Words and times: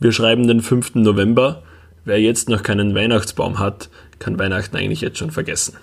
Wir 0.00 0.12
schreiben 0.12 0.48
den 0.48 0.62
5. 0.62 0.94
November. 0.94 1.62
Wer 2.06 2.18
jetzt 2.20 2.48
noch 2.48 2.62
keinen 2.62 2.94
Weihnachtsbaum 2.94 3.58
hat, 3.58 3.90
kann 4.18 4.38
Weihnachten 4.38 4.76
eigentlich 4.76 5.02
jetzt 5.02 5.18
schon 5.18 5.30
vergessen. 5.30 5.76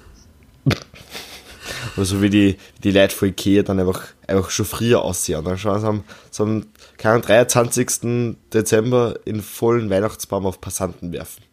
Also 1.95 2.21
wie 2.21 2.29
die, 2.31 2.57
die 2.83 2.91
Leute 2.91 3.15
von 3.15 3.29
Ikea 3.29 3.61
dann 3.61 3.79
einfach, 3.79 4.01
einfach 4.25 4.49
schon 4.49 4.65
früher 4.65 5.03
aussehen. 5.03 5.45
Dann 5.45 5.59
schauen 5.59 5.79
sie 5.79 5.87
am, 5.87 6.03
so 6.31 6.43
am 6.43 6.65
keinen 6.97 7.21
23. 7.21 8.35
Dezember 8.51 9.19
in 9.25 9.41
vollen 9.41 9.91
Weihnachtsbaum 9.91 10.47
auf 10.47 10.59
Passanten 10.61 11.13
werfen. 11.13 11.43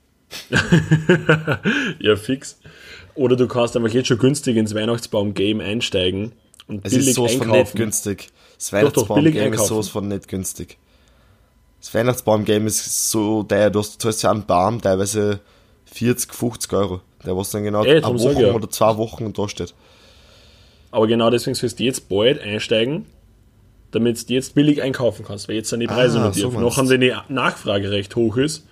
ja, 1.99 2.17
fix. 2.17 2.59
Oder 3.15 3.37
du 3.37 3.47
kannst 3.47 3.77
einfach 3.77 3.91
jetzt 3.91 4.09
schon 4.09 4.19
günstig 4.19 4.57
ins 4.57 4.75
Weihnachtsbaum-Game 4.75 5.61
einsteigen 5.61 6.33
und 6.67 6.85
Es 6.85 6.93
billig 6.93 7.09
ist 7.09 7.15
sowas 7.15 7.33
einkaufen. 7.33 7.51
von 7.51 7.59
nicht 7.61 7.75
günstig. 7.75 8.29
Das 8.57 8.73
Weihnachtsbaum-Game 8.73 9.53
ist 9.53 9.67
sowas 9.67 9.89
von 9.89 10.09
nicht 10.09 10.29
günstig. 10.29 10.79
Das 11.85 11.93
Weihnachtsbaum-Game 11.93 12.67
ist 12.67 13.11
so 13.11 13.43
teuer, 13.43 13.69
du 13.69 13.81
hast, 13.81 14.01
zahlst 14.01 14.23
ja 14.23 14.31
einen 14.31 14.47
Baum 14.47 14.81
teilweise 14.81 15.41
40, 15.93 16.33
50 16.33 16.73
Euro. 16.73 17.03
Der 17.27 17.37
was 17.37 17.51
dann 17.51 17.63
genau 17.63 17.85
Ey, 17.85 18.03
eine 18.03 18.21
Woche 18.21 18.43
ja. 18.43 18.53
oder 18.55 18.71
zwei 18.71 18.97
Wochen 18.97 19.31
da 19.35 19.47
steht. 19.51 19.75
Aber 20.91 21.07
genau 21.07 21.29
deswegen 21.29 21.55
sollst 21.55 21.79
du 21.79 21.85
jetzt 21.85 22.09
bald 22.09 22.41
einsteigen, 22.41 23.05
damit 23.91 24.31
du 24.31 24.33
jetzt 24.33 24.55
billig 24.55 24.81
einkaufen 24.81 25.27
kannst, 25.27 25.47
weil 25.47 25.57
jetzt 25.57 25.69
sind 25.69 25.81
die 25.81 25.87
Preise 25.87 26.21
Ah, 26.21 26.29
noch 26.29 26.35
so 26.35 26.51
Noch 26.53 26.89
wenn 26.89 27.03
die 27.03 27.13
Nachfrage 27.29 27.91
recht 27.91 28.17
hoch 28.17 28.39
ist, 28.39 28.67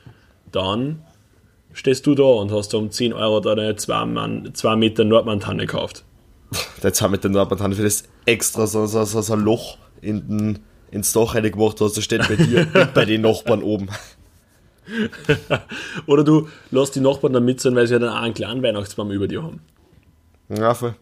dann 0.50 1.02
stehst 1.74 2.06
du 2.06 2.14
da 2.14 2.22
und 2.22 2.50
hast 2.50 2.72
um 2.72 2.90
10 2.90 3.12
Euro 3.12 3.40
deine 3.40 3.76
2 3.76 4.06
Mann, 4.06 4.54
zwei 4.54 4.74
Meter 4.74 5.04
Nordmann-Tanne 5.04 5.66
gekauft. 5.66 6.04
Jetzt 6.82 7.02
haben 7.02 7.12
wir 7.12 7.18
den 7.18 7.32
Nordmann 7.32 7.74
für 7.74 7.82
das 7.82 8.04
extra 8.24 8.66
so, 8.66 8.86
so, 8.86 9.04
so, 9.04 9.20
so 9.20 9.32
ein 9.34 9.40
Loch 9.40 9.76
in 10.00 10.28
den, 10.28 10.58
ins 10.92 11.12
Dach 11.12 11.34
rein 11.34 11.50
gemacht 11.50 11.80
hast. 11.80 11.96
Das 11.96 12.04
steht 12.04 12.28
bei 12.28 12.36
dir 12.36 12.68
und 12.74 12.94
bei 12.94 13.04
den 13.04 13.22
Nachbarn 13.22 13.62
oben. 13.62 13.88
Oder 16.06 16.24
du 16.24 16.48
lässt 16.70 16.94
die 16.94 17.00
Nachbarn 17.00 17.32
dann 17.32 17.44
mit 17.44 17.60
sein, 17.60 17.74
weil 17.74 17.86
sie 17.86 17.94
ja 17.94 17.98
dann 17.98 18.10
auch 18.10 18.22
einen 18.22 18.34
kleinen 18.34 18.62
Weihnachtsbaum 18.62 19.10
über 19.10 19.26
dir 19.26 19.42
haben. 19.42 19.60
Ja, 20.48 20.74
voll. 20.74 20.94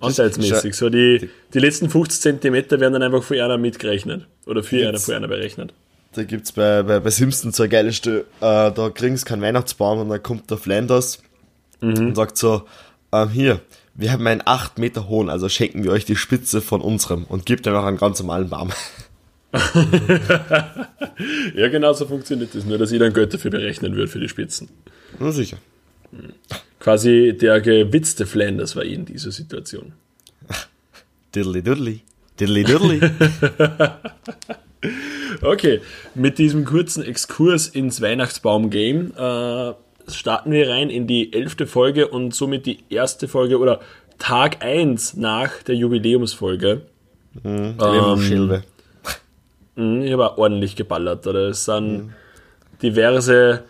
Anteilsmäßig. 0.00 0.74
So 0.74 0.88
die, 0.88 1.28
die 1.52 1.58
letzten 1.58 1.90
50 1.90 2.20
Zentimeter 2.20 2.80
werden 2.80 2.94
dann 2.94 3.02
einfach 3.02 3.22
für 3.22 3.42
einer 3.42 3.58
mitgerechnet. 3.58 4.26
Oder 4.46 4.62
für 4.62 4.88
einer, 4.88 4.98
für 4.98 5.16
einer 5.16 5.28
berechnet. 5.28 5.74
Da 6.12 6.24
gibt's 6.24 6.52
bei, 6.52 6.82
bei, 6.82 7.00
bei 7.00 7.10
Simpsons 7.10 7.56
so 7.56 7.64
eine 7.64 7.70
geile 7.70 7.92
Stelle, 7.92 8.20
äh, 8.40 8.72
da 8.72 8.90
kriegen 8.94 9.16
sie 9.16 9.24
keinen 9.24 9.42
Weihnachtsbaum 9.42 9.98
und 9.98 10.08
dann 10.08 10.22
kommt 10.22 10.50
der 10.50 10.56
Flanders 10.56 11.22
und 11.80 12.14
sagt 12.14 12.38
so, 12.38 12.62
ähm, 13.12 13.28
hier, 13.28 13.60
wir 13.94 14.12
haben 14.12 14.26
einen 14.26 14.42
8 14.44 14.78
Meter 14.78 15.08
hohen, 15.08 15.28
also 15.28 15.48
schenken 15.48 15.84
wir 15.84 15.90
euch 15.90 16.04
die 16.04 16.16
Spitze 16.16 16.60
von 16.60 16.80
unserem 16.80 17.24
und 17.24 17.46
gibt 17.46 17.66
einfach 17.66 17.84
einen 17.84 17.98
ganz 17.98 18.20
normalen 18.20 18.48
Baum. 18.48 18.70
Ja, 21.54 21.68
genau 21.68 21.92
so 21.92 22.06
funktioniert 22.06 22.54
das. 22.54 22.64
Nur, 22.64 22.78
dass 22.78 22.92
ich 22.92 22.98
dann 22.98 23.12
Geld 23.12 23.32
dafür 23.34 23.50
berechnen 23.50 23.96
würde 23.96 24.08
für 24.08 24.20
die 24.20 24.28
Spitzen. 24.28 24.68
Na 25.18 25.32
sicher. 25.32 25.56
Quasi 26.78 27.36
der 27.38 27.60
gewitzte 27.60 28.26
Flanders 28.26 28.76
war 28.76 28.84
ich 28.84 28.92
in 28.92 29.04
dieser 29.04 29.30
Situation. 29.30 29.92
Diddly 31.34 31.62
diddly. 31.62 32.00
Diddly 32.38 32.64
diddly. 32.64 33.00
Okay, 35.42 35.80
mit 36.14 36.38
diesem 36.38 36.64
kurzen 36.64 37.02
Exkurs 37.02 37.66
ins 37.66 38.00
Weihnachtsbaum-Game 38.00 39.12
äh, 39.16 39.72
starten 40.10 40.52
wir 40.52 40.70
rein 40.70 40.88
in 40.90 41.06
die 41.06 41.32
elfte 41.32 41.66
Folge 41.66 42.08
und 42.08 42.34
somit 42.34 42.64
die 42.66 42.78
erste 42.88 43.28
Folge 43.28 43.58
oder 43.58 43.80
Tag 44.18 44.64
1 44.64 45.16
nach 45.16 45.62
der 45.64 45.74
Jubiläumsfolge. 45.74 46.82
ähm. 47.44 47.74
Mhm, 47.74 48.62
Ich 49.78 50.12
habe 50.12 50.38
ordentlich 50.38 50.74
geballert. 50.74 51.26
Oder 51.26 51.50
es 51.50 51.64
sind 51.64 52.12
diverse 52.82 53.62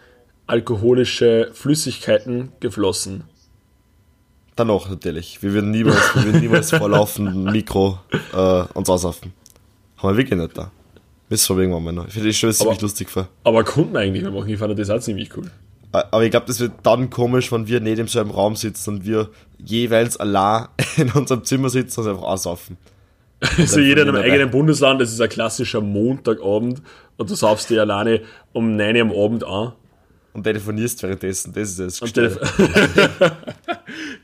alkoholische 0.46 1.50
Flüssigkeiten 1.52 2.52
geflossen. 2.60 3.24
Danach 4.56 4.88
natürlich. 4.88 5.42
Wir 5.42 5.52
würden 5.52 5.70
niemals, 5.70 6.14
wir 6.14 6.24
würden 6.24 6.40
niemals 6.40 6.70
vor 6.76 6.88
laufendem 6.88 7.44
Mikro 7.44 7.98
äh, 8.32 8.62
uns 8.74 8.88
aussaufen. 8.88 9.32
Haben 9.98 10.14
wir 10.14 10.16
wirklich 10.16 10.40
nicht 10.40 10.56
da. 10.56 10.70
Müssen 11.28 11.56
wir 11.56 11.62
irgendwann 11.62 11.84
mal 11.84 11.92
noch. 11.92 12.06
Ich 12.06 12.14
finde 12.14 12.28
das 12.28 12.36
schon 12.36 12.52
ziemlich 12.52 12.80
lustig 12.80 13.10
vor. 13.10 13.28
Aber 13.44 13.62
konnten 13.62 13.92
wir 13.92 14.00
eigentlich 14.00 14.24
mal 14.24 14.32
machen. 14.32 14.48
Ich 14.48 14.58
fand 14.58 14.78
das 14.78 14.88
auch 14.88 15.00
ziemlich 15.00 15.36
cool. 15.36 15.50
Äh, 15.92 16.02
Aber 16.10 16.24
ich 16.24 16.30
glaube, 16.30 16.46
das 16.46 16.58
wird 16.58 16.72
dann 16.84 17.10
komisch, 17.10 17.52
wenn 17.52 17.68
wir 17.68 17.80
nicht 17.80 17.98
im 17.98 18.08
selben 18.08 18.30
Raum 18.30 18.56
sitzen 18.56 18.94
und 18.94 19.04
wir 19.04 19.28
jeweils 19.58 20.16
allein 20.16 20.68
in 20.96 21.12
unserem 21.12 21.44
Zimmer 21.44 21.68
sitzen 21.68 22.00
und 22.00 22.08
einfach 22.08 22.22
aussaufen. 22.22 22.78
Also 23.40 23.80
jeder 23.80 24.02
in 24.02 24.08
einem 24.08 24.22
eigenen 24.22 24.50
Bundesland, 24.50 25.00
das 25.00 25.12
ist 25.12 25.20
ein 25.20 25.28
klassischer 25.28 25.80
Montagabend 25.80 26.82
und 27.16 27.30
du 27.30 27.34
saufst 27.34 27.70
dir 27.70 27.82
alleine 27.82 28.22
um 28.52 28.76
9 28.76 28.96
Uhr 28.96 29.02
am 29.02 29.12
Abend 29.12 29.44
an. 29.44 29.72
Und 30.32 30.42
telefonierst 30.44 31.02
währenddessen. 31.02 31.52
Das 31.52 31.78
ist 31.78 32.02
telef- 32.02 32.38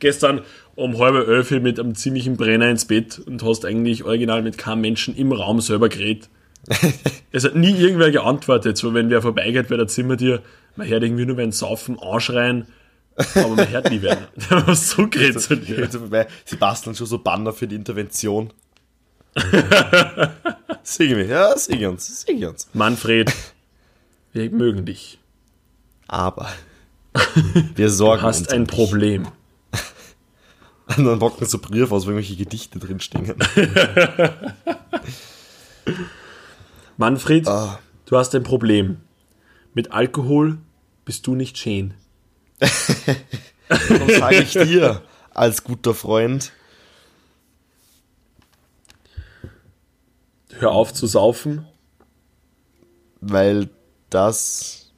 gestern 0.01 0.43
um 0.75 0.99
halb 0.99 1.29
elf 1.29 1.51
mit 1.51 1.79
einem 1.79 1.95
ziemlichen 1.95 2.37
Brenner 2.37 2.69
ins 2.69 2.85
Bett 2.85 3.21
und 3.25 3.43
hast 3.43 3.65
eigentlich 3.65 4.05
original 4.05 4.43
mit 4.43 4.59
keinem 4.59 4.81
Menschen 4.83 5.17
im 5.17 5.33
Raum 5.33 5.61
selber 5.61 5.89
geredet. 5.89 6.29
es 7.33 7.45
hat 7.45 7.55
nie 7.57 7.77
irgendwer 7.77 8.11
geantwortet, 8.11 8.77
so 8.77 8.95
wenn 8.95 9.11
wer 9.11 9.23
vorbeigeht 9.23 9.69
bei 9.69 9.77
der 9.77 9.87
Zimmertür, 9.87 10.43
man 10.77 10.89
hört 10.89 11.03
irgendwie 11.03 11.27
nur 11.27 11.37
wenn 11.37 11.53
Saufen 11.53 11.99
anschreien, 12.01 12.67
aber 13.35 13.49
man 13.57 13.71
hört 13.71 13.91
nie 13.91 14.03
werden. 14.03 14.27
Der 14.51 14.75
so 14.75 15.07
geredet 15.09 15.41
zu 15.41 15.57
dir. 15.57 15.89
Sie 16.45 16.57
basteln 16.57 16.97
schon 16.97 17.07
so 17.07 17.19
Banner 17.19 17.53
für 17.53 17.67
die 17.67 17.77
Intervention. 17.77 18.53
Singen 20.83 21.17
wir. 21.19 21.27
Ja, 21.27 21.57
singen 21.59 21.91
uns. 21.93 22.21
Singen 22.23 22.49
uns. 22.51 22.69
Manfred, 22.73 23.33
wir 24.33 24.51
mögen 24.51 24.85
dich. 24.85 25.19
Aber 26.07 26.49
wir 27.75 27.91
sorgen 27.91 28.23
Du 28.23 28.27
hast 28.29 28.53
ein 28.53 28.65
dich. 28.67 28.75
Problem. 28.77 29.29
Und 30.97 31.05
dann 31.07 31.19
packen 31.19 31.47
so 31.47 31.59
Brief 31.59 31.91
aus, 31.93 32.05
wo 32.05 32.11
irgendwelche 32.11 32.37
Gedichte 32.37 32.79
drinstehen. 32.79 33.35
Manfred, 36.97 37.49
Ah. 37.49 37.79
du 38.07 38.17
hast 38.17 38.35
ein 38.35 38.43
Problem. 38.43 38.99
Mit 39.73 39.93
Alkohol 39.93 40.59
bist 41.05 41.27
du 41.27 41.35
nicht 41.35 41.59
schön. 41.59 41.95
Und 42.61 44.11
sage 44.11 44.37
ich 44.43 44.53
dir, 44.53 45.03
als 45.33 45.65
guter 45.65 45.95
Freund, 45.95 46.53
Hör 50.65 50.73
auf 50.73 50.93
zu 50.95 51.07
saufen. 51.07 51.67
weil 53.21 53.69
das 54.11 54.91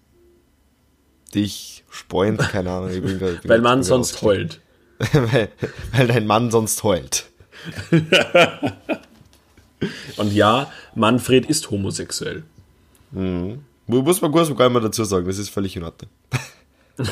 dich 1.35 1.85
spoint, 1.91 2.39
keine 2.39 2.71
Ahnung. 2.71 2.91
Ich 2.91 3.03
bin 3.03 3.19
grad- 3.23 3.43
bin 3.43 3.49
Weil 3.51 3.61
man 3.61 3.83
sonst 3.83 4.23
heult. 4.23 4.61
weil, 5.13 5.49
weil 5.93 6.07
dein 6.07 6.27
Mann 6.27 6.51
sonst 6.53 6.83
heult. 6.85 7.27
Und 10.17 10.33
ja, 10.33 10.71
Manfred 10.95 11.47
ist 11.47 11.71
homosexuell. 11.71 12.45
Mu- 13.11 13.59
Muss 13.87 14.21
man 14.23 14.33
kurz 14.33 14.55
gar 14.57 14.69
mal 14.71 14.81
dazu 14.81 15.05
sagen, 15.05 15.27
das 15.27 15.39
ist 15.39 15.51
völlig 15.51 15.77
in 15.77 15.85
Ordnung. 15.85 16.11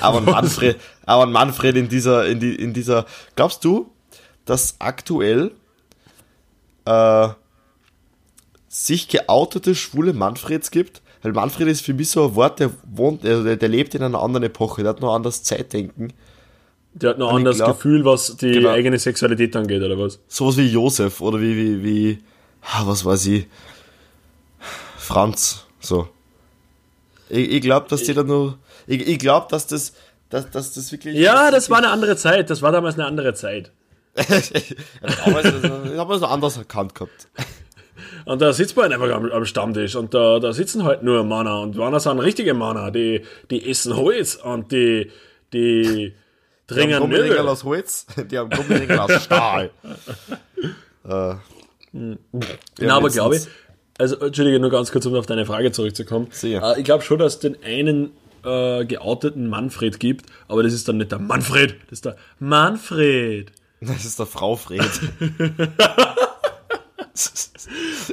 Aber 0.00 0.20
Manfred, 0.20 0.76
aber 1.04 1.26
Manfred 1.26 1.76
in 1.76 1.88
dieser, 1.88 2.26
in, 2.26 2.40
die, 2.40 2.54
in 2.54 2.72
dieser, 2.72 3.04
glaubst 3.36 3.64
du, 3.64 3.90
dass 4.46 4.76
aktuell 4.78 5.52
äh, 6.86 7.28
sich 8.74 9.06
geoutete 9.08 9.74
schwule 9.76 10.12
Manfreds 10.12 10.70
gibt? 10.72 11.00
Weil 11.22 11.32
Manfred 11.32 11.68
ist 11.68 11.82
für 11.84 11.94
mich 11.94 12.10
so 12.10 12.24
ein 12.26 12.34
Wort, 12.34 12.58
der 12.60 12.70
wohnt, 12.84 13.22
der, 13.24 13.56
der 13.56 13.68
lebt 13.68 13.94
in 13.94 14.02
einer 14.02 14.20
anderen 14.20 14.42
Epoche, 14.42 14.82
der 14.82 14.90
hat 14.90 15.00
noch 15.00 15.14
anders 15.14 15.42
Zeitdenken. 15.44 16.12
Der 16.92 17.10
hat 17.10 17.18
noch 17.18 17.30
ein 17.30 17.36
anderes 17.36 17.58
glaub- 17.58 17.76
Gefühl, 17.76 18.04
was 18.04 18.36
die 18.36 18.52
Genau. 18.52 18.70
eigene 18.70 18.98
Sexualität 18.98 19.54
angeht, 19.56 19.82
oder 19.82 19.98
was? 19.98 20.18
Sowas 20.28 20.56
wie 20.56 20.66
Josef 20.66 21.20
oder 21.20 21.40
wie, 21.40 21.56
wie, 21.56 21.84
wie, 21.84 22.18
ah, 22.62 22.82
was 22.84 23.04
weiß 23.04 23.26
ich, 23.26 23.46
Franz, 24.98 25.64
so. 25.80 26.08
Ich, 27.28 27.50
ich 27.52 27.60
glaube, 27.60 27.86
dass 27.88 28.02
die 28.02 28.12
da 28.14 28.22
nur, 28.22 28.58
ich, 28.86 29.06
ich 29.06 29.18
glaube, 29.18 29.46
dass 29.50 29.66
das, 29.66 29.92
dass, 30.30 30.50
dass 30.50 30.72
das 30.74 30.90
wirklich. 30.92 31.16
Ja, 31.16 31.50
das 31.50 31.70
war 31.70 31.78
eine 31.78 31.90
andere 31.90 32.16
Zeit. 32.16 32.50
Das 32.50 32.60
war 32.62 32.72
damals 32.72 32.94
eine 32.96 33.06
andere 33.06 33.34
Zeit. 33.34 33.70
Damals, 34.14 35.46
ich 35.46 35.98
habe 35.98 36.14
es 36.14 36.20
noch 36.20 36.30
anders 36.30 36.56
erkannt 36.56 36.94
gehabt. 36.94 37.28
Und 38.24 38.42
da 38.42 38.52
sitzt 38.52 38.76
man 38.76 38.92
einfach 38.92 39.10
am, 39.10 39.30
am 39.30 39.44
Stammtisch 39.44 39.96
und 39.96 40.14
da, 40.14 40.38
da 40.38 40.52
sitzen 40.52 40.84
halt 40.84 41.02
nur 41.02 41.24
Männer 41.24 41.60
und 41.60 41.76
Männer 41.76 42.00
sind 42.00 42.18
richtige 42.20 42.54
Männer, 42.54 42.90
die, 42.90 43.22
die 43.50 43.68
essen 43.70 43.96
Holz 43.96 44.36
und 44.36 44.72
die, 44.72 45.10
die 45.52 46.14
Die 46.70 46.74
trinken 46.74 46.94
haben 46.94 47.02
Gummiringel 47.02 47.36
Möbel. 47.36 47.48
aus 47.48 47.64
Holz, 47.64 48.06
die 48.30 48.38
haben 48.38 48.48
Gummiringel 48.48 48.98
aus 48.98 49.22
Stahl. 49.22 49.70
äh, 51.04 51.34
Na, 51.92 52.96
aber 52.96 53.10
glaube 53.10 53.36
ich, 53.36 53.42
also 53.98 54.16
Entschuldige, 54.16 54.58
nur 54.58 54.70
ganz 54.70 54.90
kurz, 54.90 55.04
um 55.04 55.14
auf 55.14 55.26
deine 55.26 55.44
Frage 55.44 55.72
zurückzukommen. 55.72 56.28
Äh, 56.42 56.78
ich 56.78 56.84
glaube 56.84 57.04
schon, 57.04 57.18
dass 57.18 57.34
es 57.34 57.40
den 57.40 57.62
einen 57.62 58.12
äh, 58.44 58.86
geouteten 58.86 59.48
Manfred 59.48 60.00
gibt, 60.00 60.26
aber 60.48 60.62
das 60.62 60.72
ist 60.72 60.88
dann 60.88 60.96
nicht 60.96 61.12
der 61.12 61.18
Manfred, 61.18 61.76
das 61.84 61.92
ist 61.92 62.06
der 62.06 62.16
Manfred. 62.38 63.52
Das 63.80 64.06
ist 64.06 64.18
der 64.18 64.26
Frau 64.26 64.56
Fred. 64.56 64.80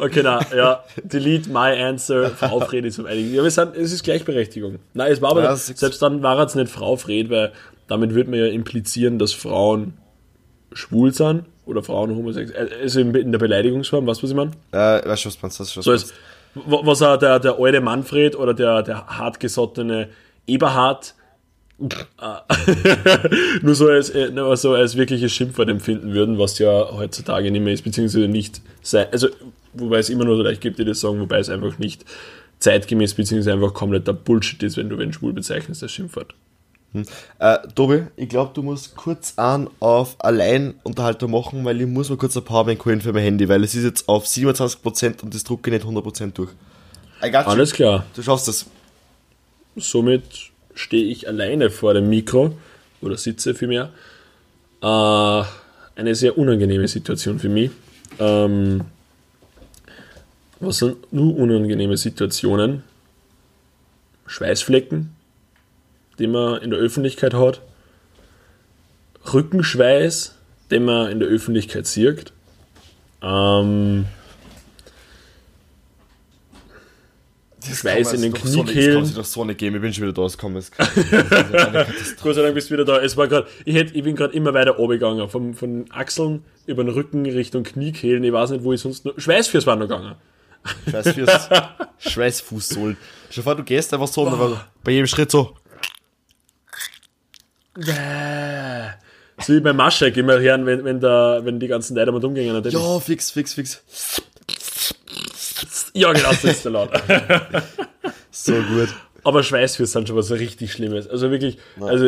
Okay, 0.03 0.21
na, 0.24 0.39
ja, 0.56 0.83
delete 1.03 1.50
my 1.50 1.69
answer, 1.80 2.31
Frau 2.31 2.59
Fred 2.62 2.86
ist 2.86 3.00
einiges. 3.00 3.33
Ja, 3.33 3.44
wir 3.44 3.51
sind, 3.51 3.75
es 3.75 3.92
ist 3.94 4.03
Gleichberechtigung. 4.03 4.80
Nein, 4.95 5.12
es 5.12 5.21
war 5.21 5.31
aber, 5.31 5.44
Ja, 5.44 5.53
ist- 5.53 5.77
selbst 5.77 6.01
dann 6.01 6.24
war 6.24 6.39
es 6.39 6.56
nicht 6.56 6.71
Frau 6.71 6.95
Fred, 6.95 7.30
weil 7.30 7.51
damit 7.88 8.13
würde 8.15 8.30
man 8.31 8.39
ja 8.39 8.48
implizieren, 8.48 9.19
dass 9.19 9.31
Frauen 9.33 9.94
schwul 10.74 11.13
sind 11.13 11.44
oder 11.65 11.83
Frauen 11.83 12.15
homosexuell. 12.15 12.69
Also 12.81 13.00
in, 13.01 13.31
der 13.31 13.39
Beleidigungsform, 13.39 14.07
weißt 14.07 14.21
du, 14.21 14.24
was 14.24 14.31
ich 14.31 14.36
meine? 14.36 14.51
Äh, 14.71 15.07
weißt 15.07 15.25
du, 15.25 15.27
was 15.30 15.42
meinst 15.42 15.59
du? 15.59 15.63
Was 15.63 15.83
So 15.83 16.13
wa- 16.56 16.81
was 16.83 17.01
auch 17.03 17.18
der, 17.18 17.39
der 17.39 17.59
alte 17.59 17.80
Manfred 17.81 18.36
oder 18.36 18.53
der, 18.53 18.81
der 18.81 19.06
hartgesottene 19.07 20.09
Eberhard 20.48 21.13
äh, 21.80 21.88
nur 23.62 23.75
so 23.75 23.88
als, 23.88 24.09
äh, 24.12 24.30
nur 24.31 24.56
so 24.57 24.74
als 24.74 24.95
wirkliches 24.95 25.31
Schimpfwort 25.31 25.69
empfinden 25.69 26.13
würden, 26.13 26.38
was 26.38 26.57
ja 26.59 26.89
heutzutage 26.92 27.51
nicht 27.51 27.62
mehr 27.63 27.74
ist, 27.74 27.83
beziehungsweise 27.83 28.27
nicht 28.27 28.62
sei, 28.81 29.07
also 29.12 29.27
wobei 29.74 30.00
es 30.00 30.10
immer 30.10 30.26
noch 30.26 30.36
so 30.36 30.44
leicht 30.44 30.62
gibt, 30.62 30.80
die 30.80 30.86
das 30.86 31.00
sagen, 31.00 31.20
wobei 31.20 31.40
es 31.40 31.50
einfach 31.50 31.78
nicht 31.80 32.06
zeitgemäß, 32.60 33.16
beziehungsweise 33.16 33.54
einfach 33.54 33.74
kompletter 33.74 34.14
Bullshit 34.14 34.62
ist, 34.64 34.78
wenn 34.78 34.90
du 34.90 34.98
wenn 34.98 35.14
schwul 35.14 35.34
bezeichnest 35.34 35.84
als 35.84 35.92
Schimpfwort. 35.92 36.34
Äh, 37.40 37.58
Tobi, 37.74 38.04
ich 38.18 38.28
glaube, 38.28 38.52
du 38.54 38.64
musst 38.64 38.96
kurz 38.98 39.34
an 39.38 39.70
auf 39.80 40.18
Alleinunterhaltung 40.20 41.32
machen, 41.32 41.64
weil 41.64 41.80
ich 41.80 41.88
muss 41.88 42.10
mal 42.10 42.18
kurz 42.18 42.36
ein 42.36 42.44
Powerbank 42.44 42.84
holen 42.84 43.00
für 43.00 43.14
mein 43.14 43.24
Handy, 43.24 43.48
weil 43.48 43.64
es 43.64 43.76
ist 43.76 43.86
jetzt 43.86 44.10
auf 44.10 44.26
27% 44.26 45.24
und 45.24 45.34
das 45.34 45.44
drucke 45.46 45.70
ich 45.74 45.84
nicht 45.84 45.86
100% 45.86 46.34
durch. 46.34 46.50
Alles 47.22 47.72
klar. 47.72 48.06
Du 48.16 48.22
schaffst 48.22 48.48
das. 48.48 48.66
Somit 49.78 50.24
stehe 50.74 51.06
ich 51.06 51.28
alleine 51.28 51.70
vor 51.70 51.94
dem 51.94 52.10
Mikro 52.10 52.58
oder 53.02 53.18
sitze 53.18 53.56
vielmehr. 53.56 53.92
Äh, 54.82 55.44
eine 55.96 56.16
sehr 56.16 56.38
unangenehme 56.38 56.88
Situation 56.88 57.40
für 57.40 57.50
mich. 57.50 57.72
Ähm, 58.20 58.82
was 60.62 60.78
sind 60.78 61.12
nur 61.12 61.36
unangenehme 61.38 61.98
Situationen? 61.98 62.84
Schweißflecken, 64.28 65.13
die 66.19 66.28
man 66.28 66.62
in 66.62 66.69
der 66.69 66.80
Öffentlichkeit 66.80 67.34
hat. 67.34 67.62
Rückenschweiß, 69.34 70.36
den 70.72 70.86
man 70.86 71.12
in 71.12 71.19
der 71.19 71.28
Öffentlichkeit 71.28 71.86
sieht. 71.86 72.31
Ähm, 73.22 74.06
Schweiß 77.63 78.13
in 78.13 78.22
den 78.22 78.31
Das 78.31 78.42
kann 78.42 78.52
sich 78.52 78.63
Kniekehlen. 78.63 79.13
doch 79.13 79.25
so 79.25 79.46
nicht 79.46 79.60
geben, 79.60 79.75
ich 79.75 79.81
bin 79.81 79.94
schon 79.94 80.04
wieder 80.04 80.13
da, 80.13 80.25
es 80.25 80.38
kommt. 80.38 80.58
Es 80.58 80.72
das. 81.12 82.16
Gott 82.22 82.36
sei 82.36 82.42
Dank 82.42 82.56
bist 82.56 82.69
du 82.69 82.74
wieder 82.74 82.86
da. 82.86 83.00
Es 83.00 83.18
war 83.18 83.28
gerade, 83.28 83.48
ich, 83.66 83.75
hätt, 83.75 83.96
ich 83.96 84.04
bin 84.04 84.16
gerade 84.16 84.34
immer 84.34 84.54
weiter 84.54 84.72
runtergegangen. 84.72 85.30
Vom, 85.30 85.54
von 85.54 85.86
Achseln 85.92 86.44
über 86.66 86.84
den 86.84 86.94
Rücken 86.94 87.25
Richtung 87.25 87.63
Kniekehlen. 87.63 88.24
Ich 88.24 88.31
weiß 88.34 88.52
nicht, 88.52 88.63
wo 88.63 88.74
ich 88.74 88.81
sonst 88.81 89.06
noch. 89.06 89.13
Schweißfürs 89.18 89.68
war 89.68 89.75
noch 89.75 89.88
gegangen. 89.88 90.16
Scheiß 90.90 91.50
Schweißfußsohlen. 92.12 92.98
Schon 93.30 93.44
vor, 93.44 93.56
du 93.56 93.63
gehst 93.63 93.94
einfach 93.94 94.08
so 94.08 94.25
dann 94.25 94.60
bei 94.84 94.92
jedem 94.92 95.08
Schritt 95.08 95.31
so. 95.31 95.56
So 99.40 99.54
wie 99.54 99.60
bei 99.60 99.74
Maschek 99.74 100.18
immer 100.18 100.40
hören, 100.40 100.66
wenn, 100.66 100.84
wenn, 100.84 101.00
der, 101.00 101.42
wenn 101.44 101.60
die 101.60 101.68
ganzen 101.68 101.96
Leute 101.96 102.12
mal 102.12 102.24
umgehen. 102.24 102.62
Ja, 102.69 103.00
fix, 103.00 103.31
fix, 103.31 103.54
fix. 103.54 103.81
ja, 105.94 106.12
genau, 106.12 106.30
das 106.30 106.44
ist 106.44 106.66
der 106.66 106.72
laut. 106.72 106.92
So 108.31 108.54
gut. 108.54 108.90
Aber 109.24 109.44
Schweißfürs 109.44 109.92
sind 109.92 110.08
schon 110.08 110.18
was 110.18 110.31
richtig 110.31 110.72
Schlimmes. 110.72 111.08
Also 111.08 111.30
wirklich, 111.30 111.58
also 111.80 112.08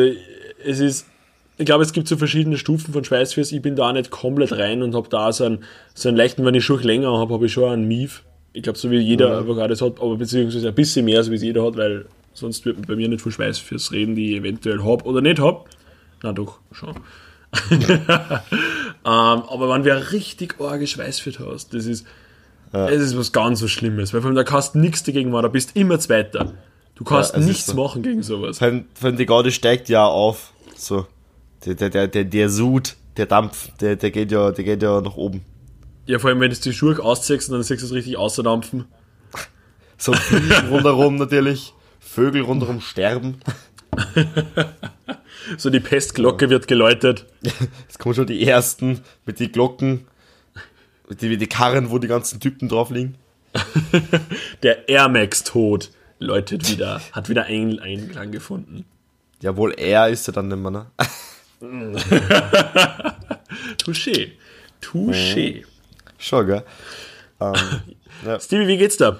es 0.64 0.80
ist, 0.80 1.06
ich 1.58 1.66
glaube, 1.66 1.84
es 1.84 1.92
gibt 1.92 2.08
so 2.08 2.16
verschiedene 2.16 2.58
Stufen 2.58 2.92
von 2.92 3.04
Schweißfürs. 3.04 3.52
Ich 3.52 3.62
bin 3.62 3.76
da 3.76 3.92
nicht 3.92 4.10
komplett 4.10 4.52
rein 4.52 4.82
und 4.82 4.94
habe 4.94 5.08
da 5.08 5.32
so 5.32 5.44
einen, 5.44 5.64
so 5.94 6.08
einen 6.08 6.16
leichten, 6.16 6.44
wenn 6.44 6.54
ich 6.54 6.64
schon 6.64 6.82
länger 6.82 7.16
habe, 7.16 7.34
habe 7.34 7.46
ich 7.46 7.52
schon 7.52 7.70
einen 7.70 7.86
Mief. 7.86 8.24
Ich 8.54 8.62
glaube, 8.62 8.78
so 8.78 8.90
wie 8.90 8.98
jeder 8.98 9.38
einfach 9.38 9.68
das 9.68 9.82
hat, 9.82 10.00
aber 10.00 10.16
beziehungsweise 10.16 10.68
ein 10.68 10.74
bisschen 10.74 11.04
mehr, 11.04 11.22
so 11.22 11.30
wie 11.30 11.36
es 11.36 11.42
jeder 11.42 11.64
hat, 11.64 11.76
weil 11.76 12.06
sonst 12.32 12.64
wird 12.64 12.86
bei 12.86 12.96
mir 12.96 13.08
nicht 13.08 13.20
viel 13.20 13.32
Schweißfürs 13.32 13.92
reden, 13.92 14.14
die 14.14 14.32
ich 14.32 14.38
eventuell 14.38 14.82
habe 14.82 15.04
oder 15.04 15.20
nicht 15.20 15.38
habe. 15.40 15.64
Na 16.22 16.32
doch, 16.32 16.60
schon. 16.72 16.94
ähm, 17.70 18.00
aber 19.04 19.68
wenn 19.68 19.84
wer 19.84 20.12
richtig 20.12 20.60
arge 20.60 20.86
Schweißfürs 20.86 21.38
hast, 21.40 21.74
das 21.74 21.84
ist, 21.86 22.06
es 22.72 23.00
ist 23.02 23.18
was 23.18 23.32
ganz 23.32 23.60
so 23.60 23.68
Schlimmes, 23.68 24.12
weil 24.12 24.20
vor 24.20 24.28
allem 24.28 24.36
da 24.36 24.42
kannst 24.44 24.74
du 24.74 24.78
nichts 24.78 25.02
dagegen 25.04 25.30
machen, 25.30 25.42
da 25.42 25.48
bist 25.48 25.76
immer 25.76 25.98
Zweiter. 26.00 26.54
Du 26.94 27.04
kannst 27.04 27.34
Ja, 27.34 27.40
nichts 27.40 27.66
so. 27.66 27.74
machen 27.74 28.02
gegen 28.02 28.22
sowas. 28.22 28.58
Vor 28.58 28.68
allem, 28.68 28.84
vor 28.94 29.08
allem 29.08 29.16
die 29.16 29.26
Garde 29.26 29.50
steigt 29.50 29.88
ja 29.88 30.06
auf. 30.06 30.52
So. 30.76 31.06
Der, 31.66 31.74
der, 31.74 31.90
der, 31.90 32.08
der, 32.08 32.24
der 32.24 32.48
Sud, 32.48 32.96
der 33.16 33.26
Dampf, 33.26 33.70
der, 33.80 33.96
der 33.96 34.10
geht 34.10 34.30
ja, 34.30 34.50
der 34.52 34.64
geht 34.64 34.82
ja 34.82 35.00
nach 35.00 35.16
oben. 35.16 35.42
Ja, 36.06 36.18
vor 36.18 36.30
allem, 36.30 36.40
wenn 36.40 36.50
du 36.50 36.56
die 36.56 36.72
Schuhe 36.72 37.02
ausziehst 37.02 37.48
und 37.48 37.54
dann 37.54 37.62
siehst 37.62 37.82
du 37.82 37.86
es 37.86 37.92
richtig 37.92 38.16
ausdampfen. 38.16 38.84
So 39.96 40.12
Fliegen 40.12 40.68
rundherum 40.70 41.16
natürlich. 41.16 41.72
Vögel 41.98 42.42
rundherum 42.42 42.80
sterben. 42.80 43.40
So 45.58 45.68
die 45.68 45.80
Pestglocke 45.80 46.48
wird 46.48 46.68
geläutet. 46.68 47.26
Jetzt 47.42 47.98
kommen 47.98 48.14
schon 48.14 48.26
die 48.26 48.46
ersten 48.46 49.02
mit 49.26 49.40
die 49.40 49.52
Glocken. 49.52 50.06
Mit 51.06 51.20
die, 51.20 51.36
die 51.36 51.46
Karren, 51.46 51.90
wo 51.90 51.98
die 51.98 52.08
ganzen 52.08 52.40
Typen 52.40 52.70
drauf 52.70 52.88
liegen. 52.88 53.16
Der 54.62 54.88
Air 54.88 55.08
Max 55.10 55.44
Tod 55.44 55.90
läutet 56.18 56.70
wieder, 56.70 57.02
hat 57.12 57.28
wieder 57.28 57.44
einen 57.44 57.78
Einklang 57.78 58.32
gefunden. 58.32 58.86
Jawohl, 59.42 59.74
er 59.76 60.08
ist 60.08 60.26
ja 60.26 60.32
dann 60.32 60.48
nicht 60.48 60.56
mehr, 60.56 60.70
ne? 60.70 60.86
Touché. 63.76 64.32
Touché. 64.80 65.64
Schon, 66.24 66.46
gell? 66.46 66.64
Ähm, 67.38 67.54
Stevie, 68.40 68.66
wie 68.66 68.78
geht's 68.78 68.96
da? 68.96 69.18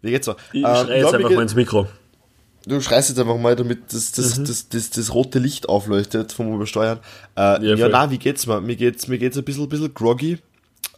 wie 0.00 0.10
geht's 0.10 0.24
so? 0.24 0.34
Ich 0.52 0.64
Ähm, 0.64 0.86
schrei 0.86 0.98
jetzt 0.98 1.14
einfach 1.14 1.30
mal 1.30 1.42
ins 1.42 1.54
Mikro. 1.54 1.86
Du 2.64 2.80
schreist 2.80 3.10
jetzt 3.10 3.18
einfach 3.18 3.36
mal, 3.36 3.54
damit 3.54 3.92
das, 3.92 4.12
das, 4.12 4.42
das, 4.42 4.68
das, 4.70 4.90
das, 4.90 5.14
rote 5.14 5.38
Licht 5.38 5.68
aufleuchtet 5.68 6.32
vom 6.32 6.54
Übersteuern. 6.54 7.00
Äh, 7.36 7.66
ja, 7.66 7.76
voll. 7.76 7.90
na, 7.90 8.10
wie 8.10 8.18
geht's 8.18 8.46
mir? 8.46 8.60
Mir 8.62 8.76
geht's, 8.76 9.08
mir 9.08 9.18
geht's 9.18 9.36
ein 9.36 9.44
bisschen, 9.44 9.68
bisschen 9.68 9.92
groggy. 9.92 10.38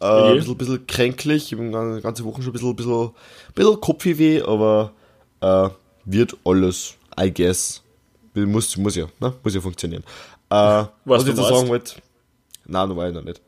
Äh, 0.01 0.05
ein 0.05 0.37
bisschen, 0.37 0.57
bisschen 0.57 0.87
kränklich. 0.87 1.53
Ich 1.53 1.59
bin 1.59 1.73
die 1.73 2.01
ganze 2.01 2.25
Woche 2.25 2.41
schon 2.41 2.51
ein 2.51 2.53
bisschen, 2.53 2.77
bisschen, 2.77 3.11
bisschen 3.55 3.81
Kopfweh, 3.81 4.43
aber 4.43 4.93
äh, 5.41 5.69
wird 6.05 6.37
alles, 6.45 6.95
I 7.21 7.33
guess. 7.33 7.83
Muss, 8.35 8.77
muss 8.77 8.95
ja, 8.95 9.07
ne? 9.19 9.35
Muss 9.43 9.55
ja 9.55 9.61
funktionieren. 9.61 10.05
Äh, 10.49 10.55
was 10.55 10.89
du 11.07 11.17
ich 11.23 11.27
jetzt 11.27 11.39
warst? 11.39 11.55
sagen 11.55 11.69
wollte, 11.69 11.95
nein, 12.67 12.97
war 12.97 13.09
ich 13.09 13.15
noch 13.15 13.25
nicht. 13.25 13.43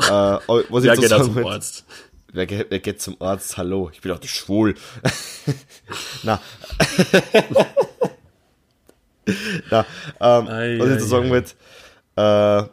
Äh, 0.00 0.04
aber 0.10 0.64
was 0.68 0.84
ich 0.84 0.90
Wer 0.90 0.96
geht 0.96 1.10
da 1.10 1.18
sagen 1.18 1.34
zum 1.34 1.46
Arzt? 1.46 1.84
Wer, 2.32 2.46
geht- 2.46 2.66
wer 2.70 2.78
geht 2.80 3.00
zum 3.00 3.16
Arzt? 3.20 3.56
Hallo, 3.56 3.90
ich 3.92 4.00
bin 4.00 4.10
doch 4.12 4.20
nicht 4.20 4.34
schwul. 4.34 4.74
Na. 6.24 6.40
Na, 9.70 9.86
ähm, 10.20 10.48
Ei, 10.48 10.78
was 10.78 10.86
ich 10.88 10.94
jetzt 10.96 11.08
sagen 11.08 11.30
wollte, 11.30 11.52
äh, 12.16 12.68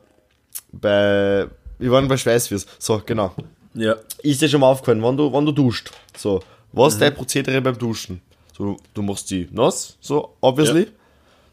bei, 0.73 1.47
wir 1.79 1.91
waren 1.91 2.07
bei 2.07 2.17
Schweißfürs. 2.17 2.65
So, 2.77 3.01
genau. 3.05 3.33
Ja. 3.73 3.95
Ist 4.21 4.41
dir 4.41 4.49
schon 4.49 4.59
mal 4.59 4.67
aufgefallen, 4.67 5.01
wann 5.01 5.15
du, 5.15 5.31
wann 5.31 5.45
du 5.45 5.53
duscht? 5.53 5.91
So, 6.17 6.41
was 6.73 6.93
ist 6.93 6.99
Mhm. 6.99 7.03
dein 7.05 7.13
Prozedere 7.15 7.61
beim 7.61 7.77
Duschen? 7.77 8.21
So, 8.57 8.77
du 8.93 9.01
machst 9.01 9.29
die 9.31 9.47
nass, 9.51 9.97
so, 10.01 10.35
obviously. 10.41 10.81
Ja. 10.83 10.89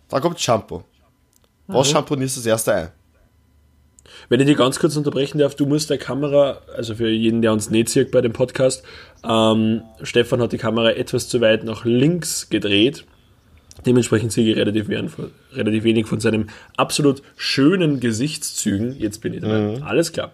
Dann 0.08 0.20
kommt 0.23 0.40
Shampoo. 0.40 0.82
Was 1.68 1.87
Mhm. 1.88 1.92
shampoonierst 1.92 2.37
du 2.37 2.40
das 2.40 2.46
erste 2.46 2.75
ein? 2.75 2.88
Wenn 4.28 4.40
ich 4.40 4.46
dich 4.46 4.56
ganz 4.56 4.78
kurz 4.78 4.96
unterbrechen 4.96 5.38
darf, 5.38 5.54
du 5.54 5.66
musst 5.66 5.90
der 5.90 5.98
Kamera, 5.98 6.58
also 6.76 6.94
für 6.94 7.08
jeden, 7.08 7.42
der 7.42 7.52
uns 7.52 7.70
nicht 7.70 7.88
sieht 7.88 8.10
bei 8.10 8.20
dem 8.20 8.32
Podcast, 8.32 8.82
ähm, 9.28 9.82
Stefan 10.02 10.40
hat 10.42 10.52
die 10.52 10.58
Kamera 10.58 10.90
etwas 10.92 11.28
zu 11.28 11.40
weit 11.40 11.64
nach 11.64 11.84
links 11.84 12.48
gedreht. 12.50 13.04
Dementsprechend 13.86 14.32
sehe 14.32 14.50
ich 14.50 14.56
relativ, 14.56 14.88
wenig 14.88 15.10
von- 15.12 15.30
relativ 15.54 15.84
wenig 15.84 16.06
von 16.06 16.18
seinem 16.20 16.48
absolut 16.76 17.22
schönen 17.36 18.00
Gesichtszügen. 18.00 18.96
Jetzt 18.98 19.18
bin 19.20 19.34
ich 19.34 19.40
dabei. 19.40 19.80
Alles 19.82 20.12
klar. 20.12 20.32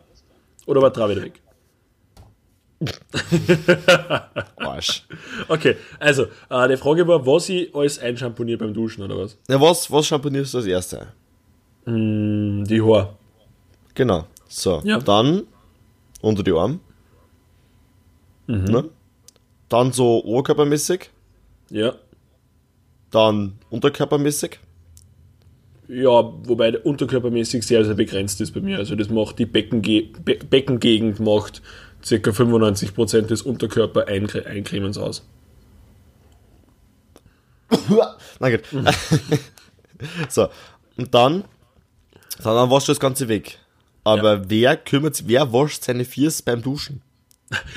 Oder 0.66 0.80
war 0.80 0.92
Trau 0.92 1.08
wieder 1.10 1.22
weg? 1.22 1.40
Arsch. 4.56 5.04
Okay, 5.48 5.76
also, 5.98 6.24
äh, 6.50 6.68
die 6.68 6.76
Frage 6.76 7.06
war, 7.06 7.24
was 7.26 7.48
ich 7.48 7.74
alles 7.74 7.98
einschamponiere 7.98 8.58
beim 8.58 8.74
Duschen 8.74 9.02
oder 9.04 9.16
was? 9.18 9.36
Ja, 9.48 9.60
was, 9.60 9.90
was 9.90 10.06
shampoonierst 10.06 10.54
du 10.54 10.58
als 10.58 10.66
erste? 10.66 11.06
Hm, 11.84 12.64
Die 12.64 12.80
Haare. 12.80 13.16
Genau. 13.94 14.26
So, 14.48 14.80
Ja. 14.84 14.98
dann 14.98 15.44
unter 16.20 16.42
die 16.42 16.52
Arme. 16.52 16.78
Mhm. 18.46 18.64
Ne? 18.64 18.84
Dann 19.68 19.92
so 19.92 20.22
oberkörpermäßig. 20.24 21.10
Ja. 21.70 21.94
Dann 23.10 23.58
unterkörpermäßig. 23.70 24.58
Ja, 25.88 26.32
wobei 26.44 26.70
der 26.70 26.86
unterkörpermäßig 26.86 27.66
sehr, 27.66 27.84
sehr 27.84 27.94
begrenzt 27.94 28.40
ist 28.40 28.52
bei 28.52 28.60
mir. 28.60 28.78
Also 28.78 28.94
das 28.96 29.10
macht 29.10 29.38
die 29.38 29.46
Beckenge 29.46 30.08
Be 30.24 30.36
Beckengegend 30.36 31.20
macht 31.20 31.62
ca. 32.02 32.14
95% 32.30 33.22
des 33.22 33.42
Unterkörper-Eincremens 33.42 34.98
aus. 34.98 35.26
Na 38.40 38.50
gut. 38.50 38.62
so, 40.28 40.48
und 40.96 41.14
dann, 41.14 41.44
dann, 42.42 42.54
dann 42.56 42.70
waschst 42.70 42.88
du 42.88 42.92
das 42.92 43.00
Ganze 43.00 43.28
weg. 43.28 43.58
Aber 44.04 44.48
wer 44.48 44.76
kümmert 44.76 45.16
sich, 45.16 45.28
wer 45.28 45.52
wascht 45.52 45.84
seine 45.84 46.04
Fiers 46.04 46.42
beim 46.42 46.62
Duschen? 46.62 47.00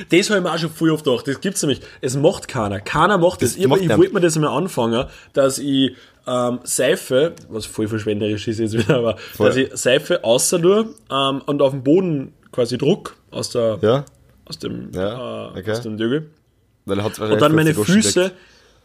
Das 0.09 0.29
habe 0.29 0.39
ich 0.39 0.43
mir 0.43 0.53
auch 0.53 0.57
schon 0.57 0.69
voll 0.69 0.91
oft 0.91 1.03
gedacht. 1.03 1.27
Das 1.27 1.39
gibt's 1.41 1.61
nämlich. 1.61 1.81
Es 2.01 2.15
macht 2.15 2.47
keiner. 2.47 2.79
Keiner 2.79 3.17
macht 3.17 3.41
das. 3.41 3.55
Das 3.55 3.57
ich 3.57 3.65
ich 3.65 3.97
wollte 3.97 4.13
mir 4.13 4.21
das 4.21 4.35
einmal 4.35 4.57
anfangen, 4.57 5.05
dass 5.33 5.59
ich 5.59 5.95
ähm, 6.25 6.59
Seife, 6.63 7.33
was 7.49 7.65
voll 7.65 7.87
verschwenderisch 7.87 8.47
ist 8.47 8.59
jetzt 8.59 8.73
wieder, 8.73 8.97
aber 8.97 9.17
dass 9.37 9.55
ich 9.55 9.69
Seife 9.73 10.23
außer 10.23 10.59
nur 10.59 10.93
ähm, 11.11 11.41
und 11.45 11.61
auf 11.61 11.71
den 11.71 11.83
Boden 11.83 12.33
quasi 12.51 12.77
druck 12.77 13.15
aus 13.31 13.49
der 13.49 13.79
Ja? 13.81 14.05
aus 14.45 14.59
dem 14.59 14.91
Ja, 14.93 15.49
äh, 15.53 15.59
okay. 15.59 15.71
aus 15.71 15.81
dem 15.81 15.97
Dögel. 15.97 16.29
Hat's 16.89 17.19
Und 17.19 17.41
dann 17.41 17.53
meine 17.53 17.73
Füße 17.73 18.31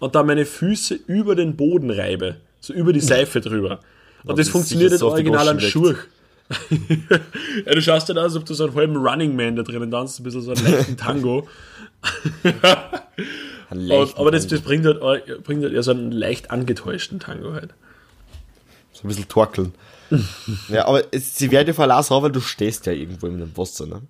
und 0.01 0.15
dann 0.15 0.27
meine 0.27 0.45
Füße 0.45 0.99
über 1.07 1.35
den 1.37 1.57
Boden 1.57 1.91
reibe. 1.91 2.37
So 2.61 2.73
über 2.73 2.93
die 2.93 3.01
Seife 3.13 3.41
drüber. 3.41 3.81
Und 4.25 4.31
Ja, 4.31 4.35
das 4.35 4.37
das 4.37 4.49
funktioniert 4.49 4.91
nicht 4.91 5.01
die 5.01 5.07
original 5.07 5.49
an 5.49 5.61
Schuhe. 5.61 5.97
ja, 7.67 7.75
du 7.75 7.83
schaust 7.83 8.09
dann 8.09 8.19
aus, 8.19 8.25
als 8.25 8.37
ob 8.37 8.45
du 8.45 8.55
so 8.55 8.65
einen 8.65 8.75
halben 8.75 8.97
Running 8.97 9.37
Man 9.37 9.57
da 9.57 9.63
drinnen 9.63 9.91
tanzt, 9.91 10.21
ein 10.21 10.25
bisschen 10.25 10.43
so 10.43 10.53
einen 10.53 10.65
leichten 10.65 10.97
Tango. 10.97 11.49
Und, 13.71 14.19
aber 14.19 14.31
das, 14.31 14.47
das 14.47 14.61
bringt, 14.61 14.85
halt, 14.85 15.01
bringt 15.45 15.63
halt 15.63 15.73
eher 15.73 15.83
so 15.83 15.93
einen 15.93 16.13
leicht 16.13 16.51
angetäuschten 16.51 17.21
Tango 17.21 17.53
halt. 17.53 17.73
So 18.93 19.05
ein 19.05 19.09
bisschen 19.09 19.29
torkeln. 19.29 19.75
ja, 20.69 20.87
aber 20.87 21.05
es, 21.11 21.37
sie 21.39 21.51
werden 21.51 21.67
dir 21.67 21.75
verlassen, 21.75 22.15
weil 22.23 22.33
du 22.33 22.41
stehst 22.41 22.85
ja 22.87 22.93
irgendwo 22.93 23.27
in 23.27 23.39
dem 23.39 23.57
Wasser, 23.57 23.87
ne? 23.87 24.03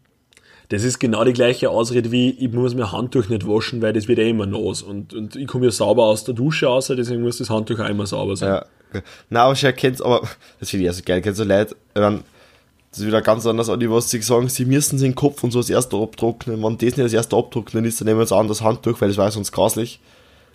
Das 0.69 0.85
ist 0.85 0.99
genau 0.99 1.23
die 1.23 1.35
gleiche 1.35 1.69
Ausrede 1.69 2.11
wie, 2.13 2.31
ich 2.31 2.51
muss 2.51 2.75
mein 2.75 2.91
Handtuch 2.91 3.29
nicht 3.29 3.47
waschen, 3.47 3.83
weil 3.83 3.93
das 3.93 4.09
wird 4.09 4.19
eh 4.19 4.31
immer 4.31 4.47
nass. 4.47 4.81
Und, 4.81 5.13
und 5.13 5.37
ich 5.37 5.47
komme 5.47 5.67
ja 5.67 5.71
sauber 5.71 6.05
aus 6.05 6.25
der 6.25 6.35
Dusche 6.35 6.65
raus, 6.65 6.87
deswegen 6.87 7.21
muss 7.21 7.37
das 7.37 7.51
Handtuch 7.51 7.79
auch 7.79 7.89
immer 7.89 8.07
sauber 8.07 8.37
sein. 8.37 8.55
Ja. 8.55 9.03
Na, 9.29 9.45
aber 9.45 9.53
ich 9.53 9.77
kenn's, 9.77 10.01
aber 10.01 10.27
das 10.61 10.71
finde 10.71 10.85
ich 10.85 10.87
ja 10.87 10.93
so 10.95 11.03
geil. 11.05 11.21
Kennst 11.21 11.41
du 11.41 11.45
Leute, 11.45 11.77
wenn, 11.95 12.25
das 12.93 13.01
ist 13.01 13.07
wieder 13.07 13.23
ganz 13.23 13.47
anders 13.47 13.71
an 13.71 13.81
die, 13.81 13.91
was 13.91 14.11
sie 14.11 14.21
sagen, 14.21 14.51
sie 14.51 14.67
müssen 14.67 14.99
den 15.01 15.15
Kopf 15.15 15.43
und 15.43 15.51
so 15.51 15.59
als 15.59 15.71
erster 15.71 15.97
abtrocknen. 15.99 16.63
Wenn 16.63 16.77
das 16.77 16.83
nicht 16.83 17.01
als 17.01 17.13
erster 17.15 17.39
abtrocknen 17.39 17.87
ist, 17.87 17.99
dann 18.01 18.07
nehmen 18.07 18.19
wir 18.19 18.23
uns 18.23 18.33
an 18.33 18.49
das 18.49 18.61
Handtuch, 18.61 19.01
weil 19.01 19.09
das 19.09 19.17
war 19.17 19.31
sonst 19.31 19.51
grauslich. 19.51 19.99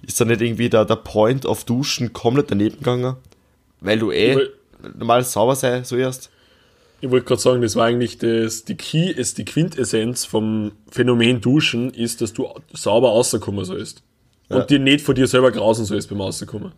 Ist 0.06 0.22
da 0.22 0.26
nicht 0.26 0.42
irgendwie 0.42 0.70
der, 0.70 0.86
der 0.86 0.98
Point 0.98 1.48
auf 1.48 1.64
Duschen 1.64 2.14
komplett 2.14 2.52
daneben 2.52 2.78
gegangen? 2.78 3.16
Weil 3.82 3.98
du 3.98 4.12
eh 4.12 4.38
normal 4.98 5.24
sauber 5.24 5.56
sei, 5.56 5.84
so 5.84 5.96
erst. 5.96 6.30
Ich 7.02 7.10
wollte 7.10 7.26
gerade 7.26 7.42
sagen, 7.42 7.62
das 7.64 7.76
war 7.76 7.86
eigentlich 7.86 8.20
das, 8.20 8.66
die 8.66 8.76
Key, 8.76 9.12
ist 9.12 9.40
die 9.40 9.46
Quintessenz 9.46 10.26
vom 10.26 10.74
Phänomen 10.92 11.42
Duschen, 11.42 11.92
ist, 11.92 12.22
dass 12.22 12.34
du 12.34 12.48
sauber 12.74 13.10
rauskommen 13.10 13.66
sollst. 13.66 14.04
Und 14.50 14.58
Ja. 14.58 14.66
dir 14.66 14.80
nicht 14.80 15.02
vor 15.02 15.16
dir 15.16 15.28
selber 15.28 15.52
grausen 15.52 15.86
sollst 15.86 16.10
beim 16.10 16.22
Rauskommen. 16.22 16.72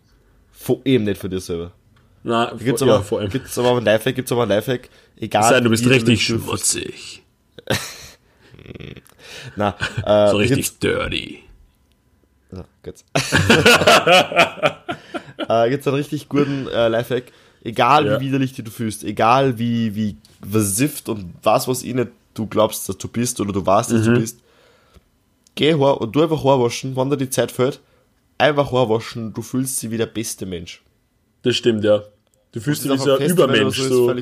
Vor, 0.52 0.80
eben 0.84 1.04
nicht 1.04 1.20
für 1.20 1.28
dir 1.28 1.40
selber. 1.40 1.72
Gibt's 2.22 2.80
vor, 2.82 2.88
aber, 2.88 2.96
ja, 2.98 3.02
vor 3.02 3.20
allem. 3.20 3.30
gibt's 3.30 3.56
aber 3.58 3.70
einen 3.76 3.84
Lifehack, 3.86 4.14
gibt's 4.14 4.30
aber 4.32 4.42
einen 4.42 4.50
Lifehack. 4.52 4.88
Egal. 5.16 5.48
Sei, 5.48 5.60
du 5.60 5.70
bist 5.70 5.86
richtig 5.86 6.26
du- 6.26 6.38
schmutzig. 6.38 7.22
Na, 9.56 9.74
äh, 10.04 10.30
So 10.30 10.36
richtig 10.36 10.78
dirty. 10.78 11.40
Ja, 12.52 12.64
geht's. 12.82 13.04
äh, 15.48 15.70
gibt's 15.70 15.86
einen 15.86 15.96
richtig 15.96 16.28
guten 16.28 16.68
äh, 16.68 16.88
Lifehack. 16.88 17.24
Egal 17.62 18.06
Ja. 18.06 18.20
wie 18.20 18.26
widerlich 18.26 18.52
du 18.54 18.70
fühlst, 18.70 19.04
egal 19.04 19.58
wie, 19.58 19.94
wie 19.94 20.16
versifft 20.48 21.08
und 21.08 21.32
was, 21.42 21.68
was 21.68 21.82
ich 21.82 21.94
nicht 21.94 22.08
du 22.34 22.46
glaubst, 22.46 22.88
dass 22.88 22.96
du 22.96 23.08
bist 23.08 23.38
oder 23.40 23.52
du 23.52 23.64
weißt, 23.64 23.92
dass 23.92 24.06
Mhm. 24.06 24.14
du 24.14 24.20
bist, 24.20 24.40
geh 25.56 25.74
her 25.76 26.00
und 26.00 26.14
du 26.16 26.22
einfach 26.22 26.42
Haar 26.44 26.60
waschen, 26.60 26.96
wann 26.96 27.10
dir 27.10 27.16
die 27.18 27.28
Zeit 27.30 27.52
fällt. 27.52 27.80
Einfach 28.38 28.72
Haar 28.72 28.88
waschen, 28.88 29.34
du 29.34 29.42
fühlst 29.42 29.82
dich 29.82 29.90
wie 29.90 29.98
der 29.98 30.06
beste 30.06 30.46
Mensch. 30.46 30.80
Das 31.42 31.56
stimmt, 31.56 31.84
ja. 31.84 32.02
Du 32.52 32.60
fühlst 32.60 32.84
dich 32.84 32.90
wie 32.90 32.98
so 32.98 33.12
ein 33.12 33.18
Festival 33.18 33.54
Übermensch. 33.54 33.80
so. 33.80 34.12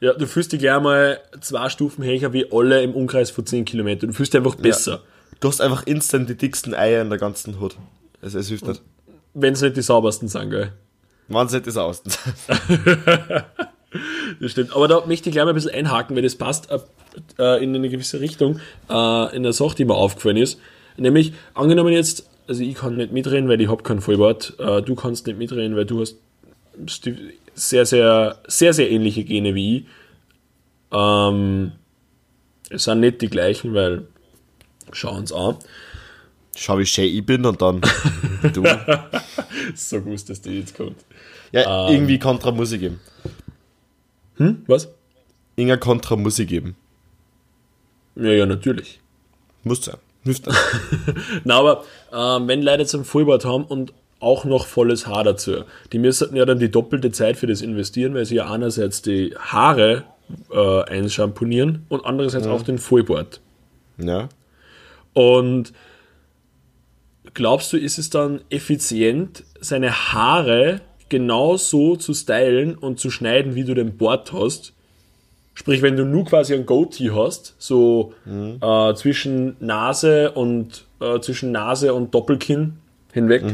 Ja, 0.00 0.12
du 0.12 0.26
fühlst 0.26 0.52
dich 0.52 0.60
gleich 0.60 0.80
mal 0.80 1.20
zwei 1.40 1.68
Stufen 1.68 2.04
höher 2.04 2.32
wie 2.32 2.46
alle 2.52 2.82
im 2.82 2.94
Umkreis 2.94 3.30
von 3.30 3.46
10 3.46 3.64
Kilometern. 3.64 4.10
Du 4.10 4.14
fühlst 4.14 4.34
dich 4.34 4.38
einfach 4.38 4.56
besser. 4.56 5.02
Du 5.40 5.48
hast 5.48 5.60
einfach 5.60 5.86
instant 5.86 6.28
die 6.28 6.36
dicksten 6.36 6.74
Eier 6.74 7.02
in 7.02 7.08
der 7.08 7.18
ganzen 7.18 7.60
Hut. 7.60 7.76
Also, 8.20 8.38
es 8.38 8.48
hilft 8.48 8.66
nicht. 8.66 8.82
Wenn 9.34 9.54
es 9.54 9.62
nicht 9.62 9.76
die 9.76 9.82
saubersten 9.82 10.28
sind, 10.28 10.50
gell? 10.50 10.72
Sieht 11.48 11.66
es 11.66 11.76
aus. 11.76 12.02
Das 14.40 14.50
stimmt. 14.50 14.74
Aber 14.74 14.88
da 14.88 15.04
möchte 15.06 15.28
ich 15.28 15.34
gleich 15.34 15.44
mal 15.44 15.52
ein 15.52 15.54
bisschen 15.54 15.72
einhaken, 15.74 16.16
weil 16.16 16.22
das 16.22 16.34
passt 16.34 16.70
äh, 16.70 16.78
äh, 17.38 17.62
in 17.62 17.74
eine 17.74 17.88
gewisse 17.88 18.20
Richtung 18.20 18.58
äh, 18.90 19.36
in 19.36 19.42
der 19.42 19.52
Sache, 19.52 19.76
die 19.76 19.84
mir 19.84 19.94
aufgefallen 19.94 20.36
ist. 20.36 20.58
Nämlich, 20.96 21.32
angenommen 21.54 21.92
jetzt, 21.92 22.28
also 22.48 22.62
ich 22.62 22.74
kann 22.74 22.96
nicht 22.96 23.12
mitreden, 23.12 23.48
weil 23.48 23.60
ich 23.60 23.68
habe 23.68 23.82
kein 23.82 24.00
Vollbart. 24.00 24.54
Äh, 24.58 24.82
du 24.82 24.94
kannst 24.94 25.26
nicht 25.26 25.38
mitreden, 25.38 25.76
weil 25.76 25.86
du 25.86 26.00
hast 26.00 26.16
sehr, 27.54 27.86
sehr, 27.86 28.38
sehr, 28.46 28.72
sehr 28.72 28.90
ähnliche 28.90 29.24
Gene 29.24 29.54
wie 29.54 29.78
ich. 29.78 29.84
Ähm, 30.92 31.72
es 32.70 32.84
sind 32.84 33.00
nicht 33.00 33.20
die 33.20 33.28
gleichen, 33.28 33.74
weil 33.74 34.06
schau 34.92 35.14
uns 35.14 35.32
an. 35.32 35.56
Schau, 36.56 36.78
wie 36.78 36.86
schön 36.86 37.04
ich 37.04 37.24
bin 37.24 37.44
und 37.46 37.60
dann 37.60 37.80
du. 38.52 38.62
So 39.74 40.00
gewusst, 40.00 40.28
dass 40.30 40.40
die 40.42 40.58
jetzt 40.58 40.76
kommt. 40.76 41.04
Ja, 41.52 41.88
Ähm. 41.88 41.94
irgendwie 41.94 42.18
Kontra 42.18 42.50
muss 42.52 42.72
ich 42.72 42.80
geben. 42.80 43.00
Hm? 44.36 44.62
Was? 44.66 44.88
Inga 45.56 45.76
Kontra 45.76 46.16
muss 46.16 46.38
ich 46.38 46.48
geben. 46.48 46.76
Ja, 48.16 48.30
ja, 48.30 48.46
natürlich. 48.46 49.00
Muss 49.62 49.84
sein. 49.84 49.96
Hilft. 50.22 50.46
Na, 51.44 51.58
aber 51.58 51.84
ähm, 52.12 52.48
wenn 52.48 52.62
Leute 52.62 52.82
jetzt 52.82 52.94
einen 52.94 53.04
Vollbart 53.04 53.44
haben 53.44 53.64
und 53.64 53.92
auch 54.20 54.44
noch 54.44 54.66
volles 54.66 55.06
Haar 55.06 55.24
dazu, 55.24 55.64
die 55.92 55.98
müssten 55.98 56.36
ja 56.36 56.44
dann 56.46 56.58
die 56.58 56.70
doppelte 56.70 57.10
Zeit 57.12 57.36
für 57.36 57.46
das 57.46 57.60
investieren, 57.60 58.14
weil 58.14 58.24
sie 58.24 58.36
ja 58.36 58.50
einerseits 58.50 59.02
die 59.02 59.34
Haare 59.36 60.04
äh, 60.50 60.82
einschamponieren 60.84 61.84
und 61.88 62.04
andererseits 62.06 62.46
auch 62.46 62.62
den 62.62 62.78
Vollbart. 62.78 63.40
Ja. 63.98 64.28
Und 65.12 65.72
glaubst 67.34 67.72
du, 67.72 67.76
ist 67.76 67.98
es 67.98 68.10
dann 68.10 68.40
effizient, 68.50 69.44
seine 69.60 70.12
Haare 70.12 70.80
genau 71.08 71.56
so 71.56 71.96
zu 71.96 72.14
stylen 72.14 72.74
und 72.74 72.98
zu 72.98 73.10
schneiden, 73.10 73.54
wie 73.54 73.64
du 73.64 73.74
den 73.74 73.96
Bart 73.96 74.32
hast? 74.32 74.72
Sprich, 75.56 75.82
wenn 75.82 75.96
du 75.96 76.04
nur 76.04 76.24
quasi 76.24 76.54
ein 76.54 76.66
Goatee 76.66 77.10
hast, 77.10 77.54
so 77.58 78.12
äh, 78.26 78.94
zwischen 78.94 79.56
Nase 79.60 80.32
und 80.32 80.86
äh, 81.00 81.20
zwischen 81.20 81.52
Nase 81.52 81.94
und 81.94 82.12
Doppelkinn 82.12 82.78
hinweg, 83.12 83.44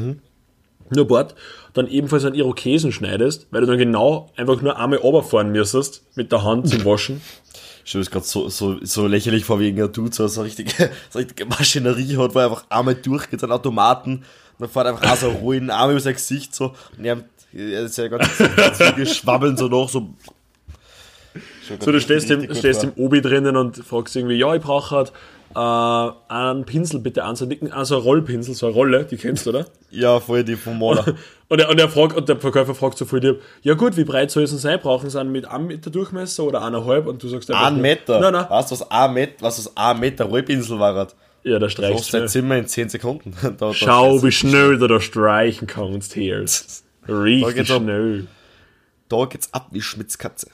nur 0.90 1.06
Bart, 1.06 1.35
dann 1.75 1.87
ebenfalls 1.87 2.25
einen 2.25 2.35
Irokesen 2.35 2.92
schneidest, 2.92 3.47
weil 3.50 3.62
du 3.62 3.66
dann 3.66 3.78
genau 3.78 4.30
einfach 4.37 4.61
nur 4.61 4.78
einmal 4.78 4.99
runterfahren 4.99 5.52
müsstest 5.52 6.04
mit 6.16 6.32
der 6.32 6.44
Hand 6.44 6.68
zum 6.68 6.85
Waschen. 6.85 7.20
Ich 7.82 7.92
stelle 7.92 8.02
es 8.02 8.11
gerade 8.11 8.26
so, 8.26 8.49
so, 8.50 8.76
so 8.82 9.06
lächerlich 9.06 9.44
vor, 9.47 9.59
wie 9.59 9.64
irgendein 9.64 9.90
Dude 9.90 10.14
so, 10.14 10.28
so, 10.28 10.42
eine 10.42 10.49
richtige, 10.49 10.90
so 11.11 11.18
richtige 11.18 11.47
Maschinerie 11.47 12.18
hat, 12.18 12.35
wo 12.35 12.38
er 12.38 12.44
einfach 12.44 12.64
einmal 12.68 12.94
durchgeht, 12.94 13.42
einen 13.42 13.52
Automaten, 13.52 14.23
dann 14.59 14.68
fährt 14.68 14.87
einfach 14.87 15.11
auch 15.11 15.16
so 15.16 15.30
ruhigen 15.30 15.70
Arm 15.70 15.90
über 15.90 15.99
sein 15.99 16.12
Gesicht, 16.12 16.54
so, 16.54 16.75
und 16.97 17.04
er, 17.04 17.25
er 17.54 17.85
ist 17.85 17.97
ja 17.97 18.06
ganz 18.09 18.28
Züge 18.76 19.06
schwabbeln 19.06 19.56
so 19.56 19.66
nach, 19.68 19.88
so. 19.88 20.11
So, 21.80 21.90
du 21.90 22.00
stehst 22.00 22.30
im, 22.30 22.47
gut 22.47 22.56
stehst 22.56 22.85
im 22.85 22.92
Obi 22.97 23.23
drinnen 23.23 23.56
und 23.56 23.78
fragst 23.78 24.14
irgendwie, 24.14 24.37
ja, 24.37 24.54
ich 24.54 24.62
brauche 24.62 24.94
halt 24.94 25.12
äh, 25.54 25.59
einen 25.59 26.64
Pinsel 26.64 27.00
bitte 27.00 27.25
an, 27.25 27.37
so 27.37 27.45
einen 27.45 27.50
dicken, 27.50 27.73
also 27.73 27.97
ein 27.97 28.02
Rollpinsel, 28.02 28.54
so 28.54 28.66
eine 28.66 28.75
Rolle, 28.75 29.04
die 29.04 29.16
kennst 29.16 29.47
du, 29.47 29.50
oder? 29.50 29.66
Ja, 29.90 30.21
voll 30.21 30.45
die 30.45 30.54
vom 30.57 30.78
Maler. 30.78 31.14
Und 31.49 31.61
er, 31.61 31.69
und, 31.69 31.80
er 31.80 31.88
fragt, 31.88 32.16
und 32.16 32.28
der 32.28 32.37
Verkäufer 32.37 32.76
fragt 32.76 32.97
so 32.97 33.04
voll 33.04 33.19
dir, 33.21 33.40
ja 33.62 33.75
gut, 33.75 33.97
wie 33.97 34.04
breit 34.04 34.30
soll 34.30 34.45
es 34.45 34.50
denn 34.50 34.61
sein? 34.61 34.78
Brauchen 34.80 35.11
sie 35.11 35.19
einen 35.19 35.33
mit 35.33 35.47
einem 35.49 35.66
Meter 35.66 35.90
Durchmesser 35.90 36.45
oder 36.45 36.62
eineinhalb? 36.62 37.07
Und 37.09 37.21
du 37.23 37.28
sagst 37.28 37.50
einfach 37.50 37.66
Ein 37.66 37.80
Meter. 37.80 38.21
Nein, 38.21 38.33
nein. 38.35 38.47
Weißt 38.49 38.71
du, 38.71 38.75
was 38.78 38.90
ein 38.90 39.12
Meter, 39.14 39.35
was 39.40 39.57
das 39.57 39.76
ein 39.76 39.99
Meter 39.99 40.26
Rollpinsel 40.26 40.78
war? 40.78 41.09
Ja, 41.42 41.54
da 41.59 41.66
Du 41.66 41.71
streichst 41.71 42.14
dein 42.14 42.23
du. 42.23 42.28
Zimmer 42.28 42.57
in 42.59 42.66
10 42.69 42.88
Sekunden. 42.90 43.35
Da, 43.42 43.50
da 43.50 43.75
Schau, 43.75 44.19
du- 44.19 44.23
wie 44.26 44.30
schnell 44.33 44.78
du 44.78 44.87
da 44.87 45.00
streichen 45.00 45.66
kannst 45.66 46.14
hier. 46.14 46.45
Richtig 47.09 47.71
ab. 47.73 47.83
schnell. 47.83 48.26
Da 49.09 49.25
geht's 49.25 49.52
ab 49.52 49.69
wie 49.73 49.80
Schmitzkatze. 49.83 50.47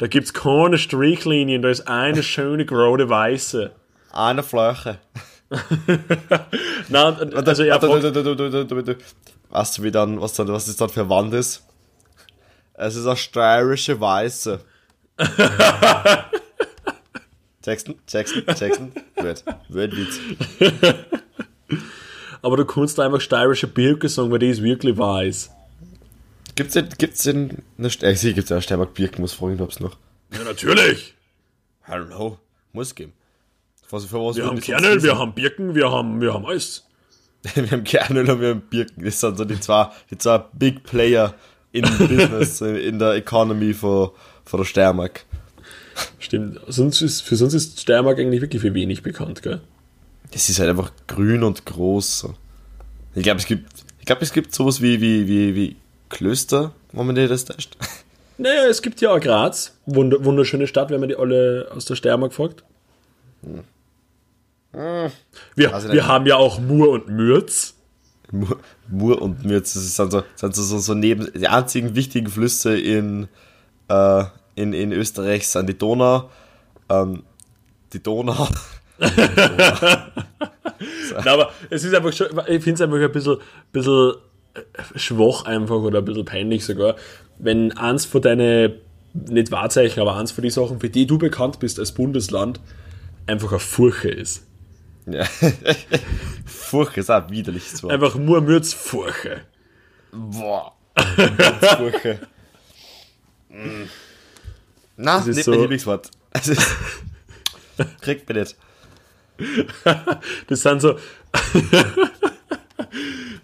Da 0.00 0.08
gibt's 0.08 0.34
keine 0.34 0.78
Strichlinien, 0.78 1.62
da 1.62 1.68
ist 1.68 1.86
eine 1.86 2.24
schöne 2.24 2.64
gerade 2.66 3.08
weiße. 3.08 3.70
Eine 4.14 4.42
Fläche. 4.44 4.98
Nein, 6.88 7.34
also 7.34 7.64
warte. 7.64 8.98
Weißt 9.50 9.78
du, 9.78 9.82
wie 9.82 9.90
dann, 9.90 10.20
was, 10.20 10.34
dann, 10.34 10.48
was 10.48 10.66
das 10.66 10.76
dann 10.76 10.88
für 10.88 11.08
Wand 11.08 11.34
ist? 11.34 11.64
Es 12.74 12.94
ist 12.94 13.06
eine 13.06 13.16
steirische 13.16 14.00
Weiße. 14.00 14.60
Jackson, 17.64 17.96
Jackson, 18.06 18.44
Jackson. 18.56 18.92
Wird, 19.16 19.44
wird 19.68 19.96
Witz. 19.96 20.20
aber 22.42 22.56
du 22.56 22.64
kannst 22.64 23.00
einfach 23.00 23.20
steirische 23.20 23.66
Birke 23.66 24.08
sagen, 24.08 24.30
weil 24.30 24.38
die 24.38 24.50
ist 24.50 24.62
wirklich 24.62 24.96
weiß. 24.96 25.50
Gibt's 26.54 26.74
denn, 26.74 26.88
gibt's 26.98 27.24
denn, 27.24 27.64
eine, 27.78 27.88
äh, 27.88 28.32
gibt's 28.32 28.50
ja 28.50 28.60
Steinberg 28.60 28.94
Birken, 28.94 29.22
muss 29.22 29.32
fragen, 29.32 29.60
ob's 29.60 29.80
noch. 29.80 29.96
Ja, 30.32 30.44
natürlich. 30.44 31.14
Know. 31.86 32.38
Muss 32.72 32.94
geben. 32.94 33.12
Was, 33.90 34.04
für 34.06 34.24
was 34.24 34.36
Wir 34.36 34.46
haben 34.46 34.60
Kernel, 34.60 35.02
wir 35.02 35.18
haben 35.18 35.34
Birken, 35.34 35.74
wir 35.74 35.90
haben, 35.90 36.20
wir 36.20 36.34
haben 36.34 36.46
alles. 36.46 36.84
wir 37.54 37.70
haben 37.70 37.84
Kernöl 37.84 38.28
und 38.30 38.40
wir 38.40 38.50
haben 38.50 38.62
Birken. 38.62 39.04
Das 39.04 39.20
sind 39.20 39.36
so 39.36 39.44
die 39.44 39.60
zwei, 39.60 39.88
die 40.10 40.18
zwei 40.18 40.38
Big 40.52 40.82
Player 40.84 41.34
in 41.72 41.82
Business, 41.98 42.60
in 42.60 42.76
in 42.76 42.98
der 42.98 43.14
Economy 43.14 43.74
von, 43.74 44.10
von 44.44 44.60
der 44.60 44.64
Steiermark. 44.64 45.24
Stimmt. 46.18 46.60
Sonst 46.68 47.02
ist, 47.02 47.20
für 47.20 47.36
sonst 47.36 47.54
ist 47.54 47.80
Steiermark 47.80 48.18
eigentlich 48.18 48.40
wirklich 48.40 48.62
für 48.62 48.74
wenig 48.74 49.02
bekannt, 49.02 49.42
gell? 49.42 49.60
Das 50.32 50.48
ist 50.48 50.58
halt 50.58 50.70
einfach 50.70 50.90
grün 51.06 51.42
und 51.44 51.64
groß. 51.64 52.28
Ich 53.14 53.22
glaube, 53.22 53.38
es 53.38 53.46
gibt, 53.46 53.70
ich 54.00 54.06
glaube, 54.06 54.22
es 54.22 54.32
gibt 54.32 54.54
sowas 54.54 54.80
wie, 54.80 55.00
wie, 55.00 55.28
wie, 55.28 55.54
wie 55.54 55.76
Klöster, 56.08 56.72
wenn 56.92 57.06
man 57.06 57.14
dir 57.14 57.28
das 57.28 57.44
täuscht. 57.44 57.76
Naja, 58.36 58.66
es 58.68 58.82
gibt 58.82 59.00
ja 59.00 59.12
auch 59.12 59.20
Graz. 59.20 59.76
Wund 59.86 60.24
wunderschöne 60.24 60.66
Stadt, 60.66 60.90
wenn 60.90 60.98
man 60.98 61.08
die 61.08 61.14
alle 61.14 61.68
aus 61.72 61.84
der 61.84 61.94
Steiermark 61.94 62.32
fragt. 62.32 62.64
Hm. 63.44 63.62
Wir, 65.54 65.74
Also 65.74 65.92
wir 65.92 66.06
haben 66.06 66.26
ja 66.26 66.36
auch 66.36 66.60
Mur 66.60 66.90
und 66.90 67.08
Mürz. 67.08 67.74
Mur, 68.30 68.58
Mur 68.88 69.22
und 69.22 69.44
Mürz, 69.44 69.74
das 69.74 69.96
sind 69.96 70.10
so, 70.10 70.22
sind 70.34 70.54
so, 70.54 70.62
so, 70.62 70.78
so 70.78 70.94
neben, 70.94 71.30
die 71.32 71.46
einzigen 71.46 71.94
wichtigen 71.94 72.28
Flüsse 72.28 72.76
in, 72.76 73.28
äh, 73.88 74.24
in, 74.56 74.72
in 74.72 74.92
Österreich 74.92 75.48
sind 75.48 75.68
die 75.68 75.78
Donau, 75.78 76.30
ähm, 76.88 77.22
die 77.92 78.02
Donau. 78.02 78.48
Nein, 78.98 79.12
aber 81.26 81.50
es 81.70 81.84
ist 81.84 81.94
einfach 81.94 82.12
schon, 82.12 82.28
ich 82.48 82.62
finde 82.62 82.74
es 82.74 82.80
einfach 82.80 82.98
ein 82.98 83.12
bisschen, 83.12 83.36
bisschen 83.72 84.14
äh, 84.54 84.98
schwach 84.98 85.44
einfach 85.44 85.76
oder 85.76 85.98
ein 85.98 86.04
bisschen 86.04 86.24
peinlich 86.24 86.64
sogar, 86.64 86.96
wenn 87.38 87.72
eins 87.72 88.04
von 88.04 88.22
deinen, 88.22 88.74
nicht 89.12 89.52
Wahrzeichen, 89.52 90.00
aber 90.00 90.16
eins 90.16 90.32
von 90.32 90.42
den 90.42 90.50
Sachen, 90.50 90.80
für 90.80 90.90
die 90.90 91.06
du 91.06 91.18
bekannt 91.18 91.60
bist 91.60 91.78
als 91.78 91.92
Bundesland, 91.92 92.60
einfach 93.26 93.50
eine 93.50 93.60
Furche 93.60 94.08
ist. 94.08 94.44
Ja. 95.06 95.24
Furche 96.46 97.00
ist 97.00 97.10
auch 97.10 97.24
ein 97.24 97.30
widerliches 97.30 97.82
Wort. 97.82 97.92
Einfach 97.92 98.14
Mur, 98.16 98.40
Mürz, 98.40 98.72
Furche. 98.72 99.42
Boah. 100.12 100.74
Furche. 101.76 102.20
Mm. 103.50 103.84
Na, 104.96 105.18
Das 105.18 105.26
ist 105.28 105.36
nicht 105.36 105.44
so- 105.44 105.50
mein 105.52 105.60
Lieblingswort. 105.60 106.10
Es 106.30 106.48
ist, 106.48 106.76
kriegt 108.00 108.28
mir 108.28 108.40
nicht. 108.40 108.56
Das 110.48 110.62
sind 110.62 110.80
so. 110.80 110.98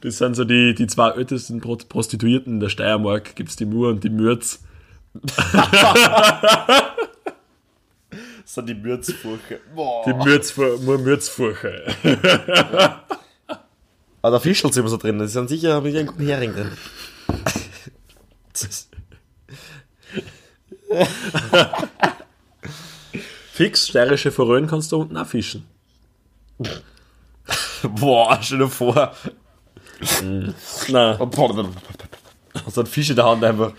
Das 0.00 0.16
sind 0.18 0.34
so 0.36 0.44
die, 0.44 0.74
die 0.74 0.86
zwei 0.86 1.10
ältesten 1.10 1.60
Pro- 1.60 1.76
Prostituierten 1.76 2.60
der 2.60 2.68
Steiermark. 2.68 3.34
Gibt 3.36 3.50
es 3.50 3.56
die 3.56 3.66
Mur 3.66 3.88
und 3.90 4.02
die 4.04 4.10
Mürz. 4.10 4.60
Das 8.50 8.56
sind 8.56 8.66
die 8.68 8.74
Mürzfurche. 8.74 9.60
Boah. 9.76 10.02
Die 10.04 10.12
Mürz, 10.12 10.56
Mur, 10.56 10.98
Mürzfurche. 10.98 11.84
Aber 14.22 14.30
der 14.32 14.40
Fischl 14.40 14.68
ist 14.68 14.76
immer 14.76 14.88
so 14.88 14.96
drin. 14.96 15.20
Das 15.20 15.30
sind 15.32 15.48
sicher 15.48 15.80
mit 15.80 15.94
einem 15.94 16.08
guten 16.08 16.26
Hering 16.26 16.52
drin. 16.52 16.72
Fix, 23.52 23.86
steirische 23.86 24.32
Forellen 24.32 24.66
kannst 24.66 24.90
du 24.90 24.96
unten 24.96 25.16
auch 25.16 25.28
fischen. 25.28 25.68
Boah, 27.84 28.36
stell 28.42 28.58
dir 28.58 28.68
vor. 28.68 29.14
Na, 30.88 31.16
So 32.66 32.80
ein 32.80 32.86
Fisch 32.88 33.10
in 33.10 33.16
der 33.16 33.26
Hand 33.26 33.44
einfach. 33.44 33.74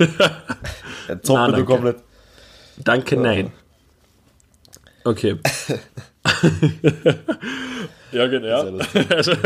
Nein, 0.00 1.20
danke. 1.22 1.56
du 1.56 1.64
komplett. 1.64 2.02
danke, 2.78 3.16
nein. 3.16 3.52
Okay. 5.08 5.36
ja, 8.12 8.26
genau. 8.26 8.82
Also, 9.08 9.32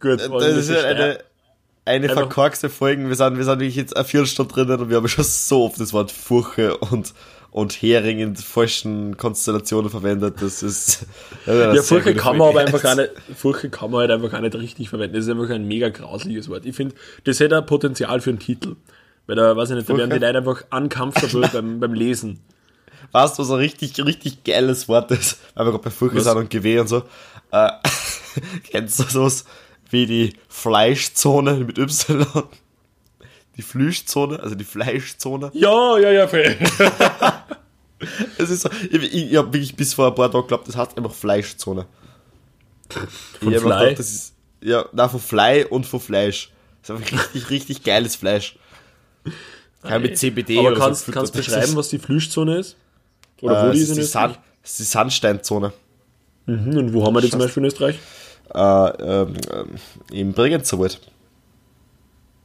Gut, 0.00 0.20
Das 0.20 0.56
ist 0.56 0.68
ja 0.70 0.82
eine, 0.82 1.18
eine 1.86 2.04
Einfach- 2.08 2.22
verkorkste 2.22 2.68
Folge. 2.68 3.08
Wir 3.08 3.14
sind, 3.16 3.38
wir 3.38 3.44
sind 3.44 3.60
wirklich 3.60 3.76
jetzt 3.76 3.96
eine 3.96 4.04
Viertelstunde 4.04 4.52
drinnen 4.52 4.80
und 4.80 4.90
wir 4.90 4.96
haben 4.98 5.08
schon 5.08 5.24
so 5.24 5.64
oft 5.64 5.80
das 5.80 5.94
Wort 5.94 6.10
Furche 6.12 6.76
und, 6.76 7.14
und 7.50 7.72
Hering 7.72 8.18
in 8.18 8.36
falschen 8.36 9.16
Konstellationen 9.16 9.90
verwendet. 9.90 10.36
Das 10.40 10.62
ist. 10.62 11.06
Ja, 11.46 11.72
sehr 11.72 11.82
Furche 11.82 12.14
kann 12.14 12.36
man 12.36 12.50
aber 12.50 12.60
einfach 12.60 12.82
gar 12.82 12.94
nicht, 12.96 13.10
Furche 13.34 13.70
kann 13.70 13.90
man 13.90 14.00
halt 14.00 14.10
einfach 14.10 14.30
gar 14.30 14.42
nicht 14.42 14.54
richtig 14.54 14.90
verwenden. 14.90 15.16
Das 15.16 15.24
ist 15.24 15.30
einfach 15.30 15.48
ein 15.48 15.66
mega 15.66 15.88
grausliches 15.88 16.50
Wort. 16.50 16.66
Ich 16.66 16.76
finde, 16.76 16.94
das 17.24 17.40
hätte 17.40 17.56
ein 17.56 17.64
Potenzial 17.66 18.20
für 18.20 18.30
einen 18.30 18.38
Titel. 18.38 18.76
Weil 19.26 19.36
da, 19.36 19.56
weiß 19.56 19.70
ich 19.70 19.76
nicht, 19.76 19.88
da 19.88 19.96
werden 19.96 20.10
die? 20.10 20.18
Leute 20.18 20.38
einfach 20.38 20.64
uncomfortable 20.70 21.48
beim, 21.52 21.78
beim 21.80 21.94
Lesen. 21.94 22.40
Weißt 23.12 23.38
du, 23.38 23.42
was 23.42 23.50
ein 23.50 23.56
richtig, 23.56 23.98
richtig 24.04 24.44
geiles 24.44 24.88
Wort 24.88 25.10
ist? 25.10 25.38
Weil 25.54 25.66
wir 25.66 25.72
gerade 25.72 25.84
bei 25.84 25.90
Furche 25.90 26.20
sind 26.20 26.36
und 26.36 26.50
Gewehr 26.50 26.82
und 26.82 26.88
so. 26.88 27.02
Äh, 27.50 27.70
kennst 28.70 29.00
du 29.00 29.04
sowas 29.04 29.44
wie 29.90 30.06
die 30.06 30.32
Fleischzone 30.48 31.54
mit 31.54 31.78
Y? 31.78 32.26
Die 33.56 33.62
Flüschzone, 33.62 34.40
also 34.40 34.54
die 34.54 34.64
Fleischzone. 34.64 35.50
Ja, 35.54 35.98
ja, 35.98 36.10
ja, 36.10 36.28
voll. 36.28 36.56
Es 38.38 38.48
ist 38.48 38.62
so, 38.62 38.70
ich, 38.90 39.02
ich, 39.02 39.30
ich 39.30 39.36
habe 39.36 39.52
wirklich 39.52 39.76
bis 39.76 39.92
vor 39.92 40.06
ein 40.06 40.14
paar 40.14 40.30
Tagen 40.30 40.44
geglaubt, 40.44 40.66
das 40.66 40.74
heißt 40.74 40.96
einfach 40.96 41.12
Fleischzone. 41.12 41.86
Von 42.88 43.52
ich 43.52 43.60
Fly? 43.60 43.78
gedacht, 43.78 43.98
das 43.98 44.10
ist, 44.10 44.32
ja, 44.62 44.86
na, 44.92 45.08
von 45.08 45.20
Fly 45.20 45.66
und 45.66 45.86
von 45.86 46.00
Fleisch. 46.00 46.50
Das 46.80 46.90
ist 46.90 46.96
einfach 46.96 47.12
richtig, 47.34 47.50
richtig 47.50 47.82
geiles 47.82 48.16
Fleisch. 48.16 48.58
Kein 49.82 50.02
mit 50.02 50.18
CBD 50.18 50.58
Aber 50.58 50.68
oder 50.68 50.78
kannst, 50.78 51.06
so. 51.06 51.12
kannst 51.12 51.34
Das 51.34 51.44
beschreiben, 51.44 51.76
was 51.76 51.88
die 51.90 51.98
Flüschzone 51.98 52.58
ist? 52.58 52.76
Oder 53.40 53.64
äh, 53.64 53.68
wo 53.68 53.72
die 53.72 53.78
es 53.78 53.84
ist 53.84 53.88
in 53.90 53.94
die, 53.96 54.00
Österreich? 54.02 54.38
es 54.62 54.70
ist 54.70 54.78
die 54.80 54.84
Sandsteinzone. 54.84 55.72
Mhm, 56.46 56.76
und 56.76 56.92
wo 56.92 57.04
haben 57.04 57.14
wir 57.14 57.20
die 57.20 57.30
zum 57.30 57.38
Beispiel 57.38 57.62
in 57.62 57.66
Österreich? 57.68 57.98
Äh, 58.52 58.58
ähm, 58.58 59.34
ähm, 59.52 59.68
Im 60.10 60.32
Bregenzerwald. 60.32 61.00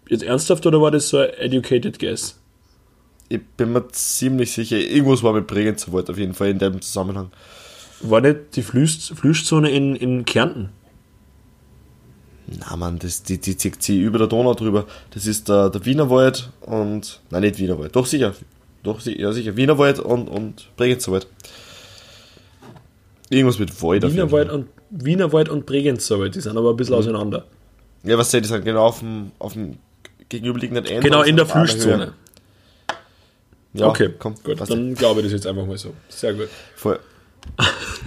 Jetzt 0.07 0.23
ernsthaft 0.23 0.65
oder 0.65 0.81
war 0.81 0.91
das 0.91 1.09
so 1.09 1.17
ein 1.17 1.29
educated 1.31 1.97
guess? 1.99 2.39
Ich 3.27 3.41
bin 3.57 3.73
mir 3.73 3.87
ziemlich 3.87 4.51
sicher, 4.51 4.77
irgendwas 4.77 5.23
war 5.23 5.33
mit 5.33 5.47
Bregenzerwald 5.47 6.09
auf 6.11 6.17
jeden 6.17 6.35
Fall 6.35 6.49
in 6.49 6.59
dem 6.59 6.79
Zusammenhang. 6.81 7.31
War 8.01 8.21
nicht 8.21 8.55
die 8.55 8.61
Flüsch, 8.61 9.11
Flüschzone 9.15 9.71
in, 9.71 9.95
in 9.95 10.25
Kärnten? 10.25 10.69
Na 12.47 12.75
man, 12.75 12.99
das, 12.99 13.23
die, 13.23 13.39
die 13.39 13.57
zieht 13.57 13.81
sie 13.81 13.99
über 13.99 14.19
der 14.19 14.27
Donau 14.27 14.53
drüber. 14.53 14.85
Das 15.11 15.25
ist 15.25 15.49
der, 15.49 15.71
der 15.71 15.83
Wienerwald 15.85 16.51
und. 16.61 17.21
Nein, 17.31 17.41
nicht 17.41 17.57
Wienerwald. 17.57 17.95
Doch 17.95 18.05
sicher. 18.05 18.35
Doch, 18.85 19.01
ja 19.01 19.31
sicher. 19.33 19.57
Wienerwald 19.57 19.99
und, 19.99 20.27
und 20.29 20.69
Bregenzerwald. 20.77 21.27
Irgendwas 23.29 23.59
mit 23.59 23.71
jeden 23.71 24.11
Wienerwald 24.13 24.51
und, 24.51 24.67
Wienerwald 24.91 25.49
und 25.49 25.65
Bregenzerwald, 25.65 26.35
die 26.35 26.41
sind 26.41 26.57
aber 26.57 26.69
ein 26.69 26.73
Mhm. 26.73 26.77
bisschen 26.77 26.95
auseinander. 26.95 27.45
Ja, 28.03 28.17
was 28.17 28.29
seht 28.31 28.39
ihr, 28.39 28.41
die 28.43 28.47
sind 28.49 28.63
genau 28.65 28.85
auf 28.85 28.99
dem, 28.99 29.31
auf 29.39 29.53
dem 29.53 29.77
gegenüberliegenden 30.29 30.85
Ende. 30.85 31.01
Genau, 31.01 31.23
in 31.23 31.35
der. 31.35 31.47
Höhe. 31.53 32.13
Ja, 33.73 33.87
okay, 33.87 34.11
komm, 34.17 34.35
gut, 34.41 34.61
dann 34.69 34.93
glaube 34.95 35.19
ich 35.19 35.25
das 35.25 35.33
jetzt 35.33 35.47
einfach 35.47 35.65
mal 35.65 35.77
so. 35.77 35.93
Sehr 36.07 36.33
gut. 36.33 36.47
Voll. 36.75 36.99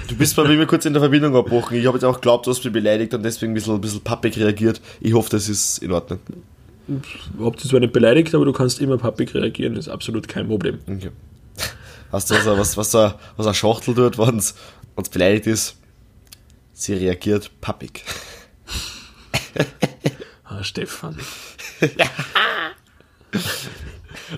Du 0.09 0.17
bist 0.17 0.35
bei 0.35 0.45
mir 0.45 0.67
kurz 0.67 0.85
in 0.87 0.95
der 0.95 1.03
Verbindung 1.03 1.37
abgebrochen. 1.37 1.77
Ich 1.77 1.87
habe 1.87 1.97
jetzt 1.99 2.05
auch 2.05 2.15
geglaubt, 2.15 2.47
du 2.47 2.51
hast 2.51 2.65
mich 2.65 2.73
beleidigt 2.73 3.13
und 3.15 3.23
deswegen 3.23 3.53
ein 3.53 3.55
bisschen, 3.55 3.75
ein 3.75 3.81
bisschen 3.81 4.01
pappig 4.01 4.37
reagiert. 4.39 4.81
Ich 5.01 5.13
hoffe, 5.13 5.31
das 5.31 5.49
ist 5.49 5.79
in 5.79 5.93
Ordnung. 5.93 6.21
Habt 7.41 7.65
ihr 7.65 7.71
zwar 7.71 7.81
nicht 7.81 7.93
beleidigt, 7.93 8.35
aber 8.35 8.45
du 8.45 8.53
kannst 8.53 8.81
immer 8.81 8.97
pappig 8.99 9.35
reagieren, 9.35 9.77
ist 9.77 9.89
absolut 9.89 10.27
kein 10.29 10.47
Problem. 10.49 10.79
Okay. 10.87 11.11
Weißt 12.11 12.31
du, 12.31 12.35
was, 12.35 12.47
er- 12.47 12.59
was, 12.59 12.77
was, 12.77 12.95
er- 12.95 13.19
was 13.37 13.47
eine 13.47 13.55
Schachtel 13.55 13.95
tut, 13.95 14.17
wenn 14.19 14.39
es 14.39 14.55
beleidigt 15.13 15.47
ist? 15.47 15.77
Sie 16.73 16.95
reagiert 16.95 17.51
pappig. 17.61 18.05
Ah, 20.45 20.63
Stefan. 20.65 21.19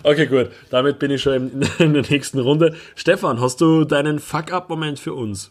okay, 0.03 0.27
gut. 0.27 0.51
Damit 0.71 0.99
bin 0.99 1.11
ich 1.11 1.23
schon 1.23 1.35
in, 1.35 1.63
in 1.79 1.95
der 1.95 2.03
nächsten 2.09 2.39
Runde. 2.39 2.75
Stefan, 2.97 3.41
hast 3.41 3.61
du 3.61 3.85
deinen 3.85 4.19
Fuck-Up-Moment 4.19 4.99
für 4.99 5.15
uns? 5.15 5.51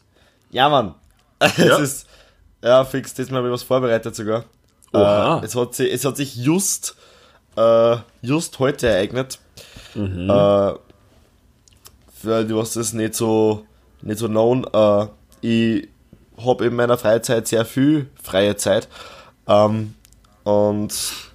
Ja, 0.51 0.69
Mann. 0.69 0.95
Es 1.39 1.57
Ja? 1.57 1.77
ist, 1.77 2.07
ja, 2.61 2.83
fix, 2.83 3.13
diesmal 3.13 3.37
habe 3.39 3.47
ich 3.47 3.53
was 3.53 3.63
vorbereitet 3.63 4.13
sogar. 4.15 4.43
Oha. 4.93 5.39
Äh, 5.39 5.45
es, 5.45 5.55
hat 5.55 5.75
sich, 5.75 5.91
es 5.91 6.05
hat 6.05 6.17
sich 6.17 6.35
just, 6.35 6.95
äh, 7.55 7.97
just 8.21 8.59
heute 8.59 8.87
ereignet. 8.87 9.39
Äh, 9.95 10.73
für 12.21 12.43
die, 12.43 12.55
was 12.55 12.73
das 12.73 12.93
nicht 12.93 13.15
so, 13.15 13.65
nicht 14.01 14.19
so 14.19 14.27
known, 14.27 14.65
äh, 14.73 15.07
ich 15.41 15.87
habe 16.37 16.65
in 16.65 16.75
meiner 16.75 16.97
Freizeit 16.97 17.47
sehr 17.47 17.65
viel 17.65 18.09
freie 18.21 18.55
Zeit. 18.55 18.87
Ähm, 19.47 19.95
und 20.43 20.93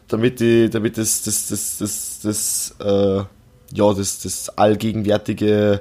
damit 0.09 0.40
die, 0.40 0.71
damit 0.71 0.99
das, 0.99 1.23
das, 1.23 1.49
das, 1.49 1.79
das, 1.79 2.21
das, 2.23 2.75
äh, 2.81 3.25
ja, 3.73 3.93
das, 3.95 4.21
das 4.21 4.51
allgegenwärtige 4.51 5.81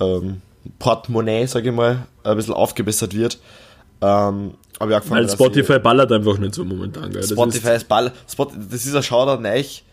ähm, 0.00 0.42
Portemonnaie, 0.78 1.46
sage 1.46 1.70
ich 1.70 1.74
mal, 1.74 2.06
ein 2.22 2.36
bisschen 2.36 2.54
aufgebessert 2.54 3.14
wird, 3.14 3.38
ähm, 4.00 4.54
ich 4.88 4.96
angefangen, 4.96 5.26
Weil 5.26 5.30
Spotify 5.30 5.78
ballert 5.78 6.10
einfach 6.12 6.38
nicht 6.38 6.54
so 6.54 6.64
momentan. 6.64 7.10
Gell? 7.10 7.20
ich, 7.20 7.28
Das 7.28 7.30
Spotify 7.30 7.76
ist 7.76 7.88
Ball, 7.88 8.12
Spot, 8.30 8.46
das 8.46 8.86
ist 8.86 8.94
ein 8.94 9.02
Shoutout 9.02 9.42
neich, 9.42 9.84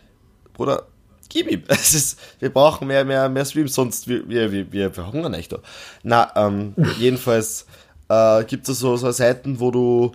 Bruder, 0.54 0.86
gib 1.28 1.50
ihm. 1.50 1.62
Es 1.68 1.94
ist, 1.94 2.18
wir 2.38 2.50
brauchen 2.50 2.88
mehr, 2.88 3.04
mehr, 3.04 3.28
mehr 3.28 3.44
Streams, 3.44 3.74
sonst 3.74 4.08
wir, 4.08 4.28
wir, 4.28 4.50
wir, 4.50 4.72
wir 4.72 4.90
verhungern 4.90 5.34
echt 5.34 5.52
da. 5.52 5.58
Na, 6.02 6.32
ähm, 6.36 6.74
jedenfalls 6.98 7.66
äh, 8.08 8.44
gibt 8.44 8.68
es 8.68 8.78
so, 8.78 8.96
so 8.96 9.10
Seiten, 9.10 9.60
wo 9.60 9.70
du 9.70 10.12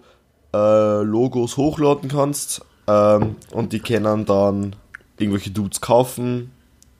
äh, 0.53 1.01
Logos 1.03 1.57
hochladen 1.57 2.09
kannst 2.09 2.61
ähm, 2.87 3.35
und 3.51 3.73
die 3.73 3.79
können 3.79 4.25
dann 4.25 4.75
irgendwelche 5.17 5.51
Dudes 5.51 5.81
kaufen 5.81 6.51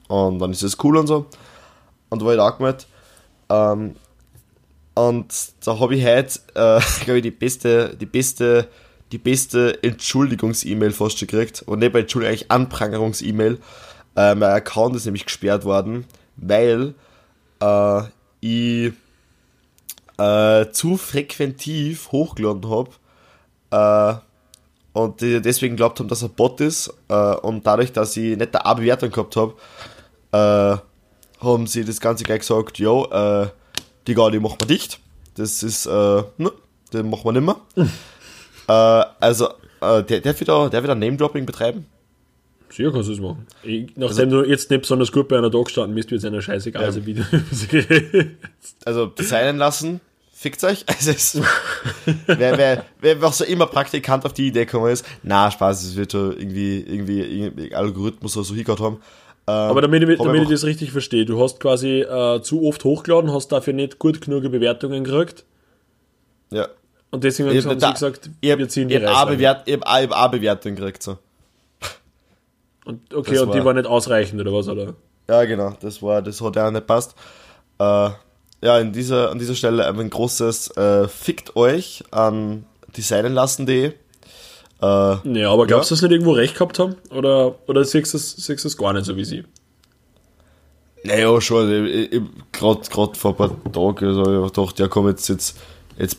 und 0.07 0.39
dann 0.39 0.51
ist 0.51 0.63
es 0.63 0.77
cool 0.83 0.97
und 0.97 1.07
so. 1.07 1.25
Und 2.09 2.21
da 2.21 2.25
war 2.25 2.33
ich 2.35 2.39
auch 2.39 2.57
gemeint, 2.57 2.87
ähm, 3.49 3.95
Und 4.95 5.33
da 5.65 5.79
habe 5.79 5.95
ich 5.95 6.05
heute, 6.05 6.39
äh, 6.55 6.81
glaube 7.03 7.17
ich, 7.17 7.23
die 7.23 7.31
beste, 7.31 7.95
die 7.95 8.05
beste, 8.05 8.67
die 9.11 9.17
beste 9.17 9.81
Entschuldigungs-E-Mail 9.83 10.91
fast 10.91 11.19
gekriegt. 11.19 11.63
Und 11.63 11.79
nicht 11.79 11.93
bei 11.93 12.01
Entschuldigung, 12.01 12.31
eigentlich 12.31 12.51
Anprangerungs-E-Mail. 12.51 13.59
Äh, 14.15 14.35
mein 14.35 14.51
Account 14.51 14.95
ist 14.95 15.05
nämlich 15.05 15.25
gesperrt 15.25 15.65
worden, 15.65 16.05
weil 16.37 16.93
äh, 17.59 18.01
ich 18.41 18.93
äh, 20.19 20.69
zu 20.71 20.97
frequentiv 20.97 22.11
hochgeladen 22.11 22.69
habe 22.69 22.91
äh, 23.71 24.19
und 24.93 25.21
die 25.21 25.41
deswegen 25.41 25.75
glaubt 25.75 25.99
haben, 25.99 26.07
dass 26.07 26.21
er 26.21 26.29
Bot 26.29 26.61
ist 26.61 26.93
äh, 27.07 27.35
und 27.37 27.65
dadurch, 27.65 27.91
dass 27.91 28.15
ich 28.15 28.37
nicht 28.37 28.55
eine 28.55 28.65
A-Bewertung 28.65 29.09
gehabt 29.11 29.35
habe, 29.35 29.55
haben 30.35 31.67
sie 31.67 31.85
das 31.85 32.01
Ganze 32.01 32.23
gleich 32.23 32.39
gesagt, 32.39 32.79
jo, 32.79 33.05
äh, 33.11 33.49
die 34.07 34.13
Gaudi 34.13 34.39
machen 34.39 34.57
wir 34.59 34.67
dicht. 34.67 34.99
Das 35.35 35.63
ist, 35.63 35.85
äh, 35.85 35.89
ne, 36.37 36.51
den 36.93 37.09
machen 37.09 37.25
wir 37.25 37.31
nicht 37.31 37.45
mehr. 37.45 37.57
äh, 38.67 39.05
also, 39.19 39.49
äh, 39.81 40.03
der, 40.03 40.21
der, 40.21 40.39
wieder, 40.39 40.69
der 40.69 40.83
wieder 40.83 40.95
Name-Dropping 40.95 41.45
betreiben. 41.45 41.85
Sicher 42.69 42.91
kannst 42.91 43.09
du 43.09 43.13
es 43.13 43.19
machen. 43.19 43.45
Ich, 43.61 43.95
nachdem 43.95 44.31
du 44.31 44.43
jetzt 44.43 44.71
nicht 44.71 44.81
besonders 44.81 45.11
gut 45.11 45.27
bei 45.27 45.37
einer 45.37 45.51
Tag 45.51 45.65
gestanden 45.65 45.95
bist, 45.95 46.09
wird 46.09 46.19
es 46.19 46.25
einer 46.25 46.41
scheißegal, 46.41 46.83
also 46.83 47.05
wie 47.05 47.13
du 47.13 47.23
Also, 48.85 49.05
designen 49.07 49.57
lassen, 49.57 50.01
fickt 50.33 50.63
euch. 50.63 50.83
Also, 50.87 51.11
es, 51.11 51.39
wer, 52.25 52.57
wer, 52.57 52.85
wer 52.99 53.21
was 53.21 53.37
so 53.37 53.43
immer 53.43 53.67
Praktikant 53.67 54.25
auf 54.25 54.33
die 54.33 54.47
Idee 54.47 54.65
gekommen 54.65 54.91
ist, 54.91 55.05
na, 55.21 55.51
Spaß, 55.51 55.83
es 55.83 55.95
wird 55.95 56.13
schon 56.13 56.37
irgendwie, 56.37 56.79
irgendwie, 56.79 57.21
irgendwie 57.21 57.75
Algorithmus 57.75 58.35
oder 58.37 58.45
so 58.45 58.55
hingehört 58.55 58.79
haben. 58.79 58.97
Ähm, 59.45 59.53
Aber 59.53 59.81
damit, 59.81 60.07
ich- 60.07 60.17
damit 60.19 60.43
ich 60.43 60.49
das 60.49 60.63
richtig 60.63 60.91
verstehe, 60.91 61.25
du 61.25 61.41
hast 61.41 61.59
quasi 61.59 61.99
äh, 62.01 62.41
zu 62.41 62.65
oft 62.65 62.83
hochgeladen, 62.85 63.33
hast 63.33 63.49
dafür 63.51 63.73
nicht 63.73 63.99
gut 63.99 64.21
genug 64.21 64.43
Bewertungen 64.43 65.03
gekriegt 65.03 65.43
ja. 66.51 66.67
und 67.11 67.23
deswegen 67.25 67.49
Ich 67.51 67.65
haben 67.65 67.71
hab 67.71 67.81
sie 67.81 67.91
gesagt, 67.93 68.29
Ich 68.39 68.57
wir 68.57 68.69
ziehen 68.69 68.87
die 68.87 68.95
ich 68.95 69.01
hab 69.03 69.09
Reißleine. 69.27 69.31
A-Bewert- 69.31 69.63
ich 69.67 69.73
hab 69.73 69.87
A- 69.87 70.01
ich 70.01 70.09
hab 70.09 70.17
A-Bewertung 70.17 70.75
gekriegt, 70.75 71.03
so. 71.03 71.17
Und, 72.85 73.13
okay, 73.13 73.31
Das 73.33 73.41
und 73.41 73.53
die 73.53 73.59
war- 73.59 73.65
war 73.65 73.73
nicht 73.73 73.85
ausreichend, 73.87 74.39
oder 74.41 74.53
was? 74.53 74.67
Oder? 74.67 74.93
Ja, 75.29 75.45
genau, 75.45 75.73
das 75.81 76.01
war, 76.01 76.21
das 76.21 76.41
hat 76.41 76.55
ja 76.55 76.69
nicht 76.71 76.85
passt. 76.87 77.15
Äh, 77.79 78.09
ja, 78.61 78.79
in 78.79 78.91
dieser, 78.93 79.31
an 79.31 79.39
dieser 79.39 79.55
Stelle 79.55 79.85
ein 79.87 80.09
großes 80.09 80.75
äh, 80.77 81.07
Fickt 81.07 81.55
euch 81.55 82.03
an 82.11 82.65
designenlassen.de. 82.95 83.93
Äh, 84.83 85.39
Ja, 85.39 85.51
aber 85.51 85.65
glaubst 85.67 85.89
du, 85.91 85.93
dass 85.95 85.99
sie 86.01 86.07
nicht 86.07 86.13
irgendwo 86.15 86.33
recht 86.33 86.53
gehabt 86.55 86.77
haben? 86.79 86.95
Oder, 87.11 87.55
oder 87.67 87.83
siehst 87.85 88.13
du 88.13 88.17
es 88.53 88.77
gar 88.77 88.93
nicht 88.93 89.05
so 89.05 89.15
wie 89.15 89.23
sie? 89.25 89.43
naja, 91.05 91.39
schon, 91.41 91.85
ich, 91.85 92.13
ich, 92.13 92.21
gerade 92.53 92.79
vor 92.85 93.31
ein 93.31 93.35
paar 93.35 93.49
Tagen, 93.73 94.05
also 94.07 94.21
ich 94.23 94.41
hab 94.41 94.53
gedacht, 94.53 94.79
ja 94.79 94.87
komm, 94.87 95.07
jetzt, 95.09 95.27
jetzt, 95.27 95.57
jetzt 95.97 96.17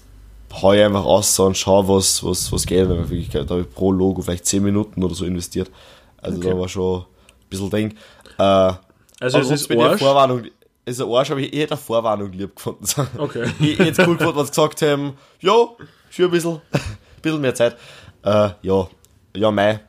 hau 0.52 0.72
ich 0.74 0.82
einfach 0.82 1.04
aus 1.04 1.38
und 1.38 1.56
schau, 1.56 1.88
was, 1.88 2.22
was, 2.22 2.52
was 2.52 2.66
geht. 2.66 2.82
In 2.82 2.90
Wirklichkeit 2.90 3.50
habe 3.50 3.62
ich 3.62 3.70
pro 3.74 3.90
Logo 3.92 4.20
vielleicht 4.22 4.44
10 4.46 4.62
Minuten 4.62 5.02
oder 5.02 5.14
so 5.14 5.24
investiert. 5.24 5.70
Also 6.18 6.38
Okay. 6.38 6.50
da 6.50 6.58
war 6.58 6.68
schon 6.68 7.00
ein 7.00 7.04
bisschen 7.48 7.70
Ding. 7.70 7.94
Äh, 8.38 8.72
Also 9.20 9.38
es 9.38 9.50
ist 9.50 9.70
ich 9.70 9.78
Arsch. 9.80 10.00
Vorwarnung, 10.00 10.44
es 10.84 10.98
ist 10.98 11.00
ein 11.04 11.10
Arsch, 11.10 11.30
aber 11.30 11.40
ich, 11.40 11.52
ich 11.52 11.60
hätte 11.60 11.72
eine 11.74 11.80
Vorwarnung 11.80 12.30
lieb 12.32 12.54
gefunden. 12.54 12.84
Okay. 13.18 13.46
ich 13.60 13.78
hätte 13.78 14.02
es 14.02 14.06
cool 14.06 14.16
gefunden, 14.18 14.38
wenn 14.38 14.44
sie 14.44 14.50
gesagt 14.50 14.82
haben, 14.82 15.14
jo, 15.40 15.76
schon 16.10 16.26
ein 16.26 16.30
bisschen, 16.30 16.52
ein 16.72 16.80
bisschen 17.22 17.40
mehr 17.40 17.54
Zeit. 17.54 17.76
Äh, 18.24 18.50
ja, 18.62 18.88
ja, 19.36 19.50
mei, 19.50 19.80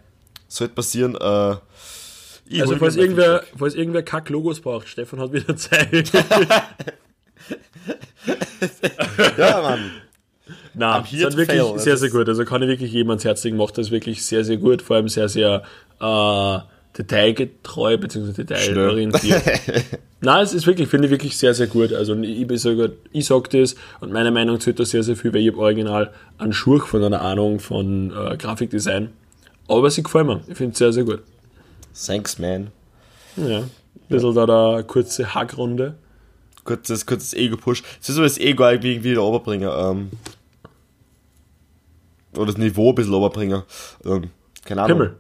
sollte 0.47 0.73
passieren. 0.75 1.15
Äh, 1.15 1.55
ich 2.47 2.61
Also 2.61 2.75
falls 2.77 2.95
irgendwer, 2.95 3.39
Feedback. 3.39 3.59
falls 3.59 3.75
irgendwer 3.75 4.03
Kack-Logos 4.03 4.61
braucht, 4.61 4.87
Stefan 4.87 5.19
hat 5.19 5.33
wieder 5.33 5.55
Zeit. 5.55 6.11
Ja, 9.37 9.61
Mann. 9.61 9.91
Na, 10.73 11.03
sind 11.05 11.37
wirklich 11.37 11.59
fail. 11.59 11.79
sehr, 11.79 11.97
sehr 11.97 12.09
gut. 12.09 12.27
Also 12.27 12.43
kann 12.45 12.61
ich 12.61 12.67
wirklich 12.67 12.91
jedem 12.91 13.11
ans 13.11 13.23
Herz 13.23 13.43
legen, 13.43 13.57
macht 13.57 13.77
das 13.77 13.91
wirklich 13.91 14.25
sehr, 14.25 14.43
sehr 14.43 14.57
gut. 14.57 14.81
Vor 14.81 14.95
allem 14.95 15.07
sehr, 15.09 15.29
sehr 15.29 15.63
äh, 15.99 16.59
detailgetreu 16.97 17.97
bzw. 17.97 18.31
detailorientiert. 18.33 19.43
Nein, 20.21 20.43
es 20.43 20.53
ist 20.53 20.65
wirklich, 20.65 20.87
finde 20.87 21.07
ich 21.07 21.11
wirklich 21.11 21.37
sehr, 21.37 21.53
sehr 21.53 21.67
gut. 21.67 21.93
Also 21.93 22.15
ich, 22.15 22.47
bin 22.47 22.57
sogar, 22.57 22.89
ich 23.11 23.25
sag 23.25 23.49
das 23.49 23.75
und 23.99 24.11
meiner 24.11 24.31
Meinung 24.31 24.59
zählt 24.59 24.79
das 24.79 24.91
sehr, 24.91 25.03
sehr 25.03 25.15
viel, 25.15 25.33
weil 25.33 25.41
ich 25.41 25.49
hab 25.49 25.57
original 25.57 26.13
einen 26.37 26.53
Schurch 26.53 26.85
von 26.85 27.03
einer 27.03 27.21
Ahnung 27.21 27.59
von 27.59 28.11
äh, 28.11 28.37
Grafikdesign. 28.37 29.09
Aber 29.67 29.89
sie 29.89 30.03
gefällt 30.03 30.27
mir. 30.27 30.41
Ich 30.47 30.57
finde 30.57 30.71
es 30.73 30.77
sehr, 30.77 30.93
sehr 30.93 31.03
gut. 31.03 31.21
Thanks, 32.05 32.39
man. 32.39 32.71
Ja. 33.35 33.59
Ein 33.59 33.69
bisschen 34.09 34.35
da 34.35 34.45
der 34.45 34.83
kurze 34.83 35.33
Hackrunde. 35.33 35.95
Kurzes, 36.63 37.05
kurzes 37.05 37.33
Ego-Push. 37.33 37.83
Es 38.01 38.09
ist 38.09 38.15
so 38.15 38.23
das 38.23 38.37
Ego 38.37 38.67
irgendwie 38.67 38.91
irgendwie 38.93 39.11
wieder 39.11 39.21
runterbringen. 39.21 39.69
Ähm, 39.71 40.11
oder 42.35 42.47
das 42.47 42.57
Niveau 42.57 42.89
ein 42.89 42.95
bisschen 42.95 43.13
runterbringen. 43.13 43.63
Ähm, 44.05 44.29
keine 44.63 44.83
Ahnung. 44.83 44.97
Himmel. 44.97 45.17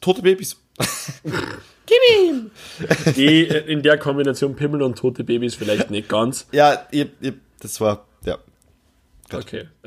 Tote 0.00 0.22
Babys. 0.22 0.61
Die 3.16 3.48
äh, 3.48 3.70
in 3.70 3.82
der 3.82 3.98
Kombination 3.98 4.54
Pimmel 4.56 4.82
und 4.82 4.98
tote 4.98 5.24
Babys 5.24 5.54
vielleicht 5.54 5.90
nicht 5.90 6.08
ganz. 6.08 6.46
Ja, 6.52 6.86
ich, 6.90 7.08
ich, 7.20 7.34
das 7.60 7.80
war, 7.80 8.04
ja. 8.24 8.38
Okay. 9.32 9.66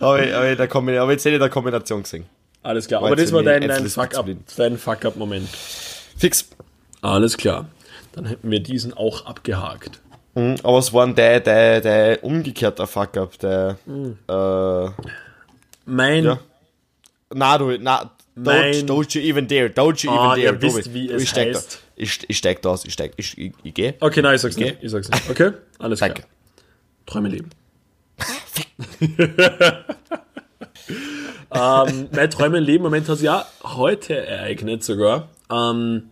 Habe 0.00 0.24
ich, 0.24 0.32
hab 0.32 0.44
ich, 0.44 0.56
der 0.56 0.70
Kombina- 0.70 1.00
hab 1.00 1.08
ich 1.08 1.14
jetzt 1.14 1.26
in 1.26 1.38
der 1.38 1.48
Kombination 1.48 2.02
gesehen. 2.02 2.26
Alles 2.62 2.86
klar. 2.86 3.02
War 3.02 3.08
Aber 3.08 3.16
das 3.16 3.32
war 3.32 3.42
dein, 3.42 3.66
dein 3.66 3.88
Fuck-up, 3.88 4.26
dein 4.56 4.78
Fuck-up-Moment. 4.78 5.48
Fix. 6.16 6.48
Alles 7.02 7.36
klar. 7.36 7.66
Dann 8.12 8.26
hätten 8.26 8.50
wir 8.50 8.60
diesen 8.60 8.94
auch 8.94 9.26
abgehakt. 9.26 10.00
Mhm, 10.34 10.56
aber 10.62 10.78
es 10.78 10.92
war 10.92 11.06
der, 11.12 11.40
der, 11.40 11.80
der 11.80 12.24
umgekehrte 12.24 12.86
Fuck-up, 12.86 13.38
der, 13.38 13.76
äh, 14.28 14.90
Mein, 15.84 16.24
ja. 16.24 16.38
Na, 17.34 17.58
du, 17.58 17.76
na, 17.80 18.12
Mein- 18.36 18.72
don't, 18.72 18.86
don't 18.88 19.14
you 19.14 19.20
even 19.22 19.46
dare, 19.46 19.68
don't 19.70 20.02
you 20.02 20.10
Ah, 20.10 20.32
even 20.32 20.42
ihr 20.42 20.52
dare. 20.52 20.62
wisst, 20.62 20.84
Tobi. 20.86 20.94
wie 20.94 21.06
Du, 21.08 21.14
es 21.14 21.22
ich 21.22 21.28
steig 21.30 21.54
heißt. 21.54 21.74
Da, 21.74 21.78
ich, 22.02 22.18
ich 22.28 22.36
steig 22.38 22.62
da 22.62 22.70
aus, 22.70 22.84
ich 22.84 22.92
steig, 22.92 23.12
ich, 23.16 23.38
ich, 23.38 23.52
ich 23.62 23.74
geh. 23.74 23.94
okay, 24.00 24.22
nein, 24.22 24.34
ich 24.34 24.40
sag's 24.40 24.56
Okay. 24.56 24.64
nicht. 24.72 24.78
Ich 24.82 24.90
sag's 24.90 25.08
nicht. 25.08 25.30
Okay, 25.30 25.52
alles 25.78 25.98
klar. 26.00 26.10
Danke. 26.10 26.26
Träume 27.06 27.28
leben. 27.28 27.50
ähm, 31.54 32.08
mein 32.12 32.30
Träume 32.30 32.60
leben 32.60 32.82
Moment 32.84 33.08
hat 33.08 33.18
sich 33.18 33.26
ja 33.26 33.46
heute 33.62 34.16
ereignet 34.26 34.82
sogar. 34.84 35.28
Ähm, 35.50 36.10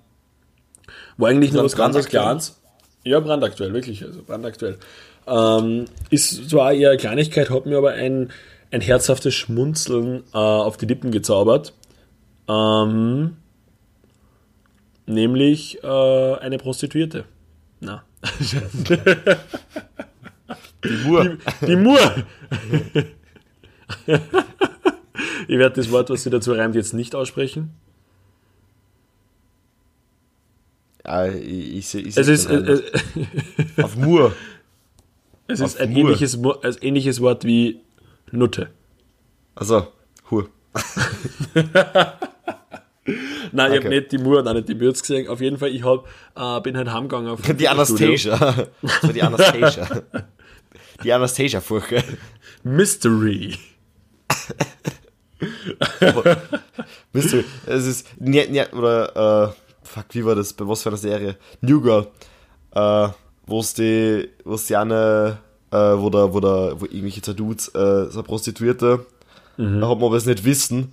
war 1.16 1.28
eigentlich 1.30 1.52
nur 1.52 1.64
was 1.64 1.72
das 1.72 1.78
ganz? 1.78 2.08
Kleines. 2.08 2.60
Ja, 3.04 3.18
brandaktuell, 3.20 3.72
wirklich, 3.72 4.04
also 4.04 4.22
brandaktuell. 4.22 4.78
Ähm, 5.26 5.86
ist 6.10 6.48
zwar 6.50 6.72
eher 6.72 6.96
Kleinigkeit, 6.96 7.50
hat 7.50 7.66
mir 7.66 7.78
aber 7.78 7.92
ein, 7.92 8.30
ein 8.70 8.80
herzhaftes 8.80 9.34
Schmunzeln 9.34 10.22
äh, 10.32 10.36
auf 10.38 10.76
die 10.76 10.86
Lippen 10.86 11.10
gezaubert. 11.10 11.72
Ähm, 12.48 13.36
nämlich 15.06 15.82
äh, 15.82 16.34
eine 16.36 16.58
Prostituierte. 16.58 17.24
Na. 17.80 18.04
Die 20.84 20.96
Mur. 21.04 21.38
Die 21.66 21.76
Mur! 21.76 21.98
ich 24.06 25.58
werde 25.58 25.76
das 25.76 25.90
Wort, 25.90 26.10
was 26.10 26.22
sie 26.24 26.30
dazu 26.30 26.52
reimt, 26.52 26.74
jetzt 26.74 26.92
nicht 26.94 27.14
aussprechen. 27.14 27.70
Ja, 31.04 31.26
ich, 31.26 31.94
ich, 31.94 32.06
ich 32.06 32.16
Es 32.16 32.28
ist, 32.28 32.46
äh, 32.46 32.52
Hand. 32.54 33.84
auf 33.84 33.96
Mur. 33.96 34.34
es 35.48 35.60
Auf 35.60 35.68
ist 35.74 35.80
ein 35.80 35.90
Mur. 35.92 36.00
ähnliches, 36.00 36.36
ein 36.38 36.76
ähnliches 36.80 37.20
Wort 37.20 37.44
wie 37.44 37.80
Nutte. 38.30 38.70
Also, 39.54 39.88
Hur. 40.30 40.48
Nein, 43.50 43.72
ich 43.72 43.78
Okay. 43.78 43.86
habe 43.86 43.94
nicht 43.96 44.12
die 44.12 44.18
Mur 44.18 44.46
auch 44.46 44.52
nicht 44.54 44.68
die 44.68 44.74
Mürz 44.74 45.00
gesehen. 45.00 45.28
Auf 45.28 45.40
jeden 45.40 45.58
Fall, 45.58 45.70
ich 45.70 45.84
hab, 45.84 46.06
äh, 46.36 46.60
bin 46.60 46.76
halt 46.76 46.92
heimgegangen 46.92 47.30
auf 47.32 47.40
Die 47.42 47.68
Anastasia. 47.68 48.66
Die 49.14 49.22
Anastasia. 49.22 49.88
Die 51.02 51.12
Anastasia-Furche. 51.12 52.04
Mystery. 52.62 53.56
Du, 57.12 57.44
es 57.66 57.86
ist, 57.86 58.06
ne, 58.20 58.46
ne, 58.48 58.68
oder, 58.72 59.48
äh, 59.50 59.52
fuck, 59.82 60.06
wie 60.12 60.24
war 60.24 60.34
das, 60.34 60.52
bei 60.52 60.66
was 60.68 60.82
für 60.82 60.90
einer 60.90 60.98
Serie? 60.98 61.36
New 61.60 61.80
Girl, 61.80 62.06
äh, 62.74 63.08
wo 63.46 63.60
es 63.60 63.74
die, 63.74 64.28
wo 64.44 64.54
es 64.54 64.66
die 64.66 64.76
eine, 64.76 65.38
äh, 65.70 65.76
wo 65.76 66.10
da, 66.10 66.32
wo 66.32 66.40
da, 66.40 66.80
wo 66.80 66.84
irgendwelche 66.84 67.34
Dudes, 67.34 67.68
äh, 67.68 68.06
so 68.10 68.20
eine 68.20 68.22
Prostituierte, 68.22 69.04
da 69.58 69.64
hat 69.64 69.98
man 69.98 70.04
aber 70.04 70.16
es 70.16 70.26
nicht 70.26 70.44
wissen, 70.44 70.92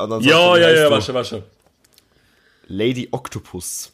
äh, 0.00 0.04
und 0.04 0.10
dann 0.10 0.20
Ja, 0.22 0.56
ja, 0.56 0.70
ja, 0.70 0.90
war 0.90 1.00
schon, 1.00 1.14
war 1.14 1.24
schon. 1.24 1.42
Lady 2.68 3.08
Octopus. 3.10 3.92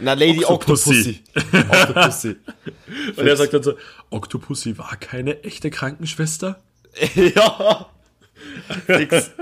Na, 0.00 0.14
Lady 0.14 0.44
Octopussy. 0.44 1.22
Octopussy. 1.34 1.66
Octopussy. 1.70 2.36
Und 3.16 3.26
er 3.26 3.36
sagt 3.36 3.52
dann 3.52 3.62
so, 3.62 3.74
Octopussy 4.08 4.78
war 4.78 4.96
keine 4.96 5.44
echte 5.44 5.70
Krankenschwester? 5.70 6.60
ja. 7.14 7.86
Fix. 8.86 9.32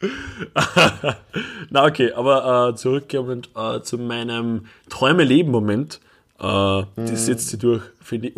Na 1.70 1.84
okay, 1.84 2.12
aber 2.12 2.68
äh, 2.70 2.76
zurückkommend 2.76 3.50
äh, 3.56 3.80
zu 3.80 3.98
meinem 3.98 4.66
Träume-Leben-Moment. 4.90 6.00
Äh, 6.38 6.82
Das 6.96 7.26
setzt 7.26 7.48
sie 7.48 7.58
durch, 7.58 7.82
finde 8.00 8.28
ich. 8.28 8.34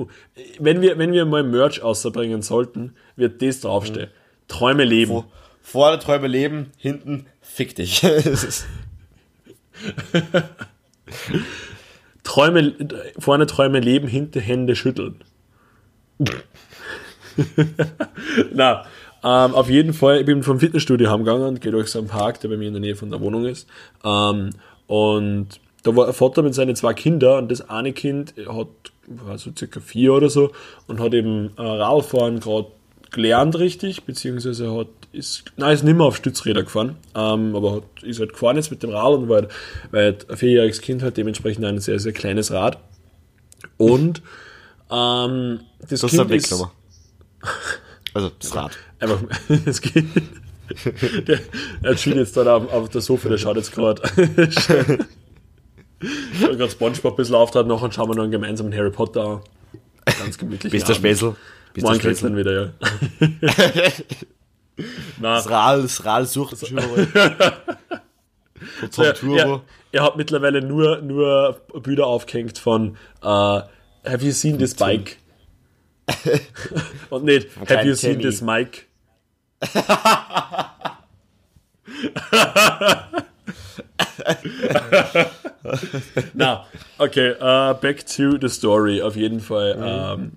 Wenn 0.59 0.81
wir, 0.81 0.97
wenn 0.99 1.13
wir 1.13 1.27
mal 1.27 1.43
Merch 1.43 1.83
außerbringen 1.83 2.43
sollten, 2.43 2.95
wird 3.17 3.43
das 3.43 3.61
draufstehen. 3.61 4.09
Träume 4.49 4.85
leben. 4.85 5.13
Vor, 5.13 5.27
vorne 5.67 5.99
Träume 5.99 6.29
leben, 6.29 6.71
hinten 6.79 7.27
fick 7.43 7.75
dich. 7.75 8.01
Träume, 12.23 12.75
vorne 13.19 13.47
Träume 13.47 13.81
leben, 13.81 14.07
hinter 14.07 14.41
Hände 14.41 14.77
schütteln. 14.77 15.17
Na, 18.55 18.85
ähm, 19.25 19.55
auf 19.55 19.69
jeden 19.69 19.93
Fall, 19.93 20.21
ich 20.21 20.27
bin 20.27 20.45
vom 20.45 20.61
Fitnessstudio 20.61 21.11
heimgegangen 21.11 21.49
und 21.49 21.61
gehe 21.61 21.73
durch 21.73 21.89
so 21.89 21.99
einen 21.99 22.07
Park, 22.07 22.41
der 22.41 22.49
bei 22.49 22.57
mir 22.57 22.69
in 22.69 22.75
der 22.75 22.81
Nähe 22.81 22.95
von 22.95 23.11
der 23.11 23.21
Wohnung 23.21 23.45
ist. 23.45 23.69
Ähm, 24.05 24.51
und 24.87 25.49
da 25.83 25.97
war 25.97 26.07
ein 26.07 26.15
Vater 26.15 26.43
mit 26.43 26.55
seinen 26.55 26.77
zwei 26.77 26.95
Kindern 26.95 27.43
und 27.43 27.51
das 27.51 27.69
eine 27.69 27.93
Kind 27.93 28.35
hat, 28.47 28.69
war 29.09 29.37
so 29.37 29.51
circa 29.57 29.81
vier 29.81 30.15
oder 30.15 30.31
so 30.31 30.53
und 30.87 31.01
hat 31.01 31.13
eben 31.13 31.51
äh, 31.57 31.63
Radfahren 31.63 32.39
gerade 32.39 32.69
gelernt 33.17 33.59
richtig, 33.59 34.05
beziehungsweise 34.05 34.77
hat, 34.77 34.89
ist, 35.13 35.45
nein, 35.57 35.73
ist 35.73 35.83
nicht 35.83 35.97
mehr 35.97 36.05
auf 36.05 36.17
Stützräder 36.17 36.63
gefahren, 36.63 36.97
ähm, 37.15 37.57
aber 37.57 37.77
hat, 37.77 38.03
ist 38.03 38.21
halt 38.21 38.35
gefahren 38.35 38.57
jetzt 38.57 38.71
mit 38.71 38.83
dem 38.83 38.91
Rad 38.91 39.15
und 39.15 39.29
war 39.31 39.37
halt, 39.37 39.51
weil 39.91 40.19
ein 40.29 40.37
vierjähriges 40.37 40.83
Kind 40.83 41.03
hat 41.03 41.17
dementsprechend 41.17 41.65
ein 41.65 41.79
sehr, 41.81 41.99
sehr 41.99 42.13
kleines 42.13 42.53
Rad. 42.53 42.79
Und 43.79 44.21
ähm, 44.91 45.61
das, 45.81 45.89
Das 45.89 46.03
ist 46.05 46.11
Kind 46.11 46.21
ein 46.21 46.29
Wegklammer. 46.29 46.73
Also 48.13 48.31
das 48.39 48.55
Rad. 48.55 48.73
Einfach, 49.01 49.23
das 49.65 49.81
geht. 49.81 50.05
Der, 51.29 51.39
der 51.81 51.95
chillt 51.95 52.17
jetzt 52.17 52.37
dort 52.37 52.49
auf, 52.49 52.73
auf 52.73 52.89
der 52.89 53.01
Sofa, 53.01 53.29
der 53.29 53.39
schaut 53.39 53.57
jetzt 53.57 53.71
gerade. 53.73 54.03
gerade 56.41 56.71
Spongebob 56.71 57.13
ein 57.13 57.17
bisschen 57.17 57.37
auftrat, 57.37 57.69
nachher 57.69 57.93
schauen 57.93 58.09
wir 58.09 58.17
noch 58.17 58.25
einen 58.25 58.33
gemeinsamen 58.33 58.75
Harry 58.75 58.91
Potter 58.91 59.25
an. 59.25 59.41
Ganz 60.19 60.37
gemütlich. 60.37 60.73
Bist 60.73 60.89
der 60.89 60.95
Späßel? 60.95 61.37
Der 61.77 61.83
Morgen 61.85 61.99
kriegst 61.99 62.23
du 62.23 62.29
dann 62.29 62.37
wieder, 62.37 62.53
ja. 62.53 62.73
Na, 65.21 65.37
Das 65.37 65.49
Ral, 65.51 65.83
das 65.83 66.05
Ral 66.05 66.27
sucht 66.27 66.57
zum 66.59 66.79
er, 66.79 66.87
Turbo. 68.91 69.37
er, 69.37 69.61
er 69.93 70.03
hat 70.03 70.17
mittlerweile 70.17 70.63
nur, 70.63 71.01
nur 71.03 71.61
Bilder 71.83 72.07
aufgehängt 72.07 72.59
von 72.59 72.97
äh, 73.23 73.27
Have 73.27 73.69
you 74.21 74.33
seen 74.33 74.59
this 74.59 74.75
bike? 74.75 75.17
Und 77.11 77.25
nicht 77.25 77.49
Have 77.69 77.87
you 77.87 77.95
seen 77.95 78.21
this 78.21 78.41
Mike? 78.41 78.83
Na, 86.35 86.65
okay, 86.99 87.31
äh, 87.31 87.75
back 87.75 88.07
to 88.07 88.39
the 88.41 88.49
story. 88.49 89.03
Auf 89.03 89.17
jeden 89.17 89.41
Fall. 89.41 89.77
Ähm, 89.81 90.33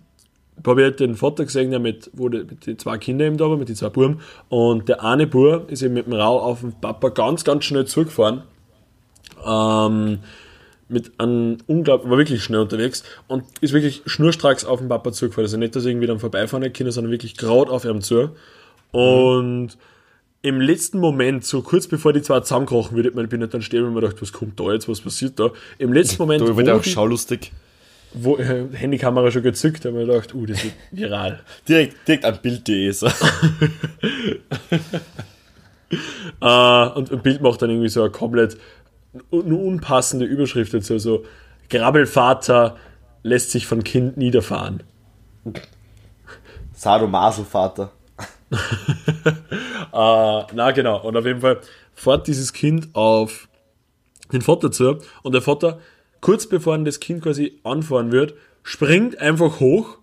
habe 0.66 0.88
ich 0.88 0.96
den 0.96 1.16
Vater 1.16 1.46
gesehen, 1.46 1.72
der 1.72 1.80
mit, 1.80 2.10
wo 2.14 2.30
die, 2.30 2.40
mit 2.40 2.66
den 2.66 2.78
zwei 2.78 2.98
Kindern 2.98 3.28
eben 3.28 3.38
da 3.38 3.50
war, 3.50 3.58
mit 3.58 3.70
den 3.70 3.76
zwei 3.76 3.90
Buben. 3.90 4.20
Und 4.50 4.90
der 4.90 5.04
eine 5.04 5.28
Bub 5.28 5.72
ist 5.72 5.82
eben 5.82 5.94
mit 5.94 6.06
dem 6.06 6.14
Rau 6.14 6.40
auf 6.40 6.62
den 6.62 6.74
Papa 6.74 7.10
ganz, 7.10 7.44
ganz 7.44 7.66
schnell 7.66 7.86
zugefahren. 7.86 8.44
Ähm, 9.46 10.20
mit 10.90 11.20
einem 11.20 11.58
unglaublich, 11.68 12.10
war 12.10 12.18
wirklich 12.18 12.44
schnell 12.44 12.62
unterwegs 12.62 13.04
und 13.28 13.44
ist 13.62 13.74
wirklich 13.74 14.02
schnurstracks 14.06 14.66
auf 14.66 14.80
den 14.80 14.90
Papa 14.90 15.12
zugefahren. 15.12 15.46
Also 15.46 15.58
nicht, 15.58 15.76
dass 15.76 15.86
irgendwie 15.86 16.08
dann 16.08 16.20
vorbeifahren 16.20 16.66
hat 16.66 16.74
können, 16.74 16.92
sondern 16.92 17.12
wirklich 17.12 17.38
gerade 17.38 17.72
auf 17.72 17.86
ihm 17.86 18.02
zu. 18.02 18.32
Und 18.92 19.78
im 20.42 20.62
letzten 20.62 21.00
Moment, 21.00 21.46
so 21.46 21.62
kurz 21.62 21.88
bevor 21.88 22.14
die 22.14 22.22
zwei 22.22 22.40
zusammenkrochen 22.40 22.96
würde, 22.96 23.10
ich 23.10 23.30
bin 23.30 23.42
ich 23.42 23.50
dann 23.50 23.62
stehen 23.62 23.84
und 23.84 23.94
mir 23.94 24.02
gedacht, 24.02 24.22
was 24.22 24.32
kommt 24.32 24.60
da 24.60 24.72
jetzt, 24.72 24.88
was 24.88 25.02
passiert 25.02 25.40
da? 25.40 25.52
Im 25.78 25.94
letzten 25.94 26.18
Moment, 26.20 26.48
Da 26.48 26.56
wird 26.56 26.70
auch 26.70 26.82
die, 26.82 26.90
schaulustig. 26.90 27.52
Wo 28.14 28.38
äh, 28.38 28.68
Handykamera 28.74 29.32
schon 29.32 29.44
gezückt, 29.44 29.86
habe 29.86 30.00
ich 30.00 30.08
mir 30.08 30.14
gedacht, 30.14 30.34
uh, 30.34 30.46
das 30.46 30.64
wird 30.64 30.74
viral. 30.92 31.40
Direkt, 31.68 32.08
direkt 32.08 32.26
an 32.26 32.40
Bild.de. 32.42 32.92
So. 32.92 33.08
Äh, 36.40 36.88
und 36.90 37.12
ein 37.12 37.22
Bild 37.24 37.42
macht 37.42 37.64
dann 37.64 37.72
irgendwie 37.72 37.90
so 37.90 38.02
eine 38.02 38.12
komplett 38.12 38.58
un 39.32 39.52
unpassende 39.52 40.26
Überschrift 40.26 40.72
dazu, 40.74 41.00
so 41.00 41.26
Grabbelvater 41.70 42.78
lässt 43.24 43.52
sich 43.52 43.66
von 43.66 43.84
Kind 43.84 44.18
niederfahren. 44.18 44.84
Sadomaso-Vater. 46.74 47.92
Äh, 49.92 50.44
na 50.54 50.72
genau, 50.72 51.02
und 51.02 51.18
auf 51.18 51.26
jeden 51.26 51.42
Fall 51.42 51.62
fährt 51.96 52.28
dieses 52.28 52.54
Kind 52.54 52.90
auf 52.94 53.50
den 54.32 54.42
Vater 54.42 54.72
zu 54.72 55.00
und 55.24 55.32
der 55.34 55.42
Vater, 55.42 55.80
kurz 56.22 56.48
bevor 56.48 56.78
das 56.80 57.00
Kind 57.00 57.24
quasi 57.24 57.60
anfahren 57.64 58.12
wird, 58.12 58.34
springt 58.64 59.20
einfach 59.20 59.60
hoch 59.60 59.98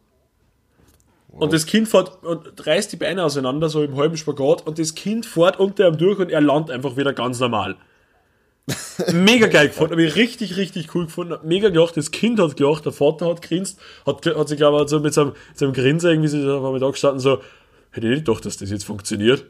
und 1.28 1.52
das 1.52 1.66
Kind 1.66 1.88
fährt 1.88 2.24
und 2.24 2.66
reißt 2.66 2.92
die 2.92 2.96
Beine 2.96 3.22
auseinander, 3.22 3.68
so 3.68 3.82
im 3.82 3.96
halben 3.96 4.16
Spagat 4.16 4.66
und 4.66 4.78
das 4.78 4.94
Kind 4.94 5.26
fährt 5.26 5.58
unter 5.58 5.86
ihm 5.88 5.98
durch 5.98 6.18
und 6.18 6.30
er 6.30 6.40
landet 6.40 6.74
einfach 6.74 6.96
wieder 6.96 7.12
ganz 7.12 7.40
normal. 7.40 7.76
Mega 9.12 9.46
geil 9.46 9.68
gefunden, 9.68 9.92
habe 9.92 10.02
ich 10.02 10.16
richtig, 10.16 10.56
richtig 10.56 10.94
cool 10.94 11.04
gefunden. 11.04 11.36
Mega 11.44 11.68
gelacht, 11.68 11.96
das 11.96 12.10
Kind 12.10 12.40
hat 12.40 12.56
gelacht, 12.56 12.84
der 12.84 12.92
Vater 12.92 13.26
hat 13.26 13.42
grinst, 13.42 13.78
hat, 14.04 14.26
hat 14.26 14.48
sich, 14.48 14.56
glaube 14.56 14.82
ich, 14.82 14.88
so 14.88 14.98
mit 14.98 15.14
seinem, 15.14 15.32
seinem 15.54 15.72
Grinsen 15.72 16.10
irgendwie 16.10 16.28
so 16.28 16.38
auf 16.56 16.64
einmal 16.64 16.80
da 16.80 16.90
gestanden, 16.90 17.20
so, 17.20 17.40
hätte 17.92 18.06
ich 18.08 18.14
nicht 18.14 18.24
gedacht, 18.24 18.44
dass 18.44 18.56
das 18.56 18.70
jetzt 18.70 18.84
funktioniert. 18.84 19.44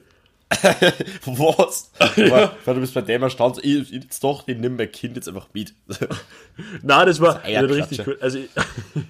Was? 1.27 1.91
Aber, 1.99 2.53
weil 2.65 2.75
du 2.75 2.81
bist 2.81 2.95
bei 2.95 3.01
dem 3.03 3.23
erstaunt, 3.23 3.59
ich, 3.63 3.93
ich 3.93 4.03
jetzt 4.05 4.23
doch, 4.23 4.47
ich 4.47 4.57
nehme 4.57 4.77
mein 4.77 4.93
Kind 4.93 5.17
jetzt 5.17 5.29
einfach 5.29 5.49
mit. 5.53 5.75
Nein, 6.83 7.07
das 7.07 7.21
war 7.21 7.41
Das 7.43 7.71
richtig 7.71 8.07
cool. 8.07 8.17
Also, 8.21 8.39
ich- 8.39 8.49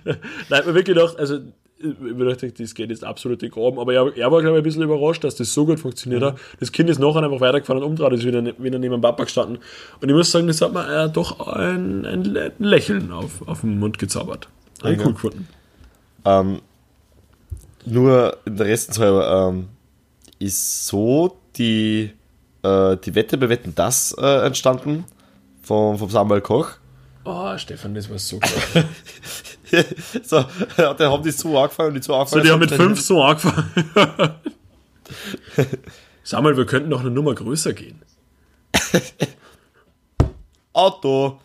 Nein, 0.05 0.63
mir 0.67 0.75
wirklich 0.75 0.97
gedacht, 0.97 1.19
also, 1.19 1.39
ich 1.79 1.99
gedacht, 1.99 2.59
das 2.59 2.75
geht 2.75 2.89
jetzt 2.89 3.05
absolut 3.05 3.43
in 3.43 3.51
Graben, 3.51 3.79
aber 3.79 3.93
er, 3.93 4.17
er 4.17 4.33
war, 4.33 4.41
glaube 4.41 4.57
ich, 4.57 4.61
ein 4.61 4.65
bisschen 4.65 4.83
überrascht, 4.83 5.25
dass 5.25 5.37
das 5.37 5.53
so 5.53 5.67
gut 5.67 5.79
funktioniert 5.79 6.23
hat. 6.23 6.39
Das 6.59 6.73
Kind 6.73 6.89
ist 6.89 6.99
nachher 6.99 7.23
einfach 7.23 7.41
weitergefahren 7.41 7.83
und 7.83 7.91
umdreht, 7.91 8.15
ist 8.19 8.25
wieder, 8.25 8.41
ne- 8.41 8.55
wieder 8.57 8.79
neben 8.79 8.95
dem 8.95 9.03
Papa 9.03 9.25
gestanden. 9.25 9.59
Und 10.01 10.09
ich 10.09 10.15
muss 10.15 10.33
sagen, 10.33 10.47
das 10.47 10.63
hat 10.63 10.73
mir 10.73 11.05
äh, 11.05 11.11
doch 11.11 11.39
ein, 11.55 12.07
ein 12.07 12.25
Lä- 12.25 12.53
Lächeln 12.59 13.13
auf, 13.13 13.47
auf 13.47 13.61
den 13.61 13.79
Mund 13.79 13.99
gezaubert. 13.99 14.49
Hab 14.83 14.91
ich 14.91 14.99
Ja. 14.99 15.05
cool 15.07 15.13
gefunden. 15.13 15.49
ähm, 16.25 16.61
nur 17.85 18.39
interessenshalber 18.47 19.51
ähm, 19.51 19.69
ist 20.39 20.87
so 20.87 21.39
die, 21.57 22.13
äh, 22.63 22.97
die 22.97 23.15
Wette 23.15 23.39
bei 23.39 23.49
Wetten 23.49 23.75
das 23.75 24.15
äh, 24.19 24.47
entstanden 24.47 25.05
vom, 25.63 25.99
vom 25.99 26.11
Samuel 26.11 26.41
Koch. 26.41 26.73
Oh, 27.25 27.59
Stefan, 27.59 27.95
das 27.95 28.09
war 28.09 28.19
so 28.19 28.37
cool. 28.37 28.85
so, 30.23 30.45
da 30.77 31.11
haben 31.11 31.23
die 31.23 31.33
so 31.33 31.59
angefangen 31.59 31.89
und 31.89 31.95
die 31.97 32.03
so 32.03 32.13
so, 32.13 32.19
angefangen. 32.19 32.45
die 32.45 32.51
haben 32.51 32.61
mit 32.61 32.71
fünf 32.71 33.01
so 33.01 33.23
angefangen. 33.23 33.71
Sag 36.23 36.43
mal, 36.43 36.57
wir 36.57 36.67
könnten 36.67 36.89
noch 36.89 37.01
eine 37.01 37.11
Nummer 37.11 37.35
größer 37.35 37.73
gehen. 37.73 38.03
Auto. 40.73 41.41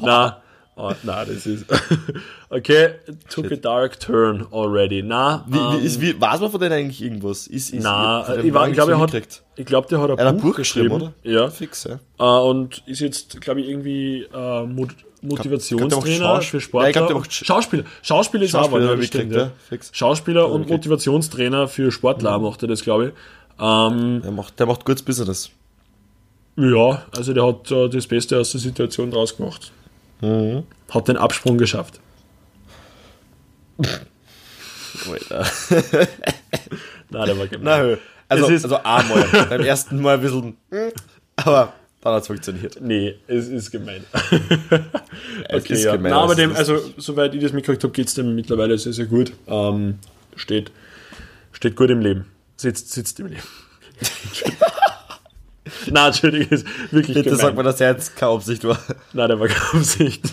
Na, 0.00 0.42
oh, 0.76 0.92
na, 1.02 1.24
das 1.24 1.46
ist. 1.46 1.64
okay, 2.50 2.90
took 3.28 3.50
a 3.50 3.56
dark 3.56 3.98
turn 3.98 4.46
already. 4.52 5.02
Na, 5.02 5.44
Wie, 5.48 5.58
ähm, 5.58 5.64
wie, 5.80 5.86
ist, 5.86 6.00
wie, 6.00 6.20
weiß 6.20 6.40
man 6.40 6.50
von 6.50 6.60
denen 6.60 6.72
eigentlich 6.72 7.02
irgendwas? 7.02 7.46
Ist, 7.46 7.70
ist, 7.70 7.82
na, 7.82 8.36
ich, 8.42 8.52
war- 8.54 8.68
ich 8.68 8.74
glaube, 8.74 8.92
er 8.92 9.00
hat, 9.00 9.12
ich 9.56 9.66
glaube, 9.66 9.88
der 9.88 10.00
hat 10.00 10.10
ein, 10.10 10.18
Er 10.18 10.32
Buch, 10.34 10.42
Buch 10.42 10.56
geschrieben, 10.56 10.90
oder? 10.92 11.12
Ja. 11.22 11.48
Fix, 11.50 11.84
ja. 11.84 11.98
Äh, 12.18 12.40
und 12.48 12.82
ist 12.86 13.00
jetzt, 13.00 13.40
glaube 13.40 13.60
ich, 13.60 13.68
irgendwie 13.68 14.22
äh, 14.32 14.62
Mot 14.66 14.90
Motivationstrainer 15.22 16.24
Schaus- 16.40 16.44
für 16.46 16.56
Ja, 16.58 16.60
Sportler. 16.60 16.88
ich 16.88 16.92
glaub, 16.94 17.06
der 17.08 17.16
macht 17.16 17.30
Sch- 17.30 17.44
Schauspieler. 17.44 17.84
Schauspieler 18.02 18.44
ist 18.44 18.50
Schauspieler 18.50 18.92
auch, 18.92 18.96
ja, 18.96 19.02
stimmt, 19.02 19.32
ja. 19.32 19.38
ja, 19.40 19.50
fix. 19.68 19.90
Schauspieler 19.92 20.46
und 20.46 20.62
gekriegt. 20.62 20.70
Motivationstrainer 20.84 21.66
für 21.68 21.90
Sportler 21.90 22.38
macht 22.38 22.62
er 22.62 22.68
das, 22.68 22.82
glaube 22.82 23.06
ich. 23.06 23.12
Ähm, 23.58 24.20
Der 24.22 24.30
macht, 24.30 24.58
der 24.60 24.66
macht 24.66 24.84
gutes 24.84 25.02
Business. 25.02 25.50
ja, 26.56 27.02
also 27.16 27.32
der 27.32 27.46
hat 27.46 27.70
äh, 27.70 27.88
das 27.88 28.06
Beste 28.06 28.38
aus 28.38 28.52
der 28.52 28.60
Situation 28.60 29.10
draus 29.10 29.36
gemacht. 29.36 29.72
Mhm. 30.20 30.64
Hat 30.90 31.08
den 31.08 31.16
Absprung 31.16 31.58
geschafft. 31.58 32.00
Alter. 35.30 35.46
Nein, 37.10 37.26
der 37.26 37.38
war 37.38 37.46
gemein. 37.46 37.64
Na, 37.64 37.78
hö. 37.78 37.96
also, 38.28 38.46
also 38.46 38.76
einmal. 38.82 39.24
Beim 39.48 39.60
ersten 39.62 40.00
Mal 40.00 40.14
ein 40.14 40.20
bisschen, 40.20 40.56
hm, 40.70 40.92
aber 41.36 41.72
dann 42.02 42.14
hat 42.14 42.22
es 42.22 42.26
funktioniert. 42.26 42.80
Nee, 42.80 43.16
es 43.26 43.48
ist 43.48 43.70
gemein. 43.70 44.04
Es 45.48 45.62
okay, 45.62 45.72
ist 45.74 45.84
ja. 45.84 45.96
gemein, 45.96 46.10
Na, 46.10 46.20
aber 46.20 46.34
dem, 46.34 46.54
also, 46.54 46.78
soweit 46.98 47.34
ich 47.34 47.42
das 47.42 47.52
mitgekriegt 47.52 47.82
habe, 47.82 47.92
geht 47.92 48.08
es 48.08 48.14
dem 48.14 48.34
mittlerweile 48.34 48.76
sehr, 48.76 48.92
sehr 48.92 49.06
gut. 49.06 49.32
Ähm, 49.46 49.98
steht, 50.34 50.70
steht 51.52 51.74
gut 51.74 51.90
im 51.90 52.00
Leben. 52.00 52.26
Sitzt, 52.56 52.92
sitzt 52.92 53.18
im 53.20 53.28
Leben. 53.28 53.42
Nein, 55.92 56.06
Entschuldigung, 56.08 56.48
ist 56.50 56.66
wirklich 56.92 57.14
Bitte 57.16 57.30
gemein. 57.30 57.40
sag 57.40 57.56
mal, 57.56 57.62
dass 57.62 57.80
er 57.80 57.92
jetzt 57.92 58.16
keine 58.16 58.32
Absicht 58.32 58.64
war. 58.64 58.78
Nein, 59.12 59.28
der 59.28 59.40
war 59.40 59.48
keine 59.48 59.80
Absicht. 59.80 60.24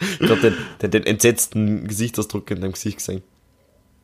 Ich 0.00 0.18
glaube, 0.18 0.40
den, 0.40 0.54
den, 0.82 0.90
den 0.90 1.06
entsetzten 1.06 1.86
Gesichtsausdruck 1.86 2.50
in 2.50 2.60
deinem 2.60 2.72
Gesicht 2.72 2.98
gesehen. 2.98 3.22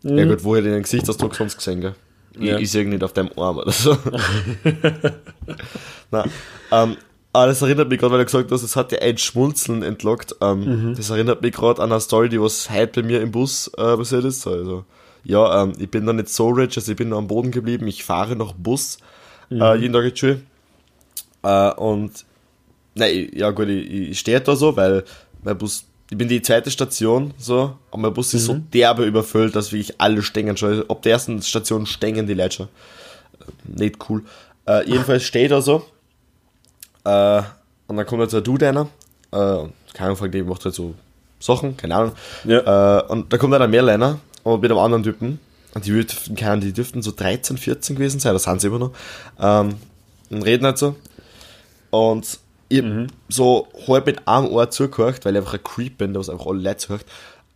Ja 0.03 0.25
gut, 0.25 0.45
woher 0.45 0.63
den 0.63 0.83
Gesichtsausdruck 0.83 1.35
sonst 1.35 1.57
gesehen, 1.57 1.81
gell? 1.81 1.95
Ich, 2.35 2.43
Ja. 2.47 2.59
ich 2.59 2.71
sehe 2.71 2.83
ihn 2.85 2.91
nicht 2.91 3.03
auf 3.03 3.13
deinem 3.13 3.31
Arm 3.37 3.59
oder 3.59 3.73
so. 3.73 3.99
Na, 6.11 6.25
ähm, 6.73 6.97
Ah, 7.35 7.47
das 7.47 7.61
erinnert 7.61 7.91
mich 7.91 8.01
gerade, 8.01 8.13
weil 8.13 8.21
du 8.21 8.25
gesagt 8.25 8.51
hast, 8.51 8.63
es 8.63 8.75
hat 8.75 8.91
dir 8.91 9.03
ein 9.03 9.19
Schmunzeln 9.19 9.83
entlockt. 9.83 10.35
Ähm, 10.41 10.95
Das 10.97 11.11
erinnert 11.11 11.43
mich 11.43 11.53
gerade 11.55 11.81
an 11.83 11.93
eine 11.93 12.01
Story, 12.01 12.31
die 12.31 12.41
was 12.41 12.71
heute 12.71 13.03
bei 13.03 13.07
mir 13.07 13.21
im 13.21 13.31
Bus 13.31 13.69
äh, 13.77 13.97
passiert 13.97 14.25
ist. 14.25 14.47
Also, 14.47 14.85
ja, 15.25 15.63
ähm, 15.63 15.75
ich 15.79 15.91
bin 15.91 16.07
da 16.07 16.15
nicht 16.15 16.31
so 16.31 16.49
rich, 16.49 16.77
also 16.79 16.91
ich 16.91 16.97
bin 16.97 17.11
da 17.11 17.17
am 17.19 17.29
Boden 17.29 17.51
geblieben. 17.51 17.87
Ich 17.87 18.03
fahre 18.03 18.35
noch 18.35 18.55
Bus 18.55 18.97
äh, 19.51 19.77
jeden 19.77 19.93
Tag 19.93 20.05
in 20.05 20.11
die 20.11 20.17
Schule. 20.17 20.41
Äh, 21.43 21.73
und, 21.75 22.25
nein, 22.95 23.31
ja 23.33 23.51
gut, 23.51 23.69
ich, 23.69 23.91
ich 24.11 24.19
stehe 24.19 24.41
da 24.41 24.57
so, 24.57 24.77
weil 24.77 25.05
mein 25.43 25.57
Bus, 25.57 25.85
ich 26.11 26.17
bin 26.17 26.29
die 26.29 26.43
zweite 26.43 26.71
Station, 26.71 27.35
so, 27.39 27.77
aber 27.91 28.03
mein 28.03 28.15
Bus 28.15 28.35
ist 28.35 28.47
so 28.47 28.55
derbe 28.73 29.05
überfüllt, 29.05 29.55
dass 29.55 29.73
wirklich 29.73 30.01
alle 30.01 30.23
stängen 30.23 30.57
schon. 30.57 30.89
Ab 30.89 31.03
der 31.03 31.13
ersten 31.13 31.41
Station 31.43 31.87
stängen 31.87 32.27
die 32.27 32.35
Leute 32.35 32.57
schon. 32.57 32.69
Äh, 33.77 33.83
Nicht 33.83 33.97
cool. 34.09 34.23
Äh, 34.67 34.89
jedenfalls 34.89 35.25
stehe 35.25 35.45
ich 35.45 35.51
da 35.51 35.61
so. 35.61 35.85
Äh, 37.05 37.43
und 37.87 37.97
dann 37.97 38.07
kommt 38.07 38.23
jetzt 38.23 38.35
ein 38.35 38.45
Dude 38.45 38.69
einer. 38.69 38.89
Äh, 39.33 39.69
keine 39.93 40.07
Ahnung, 40.07 40.17
fragt, 40.17 40.35
der 40.35 40.45
macht 40.45 40.65
halt 40.65 40.75
so 40.75 40.95
Sachen, 41.41 41.77
keine 41.77 41.95
Ahnung. 41.95 42.13
Ja. 42.45 43.01
Äh, 43.01 43.03
und 43.09 43.33
da 43.33 43.39
kommt 43.39 43.53
dann 43.55 43.63
ein 43.63 43.71
Mehrliner 43.71 44.19
und 44.43 44.61
mit 44.61 44.71
einem 44.71 44.81
anderen 44.81 45.03
Typen. 45.03 45.41
Die 45.83 45.91
dürften, 45.91 46.35
keine 46.37 46.53
Ahnung, 46.53 46.65
die 46.67 46.73
dürften 46.73 47.03
so 47.03 47.13
13, 47.15 47.57
14 47.59 47.97
gewesen 47.97 48.21
sein, 48.21 48.33
das 48.33 48.45
sind 48.45 48.61
sie 48.61 48.67
immer 48.69 48.79
noch. 48.79 48.93
Ähm, 49.41 49.75
und 50.31 50.43
reden 50.43 50.65
halt 50.67 50.79
so. 50.79 50.95
Und 51.91 52.39
ich 52.69 52.83
hab 52.83 53.07
so 53.29 53.69
halb 53.87 54.07
mit 54.07 54.29
einem 54.29 54.49
Ohr 54.49 54.71
zugehört, 54.71 55.25
weil 55.25 55.35
ich 55.35 55.39
einfach 55.39 55.55
ein 55.55 55.65
Creep 55.65 55.99
bin, 55.99 56.13
der 56.13 56.21
was 56.21 56.29
einfach 56.29 56.47
alle 56.47 56.61
Leute 56.61 56.77
zuhört. 56.77 57.05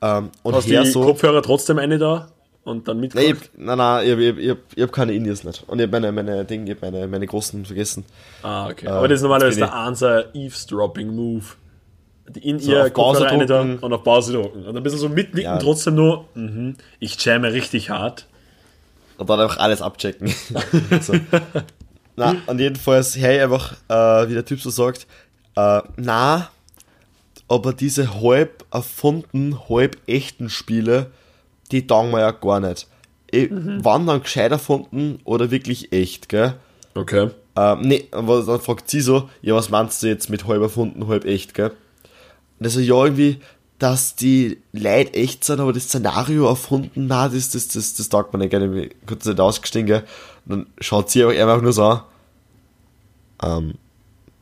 Ähm, 0.00 0.30
und 0.42 0.54
Hast 0.54 0.66
her 0.68 0.82
die 0.84 0.90
so. 0.90 1.02
Kopfhörer 1.02 1.42
trotzdem 1.42 1.78
eine 1.78 1.98
da 1.98 2.28
und 2.64 2.88
dann 2.88 3.00
Nein, 3.00 3.10
ich, 3.14 3.30
hab- 3.32 3.38
nein, 3.56 3.78
nein, 3.78 4.06
ich, 4.06 4.12
hab- 4.12 4.18
ich, 4.18 4.38
ich, 4.38 4.56
ich 4.76 4.82
habe 4.82 4.92
keine 4.92 5.12
Indies 5.12 5.44
nicht. 5.44 5.64
Und 5.66 5.78
ich 5.80 5.82
habe 5.86 6.00
meine, 6.00 6.12
meine 6.12 6.44
Dinge, 6.44 6.72
ich 6.72 6.80
meine, 6.80 7.06
meine 7.08 7.26
großen 7.26 7.64
vergessen. 7.66 8.04
Ah, 8.42 8.68
okay. 8.70 8.86
Aber 8.88 9.06
das 9.08 9.16
ist 9.16 9.22
normalerweise 9.22 9.58
der 9.60 9.74
Anser 9.74 10.34
Eavesdropping-Move. 10.34 11.44
Die 11.44 11.61
In 12.40 12.58
So, 12.60 12.70
ihr 12.72 12.90
Kopfhörer 12.90 13.30
eine 13.30 13.46
da 13.46 13.60
und 13.62 13.92
auf 13.92 14.04
Pause 14.04 14.32
drücken. 14.32 14.64
Und 14.64 14.76
ein 14.76 14.82
bisschen 14.82 14.98
so 15.00 15.08
mitnicken, 15.08 15.52
Ja. 15.52 15.58
trotzdem 15.58 15.96
nur, 15.96 16.26
mhm, 16.34 16.76
ich 17.00 17.22
jamme 17.24 17.52
richtig 17.52 17.90
hart. 17.90 18.26
Und 19.18 19.28
dann 19.28 19.40
einfach 19.40 19.58
alles 19.58 19.82
abchecken. 19.82 20.28
so. 21.00 21.14
Na, 22.16 22.36
und 22.46 22.58
jedenfalls, 22.60 23.16
hey, 23.16 23.40
einfach, 23.40 23.74
äh, 23.88 24.28
wie 24.28 24.34
der 24.34 24.44
Typ 24.44 24.60
so 24.60 24.70
sagt, 24.70 25.06
äh, 25.56 25.80
na, 25.96 26.48
aber 27.48 27.72
diese 27.72 28.20
halb 28.20 28.64
erfunden, 28.72 29.58
halb 29.68 29.96
echten 30.06 30.48
Spiele, 30.48 31.10
die 31.70 31.86
taugen 31.86 32.10
mir 32.10 32.20
ja 32.20 32.30
gar 32.30 32.60
nicht. 32.60 32.86
Ich, 33.30 33.48
Wann 33.50 34.06
dann 34.06 34.22
gescheit 34.22 34.52
erfunden 34.52 35.18
oder 35.24 35.50
wirklich 35.50 35.92
echt, 35.92 36.28
gell? 36.28 36.54
Okay. 36.94 37.30
Ähm, 37.56 37.80
nee, 37.82 38.08
aber 38.10 38.42
dann 38.42 38.60
fragt 38.60 38.88
sie 38.90 39.00
so, 39.00 39.28
ja, 39.40 39.54
was 39.54 39.70
meinst 39.70 40.02
du 40.02 40.06
jetzt 40.06 40.28
mit 40.30 40.46
halb 40.46 40.62
erfunden, 40.62 41.06
halb 41.08 41.24
echt, 41.24 41.54
gell? 41.54 41.72
Und 42.62 42.66
also 42.66 42.78
ja, 42.78 42.94
irgendwie, 43.02 43.40
dass 43.80 44.14
die 44.14 44.58
Leute 44.72 45.14
echt 45.14 45.42
sind, 45.42 45.58
aber 45.58 45.72
das 45.72 45.86
Szenario 45.86 46.46
erfunden, 46.46 47.08
na, 47.08 47.28
das, 47.28 47.50
das, 47.50 47.66
das, 47.66 47.94
das 47.94 48.08
taugt 48.08 48.32
mir 48.32 48.38
nicht 48.38 48.50
gerne, 48.50 48.88
kurz 49.04 49.24
nicht 49.24 49.40
ausgestiegen, 49.40 49.88
gell? 49.88 50.04
Und 50.46 50.50
dann 50.50 50.66
schaut 50.78 51.10
sie 51.10 51.24
aber 51.24 51.32
einfach 51.32 51.60
nur 51.60 51.72
so 51.72 51.84
an, 51.86 52.02
ähm, 53.42 53.74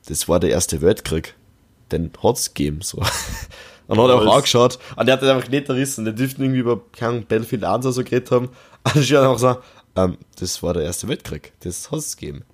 das 0.06 0.28
war 0.28 0.38
der 0.38 0.50
erste 0.50 0.82
Weltkrieg. 0.82 1.34
Den 1.92 2.10
hat's 2.22 2.52
gegeben, 2.52 2.82
so. 2.82 2.98
Und 3.86 3.96
dann 3.96 4.00
hat 4.00 4.10
er 4.10 4.16
auch 4.16 4.36
angeschaut, 4.36 4.78
und 4.96 5.06
der 5.06 5.14
hat 5.14 5.22
das 5.22 5.30
einfach 5.30 5.48
nicht 5.48 5.68
errissen, 5.68 6.04
der 6.04 6.12
dürften 6.12 6.42
irgendwie 6.42 6.60
über, 6.60 6.78
keine 6.92 7.12
Ahnung, 7.12 7.26
Battlefield 7.26 7.64
1 7.64 7.86
oder 7.86 7.92
so 7.92 8.04
geredet 8.04 8.30
haben, 8.30 8.50
und 8.94 9.10
er 9.10 9.22
einfach 9.22 9.38
so, 9.38 9.56
ähm, 9.96 10.18
das 10.38 10.62
war 10.62 10.74
der 10.74 10.82
erste 10.82 11.08
Weltkrieg, 11.08 11.54
das 11.60 11.90
hat's 11.90 12.18
gegeben. 12.18 12.44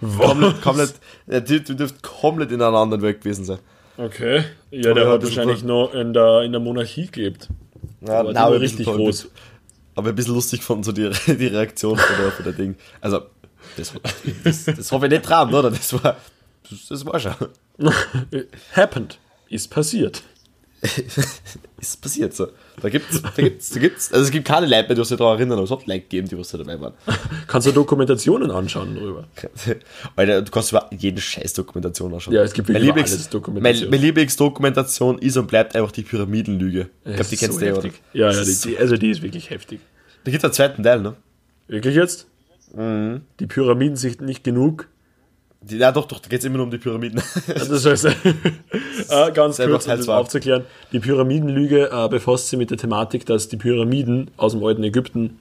komplett, 0.18 0.60
komplett, 0.60 0.94
der 1.28 1.44
Typ 1.44 1.64
dürfte 1.64 2.00
komplett 2.02 2.50
in 2.50 2.60
einer 2.60 2.76
anderen 2.76 3.02
Welt 3.02 3.20
gewesen 3.20 3.44
sein. 3.44 3.60
Okay. 4.00 4.44
Ja, 4.70 4.94
der 4.94 5.08
hat 5.08 5.22
wahrscheinlich 5.22 5.62
noch 5.62 5.92
in 5.92 6.12
der, 6.12 6.42
in 6.42 6.52
der 6.52 6.60
Monarchie 6.60 7.08
gelebt. 7.08 7.48
Ja, 8.00 8.20
Aber 8.20 8.32
die 8.32 8.38
aber 8.38 8.60
richtig 8.60 8.86
bisschen 8.86 8.96
groß. 8.96 9.28
Aber 9.94 10.08
ein 10.08 10.14
bisschen 10.14 10.34
lustig 10.34 10.62
fand 10.62 10.84
so 10.84 10.92
die, 10.92 11.10
die 11.26 11.46
Reaktion 11.46 11.98
von 11.98 12.16
der, 12.16 12.32
von 12.32 12.44
der 12.44 12.54
Ding. 12.54 12.76
Also, 13.00 13.22
das, 13.76 13.92
das, 14.42 14.64
das 14.64 14.92
hoffe 14.92 15.06
ich 15.06 15.12
nicht 15.12 15.28
dran, 15.28 15.52
oder? 15.52 15.70
Das 15.70 15.92
war, 15.92 16.16
das, 16.70 16.86
das 16.88 17.04
war 17.04 17.20
schon. 17.20 17.34
Happened. 18.74 19.18
Ist 19.48 19.68
passiert. 19.68 20.22
Ist 21.80 22.00
passiert 22.00 22.34
so. 22.34 22.48
Da 22.80 22.88
gibt's, 22.88 23.20
da 23.22 23.30
gibt's, 23.42 23.70
da 23.70 23.80
gibt's, 23.80 24.12
also 24.12 24.24
es 24.24 24.30
gibt 24.30 24.46
keine 24.46 24.66
Leute 24.66 24.88
mehr, 24.88 24.96
die 24.96 25.04
sich 25.04 25.16
daran 25.18 25.36
erinnern, 25.36 25.58
aber 25.58 25.64
es 25.64 25.70
hat 25.70 25.86
Leute 25.86 26.00
gegeben, 26.00 26.28
die 26.28 26.38
was 26.38 26.48
da 26.48 26.58
dabei 26.58 26.80
waren. 26.80 26.94
Kannst 27.46 27.66
du 27.66 27.72
Dokumentationen 27.72 28.50
anschauen 28.50 28.94
darüber? 28.94 29.28
Alter, 30.16 30.42
du 30.42 30.50
kannst 30.50 30.72
über 30.72 30.88
jede 30.96 31.20
scheiß 31.20 31.52
Dokumentation 31.52 32.14
anschauen. 32.14 32.34
Ja, 32.34 32.42
es 32.42 32.52
gibt 32.54 32.68
wirklich 32.68 32.88
Lieblings- 32.88 33.12
alles 33.12 33.28
Dokumentation. 33.28 33.90
Mein, 33.90 33.98
mein 33.98 34.00
Lieblingsdokumentation 34.06 35.18
ist 35.18 35.36
und 35.36 35.48
bleibt 35.48 35.76
einfach 35.76 35.92
die 35.92 36.02
Pyramidenlüge. 36.02 36.88
Ich 37.04 37.14
glaube, 37.14 37.30
die 37.30 37.36
kennst 37.36 37.54
so 37.54 37.60
du 37.60 37.66
ja, 37.66 37.72
oder? 37.72 37.82
heftig. 37.82 38.02
Ja, 38.12 38.30
ja, 38.30 38.38
Das 38.38 38.60
die, 38.62 38.78
also 38.78 38.96
die 38.96 39.10
ist 39.10 39.22
wirklich 39.22 39.50
heftig. 39.50 39.80
Da 40.24 40.30
gibt 40.30 40.42
es 40.42 40.44
einen 40.44 40.54
zweiten 40.54 40.82
Teil, 40.82 41.00
ne? 41.02 41.16
Wirklich 41.68 41.94
jetzt? 41.94 42.26
Mhm. 42.74 43.22
Die 43.38 43.46
Pyramiden 43.46 43.96
sind 43.96 44.20
nicht 44.22 44.44
genug. 44.44 44.88
Ja, 45.68 45.92
doch, 45.92 46.06
doch, 46.06 46.20
da 46.20 46.28
geht 46.28 46.40
es 46.40 46.46
immer 46.46 46.56
nur 46.56 46.64
um 46.64 46.70
die 46.70 46.78
Pyramiden. 46.78 47.22
Das 47.46 47.84
heißt, 47.84 48.04
äh, 49.08 49.32
ganz 49.32 49.56
Selber 49.56 49.74
kurz, 49.74 49.86
um 49.86 49.96
das 49.96 50.08
aufzuklären, 50.08 50.64
die 50.92 51.00
Pyramidenlüge 51.00 51.90
äh, 51.92 52.08
befasst 52.08 52.48
sich 52.48 52.58
mit 52.58 52.70
der 52.70 52.78
Thematik, 52.78 53.26
dass 53.26 53.48
die 53.48 53.56
Pyramiden 53.56 54.30
aus 54.36 54.52
dem 54.52 54.64
alten 54.64 54.82
Ägypten 54.82 55.38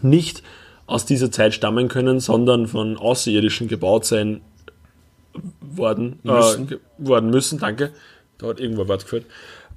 nicht 0.00 0.42
aus 0.86 1.04
dieser 1.04 1.30
Zeit 1.30 1.54
stammen 1.54 1.88
können, 1.88 2.18
sondern 2.18 2.66
von 2.66 2.96
Außerirdischen 2.96 3.68
gebaut 3.68 4.06
sein 4.06 4.40
worden 5.60 6.18
Müssen. 6.22 6.72
Äh, 6.72 6.78
worden 6.98 7.30
müssen, 7.30 7.58
danke. 7.58 7.92
Da 8.38 8.48
hat 8.48 8.60
irgendwo 8.60 8.82
ein 8.82 8.88
Wort 8.88 9.02
geführt. 9.02 9.26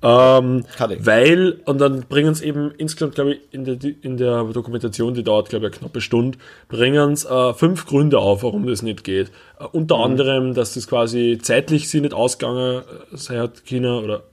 Ähm, 0.08 0.66
weil, 1.00 1.62
und 1.66 1.80
dann 1.82 2.02
bringen 2.02 2.32
es 2.32 2.42
eben 2.42 2.72
insgesamt, 2.78 3.16
glaube 3.16 3.34
ich, 3.34 3.40
in 3.52 3.66
der, 3.66 3.78
in 4.02 4.18
der 4.18 4.44
Dokumentation, 4.44 5.16
die 5.16 5.24
dauert, 5.24 5.50
glaube 5.50 5.66
ich, 5.66 5.72
eine 5.74 5.80
knappe 5.80 6.00
Stunde, 6.00 6.38
bringen 6.68 7.14
es 7.14 7.26
äh, 7.26 7.54
fünf 7.56 7.88
Gründe 7.88 8.20
auf, 8.20 8.44
warum 8.44 8.68
das 8.68 8.84
nicht 8.84 9.04
geht. 9.04 9.30
Äh, 9.60 9.64
Mhm. 9.64 9.70
unter 9.72 9.96
anderem, 9.98 10.54
dass 10.54 10.76
das 10.76 10.88
quasi 10.88 11.40
zeitlich 11.42 11.90
sie 11.90 12.02
nicht 12.02 12.14
ausgegangen 12.14 12.84
äh, 13.14 13.18
sei 13.18 13.40
hat, 13.40 13.66
China, 13.66 13.98
oder 14.00 14.24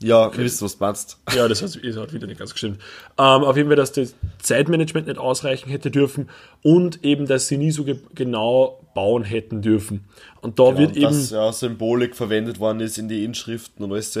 ja, 0.00 0.36
wir 0.36 0.44
wissen, 0.44 0.64
was 0.64 0.78
du 0.78 0.84
meinst. 0.84 1.18
ja, 1.36 1.46
das 1.48 1.62
hat, 1.62 1.78
das 1.82 1.96
hat 1.96 2.12
wieder 2.12 2.26
nicht 2.26 2.38
ganz 2.38 2.52
gestimmt. 2.52 2.78
Ähm, 3.18 3.44
auf 3.44 3.56
jeden 3.56 3.68
Fall, 3.68 3.76
dass 3.76 3.92
das 3.92 4.14
Zeitmanagement 4.40 5.06
nicht 5.06 5.18
ausreichen 5.18 5.70
hätte 5.70 5.90
dürfen 5.92 6.28
und 6.62 7.04
eben, 7.04 7.26
dass 7.26 7.46
sie 7.48 7.56
nie 7.56 7.70
so 7.70 7.84
ge 7.84 7.98
genau 8.14 8.80
bauen 8.94 9.22
hätten 9.22 9.62
dürfen. 9.62 10.04
Und 10.40 10.58
da 10.58 10.76
wird 10.76 10.90
Und 10.90 10.96
eben. 10.96 11.04
dass 11.04 11.30
ja 11.30 11.52
Symbolik 11.52 12.16
verwendet 12.16 12.58
worden 12.58 12.80
ist 12.80 12.98
in 12.98 13.08
die 13.08 13.24
Inschriften 13.24 13.84
und 13.84 13.92
alles. 13.92 14.18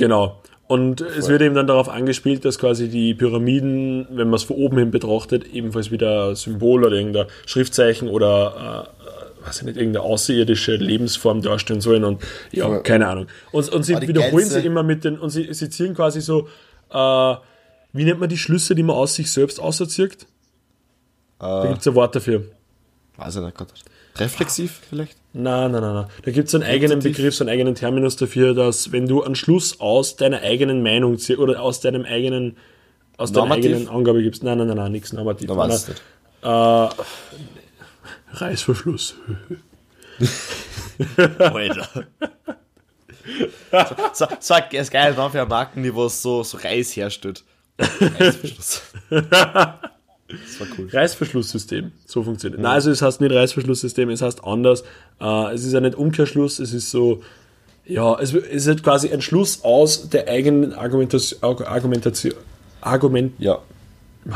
Genau. 0.00 0.40
Und 0.66 1.00
es 1.00 1.28
wird 1.28 1.42
eben 1.42 1.54
dann 1.56 1.66
darauf 1.66 1.88
angespielt, 1.88 2.44
dass 2.44 2.58
quasi 2.58 2.88
die 2.88 3.12
Pyramiden, 3.14 4.06
wenn 4.10 4.28
man 4.28 4.34
es 4.36 4.44
von 4.44 4.56
oben 4.56 4.78
hin 4.78 4.90
betrachtet, 4.92 5.52
ebenfalls 5.52 5.90
wieder 5.90 6.34
Symbol 6.36 6.84
oder 6.84 6.94
irgendein 6.96 7.26
Schriftzeichen 7.44 8.08
oder 8.08 8.88
äh, 9.46 9.50
ich 9.50 9.62
nicht, 9.62 9.76
irgendeine 9.76 10.04
außerirdische 10.04 10.76
Lebensform 10.76 11.42
darstellen 11.42 11.80
sollen 11.80 12.04
und 12.04 12.22
ja, 12.52 12.66
Voll. 12.66 12.82
keine 12.84 13.08
Ahnung. 13.08 13.26
Und, 13.50 13.68
und 13.70 13.82
sie 13.82 14.00
wiederholen 14.00 14.44
geilste- 14.44 14.60
sie 14.60 14.66
immer 14.66 14.84
mit 14.84 15.02
den, 15.04 15.18
und 15.18 15.30
sie, 15.30 15.52
sie 15.52 15.70
ziehen 15.70 15.94
quasi 15.94 16.20
so, 16.20 16.46
äh, 16.92 17.34
wie 17.92 18.04
nennt 18.04 18.20
man 18.20 18.28
die 18.28 18.38
Schlüsse, 18.38 18.76
die 18.76 18.84
man 18.84 18.94
aus 18.94 19.16
sich 19.16 19.32
selbst 19.32 19.58
auserzieht? 19.58 20.26
Da 21.40 21.66
gibt 21.66 21.80
es 21.80 21.88
ein 21.88 21.94
Wort 21.96 22.14
dafür. 22.14 22.44
Weiß 23.16 23.34
ich 23.36 23.42
nicht 23.42 23.56
Gott. 23.56 23.68
Reflexiv 24.18 24.82
vielleicht? 24.88 25.16
Nein, 25.32 25.70
nein, 25.70 25.80
nein, 25.80 25.94
nein. 25.94 26.06
Da 26.24 26.30
gibt 26.32 26.48
es 26.48 26.54
einen 26.54 26.64
eigenen 26.64 26.98
Repetitiv. 26.98 27.16
Begriff, 27.18 27.34
so 27.36 27.44
einen 27.44 27.50
eigenen 27.50 27.74
Terminus 27.76 28.16
dafür, 28.16 28.52
dass 28.52 28.90
wenn 28.90 29.06
du 29.06 29.22
einen 29.22 29.36
Schluss 29.36 29.78
aus 29.78 30.16
deiner 30.16 30.40
eigenen 30.40 30.82
Meinung 30.82 31.18
ziehst 31.18 31.38
oder 31.38 31.62
aus 31.62 31.80
deinem 31.80 32.04
eigenen, 32.04 32.56
aus 33.16 33.30
deiner 33.30 33.46
Normativ? 33.46 33.72
eigenen 33.72 33.88
Angabe 33.88 34.22
gibst. 34.22 34.42
Nein, 34.42 34.58
nein, 34.58 34.66
nein, 34.66 34.76
nein, 34.76 34.92
nichts 34.92 35.12
normativ. 35.12 35.46
Da 35.48 35.54
Nein, 35.54 35.70
weiß 35.70 35.88
ich 35.88 35.94
nein. 36.42 36.88
nicht. 36.88 38.40
Reißverschluss. 38.40 39.14
Alter. 41.38 41.88
so, 44.14 44.26
so, 44.26 44.26
so 44.40 44.54
ein 44.54 44.64
ist 44.72 44.90
geil 44.90 45.14
Name 45.14 45.30
für 45.30 45.42
ein 45.42 45.48
Markenniveau, 45.48 46.08
so, 46.08 46.42
so 46.42 46.58
Reis 46.58 46.96
herstellt. 46.96 47.44
Reißverschluss. 47.78 48.82
Das 50.30 50.60
war 50.60 50.78
cool. 50.78 50.88
Reißverschlusssystem. 50.92 51.92
So 52.06 52.22
funktioniert. 52.22 52.60
Nein, 52.60 52.72
also 52.72 52.90
es 52.90 53.02
heißt 53.02 53.20
nicht 53.20 53.32
Reißverschlusssystem, 53.32 54.10
es 54.10 54.22
heißt 54.22 54.44
anders. 54.44 54.82
Äh, 55.20 55.54
es 55.54 55.64
ist 55.64 55.72
ja 55.72 55.80
nicht 55.80 55.94
Umkehrschluss, 55.94 56.58
es 56.58 56.72
ist 56.72 56.90
so, 56.90 57.22
ja, 57.86 58.18
es 58.20 58.32
ist 58.32 58.66
halt 58.66 58.82
quasi 58.82 59.10
ein 59.10 59.22
Schluss 59.22 59.64
aus 59.64 60.08
der 60.08 60.28
eigenen 60.28 60.72
Argumentation, 60.72 61.40
Argumentation, 61.42 62.34
Argument, 62.80 63.32
Ja. 63.38 63.58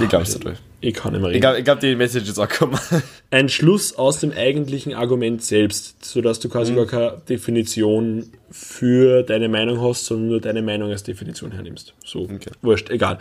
Ich 0.01 0.09
glaube 0.09 0.25
es 0.25 0.39
ich 0.85 0.93
kann 0.93 1.13
nicht 1.13 1.23
mehr 1.23 1.31
reden. 1.31 1.37
Ich 1.37 1.41
glaube, 1.41 1.63
glaub, 1.63 1.81
die 1.81 1.97
Message 1.97 2.29
ist 2.29 2.39
angekommen. 2.39 2.79
ein 3.31 3.49
Schluss 3.49 3.97
aus 3.97 4.21
dem 4.21 4.33
eigentlichen 4.33 4.93
Argument 4.93 5.43
selbst, 5.43 6.05
sodass 6.05 6.41
du 6.41 6.51
quasi 6.51 6.75
gar 6.75 6.87
keine 6.87 7.23
Definition 7.27 8.31
für 8.51 9.23
deine 9.23 9.49
Meinung 9.49 9.81
hast, 9.81 10.05
sondern 10.05 10.29
nur 10.29 10.41
deine 10.43 10.61
Meinung 10.61 10.91
als 10.91 11.03
Definition 11.03 11.53
hernimmst. 11.53 11.95
So, 12.05 12.29
wurscht, 12.61 12.91
egal. 12.91 13.19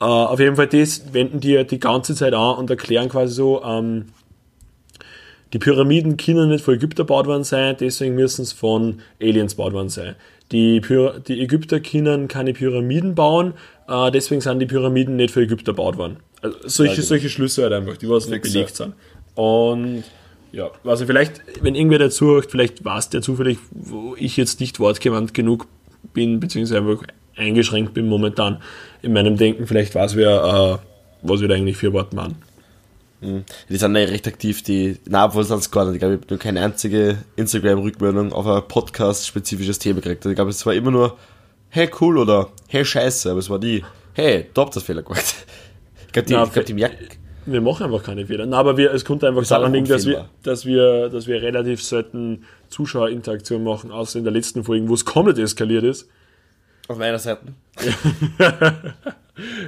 Äh, 0.00 0.04
auf 0.04 0.40
jeden 0.40 0.56
Fall, 0.56 0.66
das 0.66 1.12
wenden 1.12 1.40
die 1.40 1.64
die 1.64 1.80
ganze 1.80 2.14
Zeit 2.14 2.34
an 2.34 2.56
und 2.56 2.70
erklären 2.70 3.08
quasi 3.08 3.34
so, 3.34 3.62
ähm, 3.62 4.06
die 5.52 5.58
Pyramiden 5.58 6.16
können 6.16 6.48
nicht 6.48 6.64
von 6.64 6.74
Ägypter 6.74 7.04
gebaut 7.04 7.26
worden 7.26 7.44
sein, 7.44 7.76
deswegen 7.78 8.16
müssen 8.16 8.42
es 8.42 8.52
von 8.52 9.00
Aliens 9.20 9.56
gebaut 9.56 9.72
worden 9.72 9.88
sein. 9.88 10.16
Die, 10.50 10.80
Py 10.80 11.10
die 11.26 11.40
Ägypter 11.40 11.78
können 11.80 12.26
keine 12.26 12.52
Pyramiden 12.52 13.14
bauen, 13.14 13.54
äh, 13.88 14.10
deswegen 14.10 14.40
sind 14.40 14.58
die 14.58 14.66
Pyramiden 14.66 15.16
nicht 15.16 15.32
für 15.32 15.42
Ägypter 15.42 15.72
gebaut 15.72 15.96
worden. 15.96 16.16
Also 16.42 16.58
solche, 16.66 17.02
solche 17.02 17.28
Schlüsse 17.30 17.62
halt 17.62 17.72
einfach, 17.72 17.96
die 17.96 18.08
was 18.08 18.28
nicht 18.28 18.42
belegt 18.42 18.76
sind. 18.76 18.94
Und 19.36 20.04
ja, 20.52 20.70
also 20.84 21.06
vielleicht, 21.06 21.40
wenn 21.62 21.74
irgendwer 21.74 21.98
dazu 21.98 22.26
hört, 22.26 22.50
vielleicht 22.50 22.84
weiß 22.84 23.10
der 23.10 23.22
zufällig, 23.22 23.58
wo 23.70 24.14
ich 24.18 24.36
jetzt 24.36 24.60
nicht 24.60 24.78
wortgewandt 24.80 25.34
genug 25.34 25.66
bin, 26.12 26.40
beziehungsweise 26.40 26.78
einfach 26.78 27.06
eingeschränkt 27.36 27.94
bin 27.94 28.08
momentan 28.08 28.58
in 29.04 29.12
meinem 29.12 29.36
Denken, 29.36 29.66
vielleicht 29.66 29.94
weiß 29.94 30.16
wer, 30.16 30.80
äh, 30.82 30.86
was 31.22 31.40
wir 31.40 31.48
da 31.48 31.54
eigentlich 31.54 31.76
für 31.76 31.92
Worte 31.92 32.16
machen. 32.16 32.36
Die 33.20 33.76
sind 33.76 33.96
ja 33.96 34.04
recht 34.04 34.26
aktiv, 34.26 34.62
die, 34.62 34.98
na, 35.06 35.24
obwohl 35.24 35.44
sonst 35.44 35.70
gar 35.70 35.86
nicht. 35.86 35.94
Ich 35.94 36.00
glaube, 36.00 36.14
ich 36.14 36.20
habe 36.20 36.30
nur 36.30 36.38
keine 36.38 36.60
einzige 36.60 37.18
Instagram-Rückmeldung 37.36 38.32
auf 38.32 38.46
ein 38.46 38.62
Podcast-spezifisches 38.68 39.78
Thema 39.78 40.00
gekriegt. 40.00 40.26
Ich 40.26 40.34
glaube, 40.34 40.50
es 40.50 40.66
war 40.66 40.74
immer 40.74 40.90
nur, 40.90 41.16
hey, 41.70 41.88
cool 42.00 42.18
oder 42.18 42.48
hey, 42.68 42.84
scheiße, 42.84 43.30
aber 43.30 43.38
es 43.38 43.48
war 43.48 43.58
nie, 43.58 43.82
hey, 44.12 44.46
da 44.52 44.62
habt 44.62 44.72
ihr 44.72 44.74
das 44.74 44.82
Fehler 44.82 45.02
gemacht. 45.02 45.24
Ich 46.06 46.12
glaube, 46.12 46.26
die, 46.28 46.34
Na, 46.34 46.44
ich 46.44 46.52
glaub, 46.52 46.66
die 46.66 46.74
merken, 46.74 46.96
Wir 47.46 47.60
machen 47.60 47.84
einfach 47.86 48.02
keine 48.02 48.26
Fehler. 48.26 48.46
Na, 48.46 48.58
aber 48.58 48.76
wir, 48.76 48.92
es 48.92 49.04
kommt 49.04 49.24
einfach 49.24 49.44
daran 49.46 49.72
liegen, 49.72 49.86
dass 49.86 50.06
wir, 50.06 50.28
dass 50.42 50.66
wir, 50.66 51.08
dass 51.08 51.26
wir 51.26 51.40
relativ 51.42 51.82
selten 51.82 52.44
Zuschauerinteraktion 52.68 53.64
machen, 53.64 53.90
außer 53.90 54.18
in 54.18 54.24
der 54.24 54.32
letzten 54.32 54.64
Folge, 54.64 54.88
wo 54.88 54.94
es 54.94 55.04
komplett 55.04 55.38
eskaliert 55.38 55.84
ist. 55.84 56.08
Auf 56.88 56.98
meiner 56.98 57.18
Seite. 57.18 57.40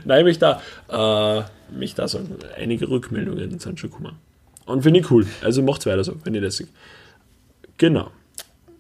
Nein, 0.05 0.25
mich 0.25 0.39
da, 0.39 0.61
äh, 0.89 1.43
mich 1.77 1.95
da 1.95 2.07
sagen, 2.07 2.37
einige 2.57 2.89
Rückmeldungen 2.89 3.59
sind 3.59 3.81
schon 3.81 3.91
gekommen. 3.91 4.17
Und 4.65 4.83
finde 4.83 5.01
ich 5.01 5.11
cool. 5.11 5.27
Also 5.43 5.63
macht's 5.63 5.87
weiter 5.87 6.05
so, 6.05 6.15
wenn 6.25 6.35
ihr 6.35 6.41
das 6.41 6.57
seht. 6.57 6.69
Genau. 7.79 8.11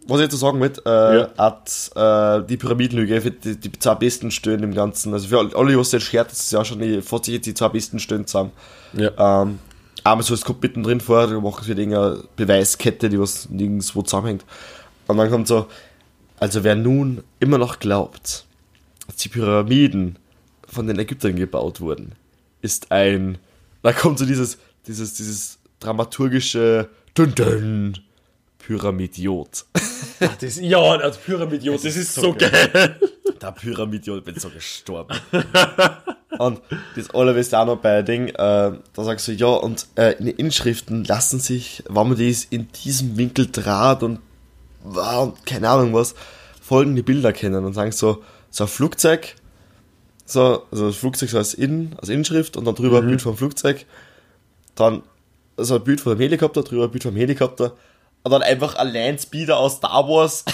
Was 0.08 0.18
ich 0.20 0.24
jetzt 0.30 0.38
sagen 0.38 0.60
wollte, 0.60 0.82
äh, 0.86 1.18
Ja. 1.18 1.28
hat 1.36 1.90
äh, 1.96 2.46
die 2.46 2.56
Pyramidenlüge 2.56 3.20
für 3.20 3.30
die, 3.32 3.56
die 3.56 3.72
zwei 3.72 3.96
besten 3.96 4.30
Stellen 4.30 4.62
im 4.62 4.72
Ganzen. 4.74 5.12
Also 5.12 5.26
für 5.28 5.38
alle, 5.56 5.70
die 5.70 5.78
was 5.78 5.90
jetzt 5.92 6.04
schert, 6.04 6.30
das 6.30 6.40
ist 6.40 6.52
ja 6.52 6.64
schon 6.64 6.78
die, 6.78 6.94
jetzt 7.00 7.46
die 7.46 7.54
zwei 7.54 7.68
besten 7.68 7.98
Stellen 7.98 8.26
zusammen. 8.26 8.52
Ja. 8.92 9.42
Ähm, 9.42 9.58
aber 10.04 10.22
so, 10.22 10.34
es 10.34 10.44
kommt 10.44 10.62
mittendrin 10.62 11.00
vor, 11.00 11.26
da 11.26 11.40
machen 11.40 11.64
sie 11.64 11.70
wieder 11.70 11.80
irgendeine 11.80 12.22
Beweiskette, 12.36 13.08
die 13.08 13.18
was 13.18 13.48
nirgendwo 13.48 14.02
zusammenhängt. 14.02 14.44
Und 15.08 15.16
dann 15.16 15.28
kommt 15.30 15.48
so, 15.48 15.66
also 16.38 16.64
wer 16.64 16.74
nun 16.74 17.22
immer 17.40 17.58
noch 17.58 17.78
glaubt, 17.78 18.46
dass 19.06 19.16
die 19.16 19.28
Pyramiden 19.28 20.18
von 20.68 20.86
den 20.86 20.98
Ägyptern 20.98 21.36
gebaut 21.36 21.80
wurden, 21.80 22.12
ist 22.62 22.92
ein, 22.92 23.38
da 23.82 23.92
kommt 23.92 24.18
so 24.18 24.26
dieses, 24.26 24.58
dieses, 24.86 25.14
dieses 25.14 25.58
dramaturgische 25.80 26.88
Dün 27.16 27.34
-dün, 27.34 27.94
Pyramidiot. 28.58 29.64
Ach, 30.20 30.36
das, 30.36 30.56
ja, 30.60 30.80
als 30.80 31.18
Pyramidiot, 31.18 31.84
das 31.84 31.96
ist 31.96 32.14
so 32.14 32.34
geil. 32.34 32.98
Der 33.40 33.52
Pyramidiot, 33.52 34.24
bin 34.24 34.38
so 34.38 34.50
gestorben. 34.50 35.16
und 36.38 36.60
das 36.96 37.10
Allerbeste 37.10 37.58
auch 37.58 37.66
noch 37.66 37.76
bei 37.76 38.02
Ding, 38.02 38.28
äh, 38.28 38.32
da 38.34 38.78
sagst 38.96 39.28
du, 39.28 39.32
ja, 39.32 39.46
und 39.46 39.86
äh, 39.94 40.12
in 40.18 40.26
den 40.26 40.36
Inschriften 40.36 41.04
lassen 41.04 41.38
sich, 41.38 41.84
wenn 41.88 42.08
man 42.08 42.18
das 42.18 42.44
in 42.44 42.68
diesem 42.72 43.16
Winkel 43.16 43.48
draht 43.50 44.02
und, 44.02 44.18
wow, 44.94 45.28
und 45.28 45.46
keine 45.46 45.68
Ahnung 45.68 45.94
was, 45.94 46.14
folgende 46.60 47.02
Bilder 47.02 47.32
kennen 47.32 47.64
und 47.64 47.72
sagen 47.74 47.92
so, 47.92 48.22
so 48.50 48.64
ein 48.64 48.68
Flugzeug, 48.68 49.34
so, 50.24 50.64
also 50.70 50.88
das 50.88 50.96
Flugzeug 50.96 51.30
so 51.30 51.38
als, 51.38 51.54
In, 51.54 51.94
als 51.98 52.08
Inschrift 52.08 52.56
und 52.56 52.64
dann 52.64 52.74
drüber 52.74 52.98
ein 52.98 53.06
Bild 53.06 53.22
vom 53.22 53.36
Flugzeug, 53.36 53.86
dann 54.74 55.02
so 55.56 55.76
ein 55.76 55.84
Bild 55.84 56.06
einem 56.06 56.20
Helikopter, 56.20 56.62
drüber 56.62 56.84
ein 56.84 56.90
Bild 56.90 57.04
vom 57.04 57.16
Helikopter 57.16 57.76
und 58.26 58.32
dann 58.32 58.42
einfach 58.42 58.74
allein 58.74 59.18
Speeder 59.20 59.56
aus 59.56 59.76
Star 59.76 60.08
Wars 60.08 60.44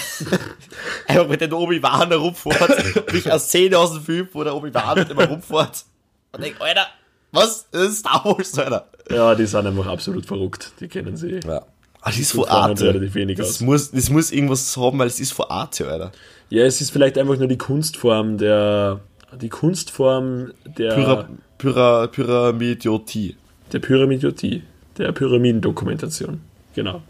einfach 1.06 1.26
mit 1.26 1.40
den 1.40 1.54
Obi-Wan 1.54 2.08
herumfährt. 2.08 3.10
Durch 3.10 3.30
eine 3.30 3.40
Szene 3.40 3.78
aus 3.78 3.94
dem 3.94 4.02
Film, 4.02 4.28
wo 4.32 4.44
der 4.44 4.54
Obi-Wan 4.54 4.98
mit 4.98 5.08
immer 5.08 5.26
rumfährt. 5.26 5.86
Und 6.32 6.44
denkt, 6.44 6.60
Alter, 6.60 6.86
was? 7.30 7.66
Das 7.70 7.88
ist 7.88 7.98
Star 8.00 8.26
Wars, 8.26 8.58
Alter. 8.58 8.90
Ja, 9.10 9.34
die 9.34 9.46
sind 9.46 9.66
einfach 9.66 9.86
absolut 9.86 10.26
verrückt. 10.26 10.72
Die 10.80 10.88
kennen 10.88 11.16
sie. 11.16 11.40
Ja. 11.46 11.64
Ah, 12.04 12.10
das 12.10 12.18
ist 12.18 12.32
von 12.32 12.44
Arte. 12.46 13.10
Das 13.36 13.60
muss, 13.60 13.92
das 13.92 14.10
muss 14.10 14.32
irgendwas 14.32 14.76
haben, 14.76 14.98
weil 14.98 15.06
es 15.06 15.20
ist 15.20 15.32
von 15.32 15.46
Arte, 15.48 15.88
Alter. 15.88 16.10
Ja, 16.50 16.64
es 16.64 16.80
ist 16.80 16.90
vielleicht 16.90 17.16
einfach 17.16 17.38
nur 17.38 17.46
die 17.46 17.56
Kunstform 17.56 18.38
der, 18.38 19.00
die 19.40 19.48
Kunstform 19.48 20.52
der, 20.76 20.94
Pyra, 20.94 21.28
Pyra, 21.58 22.06
Pyramidiotie. 22.08 23.36
der 23.72 23.78
Pyramidiotie, 23.78 24.64
der 24.98 25.12
Pyramidendokumentation. 25.12 26.40
Genau. 26.74 27.02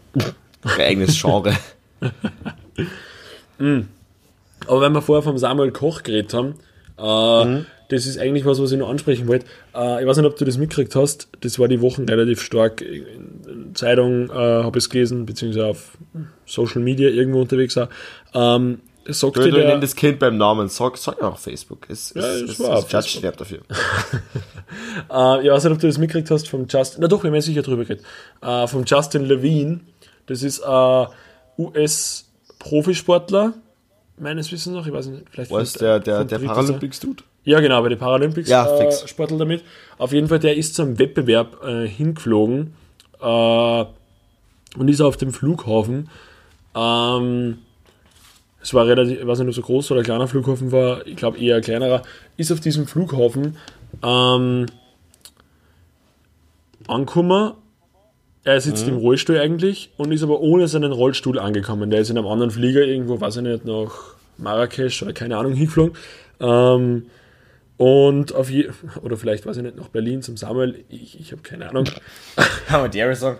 Eigenes 0.77 1.19
Genre. 1.19 1.57
Aber 4.67 4.81
wenn 4.81 4.93
wir 4.93 5.01
vorher 5.01 5.23
vom 5.23 5.37
Samuel 5.37 5.71
Koch 5.71 6.03
geredet 6.03 6.33
haben, 6.33 6.55
äh, 6.97 7.63
das 7.89 8.05
ist 8.05 8.17
eigentlich 8.17 8.45
was, 8.45 8.59
was 8.61 8.71
ich 8.71 8.79
noch 8.79 8.89
ansprechen 8.89 9.27
wollte. 9.27 9.45
Äh, 9.75 10.01
ich 10.01 10.07
weiß 10.07 10.17
nicht, 10.17 10.25
ob 10.25 10.37
du 10.37 10.45
das 10.45 10.57
mitgekriegt 10.57 10.95
hast. 10.95 11.27
Das 11.41 11.59
war 11.59 11.67
die 11.67 11.81
Wochen 11.81 12.03
relativ 12.05 12.41
stark. 12.41 12.81
In 12.81 13.75
Zeitung 13.75 14.29
äh, 14.29 14.33
habe 14.33 14.77
ich 14.77 14.85
es 14.85 14.89
gelesen, 14.89 15.25
beziehungsweise 15.25 15.67
auf 15.67 15.97
Social 16.45 16.81
Media 16.81 17.09
irgendwo 17.09 17.41
unterwegs 17.41 17.77
auch. 17.77 17.89
Ähm, 18.33 18.79
sagte 19.07 19.49
Du, 19.49 19.51
du 19.51 19.79
das 19.79 19.95
Kind 19.95 20.19
beim 20.19 20.37
Namen. 20.37 20.69
Sag, 20.69 20.97
sag 20.97 21.21
auch 21.21 21.37
Facebook. 21.37 21.85
Es, 21.89 22.13
Ja, 22.15 22.21
es, 22.21 22.41
es 22.41 22.49
es, 22.51 22.59
war 22.59 22.79
es, 22.79 22.85
Facebook. 22.85 23.19
sterbt 23.19 23.41
dafür. 23.41 23.59
Äh, 25.11 25.43
ich 25.45 25.51
weiß 25.51 25.65
nicht, 25.65 25.73
ob 25.73 25.79
du 25.79 25.87
das 25.87 25.99
mitgekriegt 25.99 26.31
hast 26.31 26.49
vom 26.49 26.65
Justin. 26.67 27.01
Na 27.01 27.07
doch, 27.07 27.23
wir 27.23 27.29
haben 27.29 27.41
sicher 27.41 27.61
drüber 27.61 27.83
geredet. 27.83 28.03
Äh, 28.41 28.65
vom 28.65 28.85
Justin 28.85 29.25
Levine. 29.25 29.81
Das 30.25 30.41
ist 30.41 30.63
ein 30.63 31.07
US-Profisportler, 31.59 33.53
meines 34.17 34.51
Wissens 34.51 34.75
noch. 34.75 34.85
Ich 34.87 34.93
weiß 34.93 35.07
nicht, 35.07 35.23
vielleicht 35.29 35.51
Was, 35.51 35.71
von- 35.73 35.79
der, 35.79 35.99
der, 35.99 36.23
der 36.25 36.39
Paralympics-Dude? 36.39 37.23
Ja, 37.45 37.59
genau, 37.59 37.81
bei 37.81 37.89
den 37.89 37.99
Paralympics 37.99 38.49
Ja, 38.49 38.65
äh. 38.79 38.91
Sportler 39.07 39.37
damit. 39.37 39.63
Auf 39.97 40.13
jeden 40.13 40.27
Fall, 40.29 40.39
der 40.39 40.55
ist 40.55 40.75
zum 40.75 40.97
Wettbewerb 40.97 41.61
äh, 41.63 41.87
hingeflogen 41.87 42.73
äh, 43.21 43.25
und 44.77 44.87
ist 44.87 45.01
auf 45.01 45.17
dem 45.17 45.31
Flughafen. 45.31 46.09
Ähm, 46.73 47.57
es 48.61 48.73
war 48.73 48.85
relativ, 48.87 49.19
ich 49.19 49.27
weiß 49.27 49.39
nicht, 49.39 49.47
ob 49.47 49.51
es 49.51 49.57
ein 49.57 49.63
großer 49.63 49.93
oder 49.95 50.03
kleiner 50.03 50.27
Flughafen 50.27 50.71
war, 50.71 51.05
ich 51.05 51.17
glaube 51.17 51.37
eher 51.37 51.57
ein 51.57 51.61
kleinerer, 51.61 52.01
ist 52.37 52.49
auf 52.51 52.61
diesem 52.61 52.87
Flughafen 52.87 53.57
ähm, 54.01 54.65
angekommen. 56.87 57.53
Er 58.45 58.59
sitzt 58.59 58.87
im 58.87 58.97
Rollstuhl 58.97 59.37
eigentlich 59.37 59.91
und 59.95 60.11
ist 60.11 60.21
aber 60.21 60.41
ohne 60.41 60.67
seinen 60.67 60.91
Rollstuhl 60.91 61.39
angekommen. 61.39 61.89
Der 61.89 62.01
ist 62.01 62.09
in 62.09 62.17
einem 62.17 62.27
anderen 62.27 62.51
Flieger 62.51 62.81
irgendwo, 62.81 63.21
weiß 63.21 63.37
ich 63.37 63.43
nicht, 63.43 63.65
nach 63.65 64.15
Marrakesch 64.37 65.01
oder 65.01 65.13
keine 65.13 65.37
Ahnung 65.37 65.53
hingeflogen. 65.53 65.95
Ähm, 66.41 67.05
und 67.77 68.33
auf 68.35 68.49
je 68.49 68.69
oder 69.01 69.17
vielleicht, 69.17 69.45
weiß 69.45 69.57
ich 69.57 69.63
nicht, 69.63 69.77
nach 69.77 69.87
Berlin 69.87 70.21
zum 70.21 70.35
Samuel. 70.35 70.83
Ich, 70.89 71.19
ich 71.19 71.31
habe 71.31 71.41
keine 71.41 71.69
Ahnung. 71.69 71.85
Kann 72.67 72.81
man 72.81 72.91
Jerry 72.91 73.15
sagen? 73.15 73.39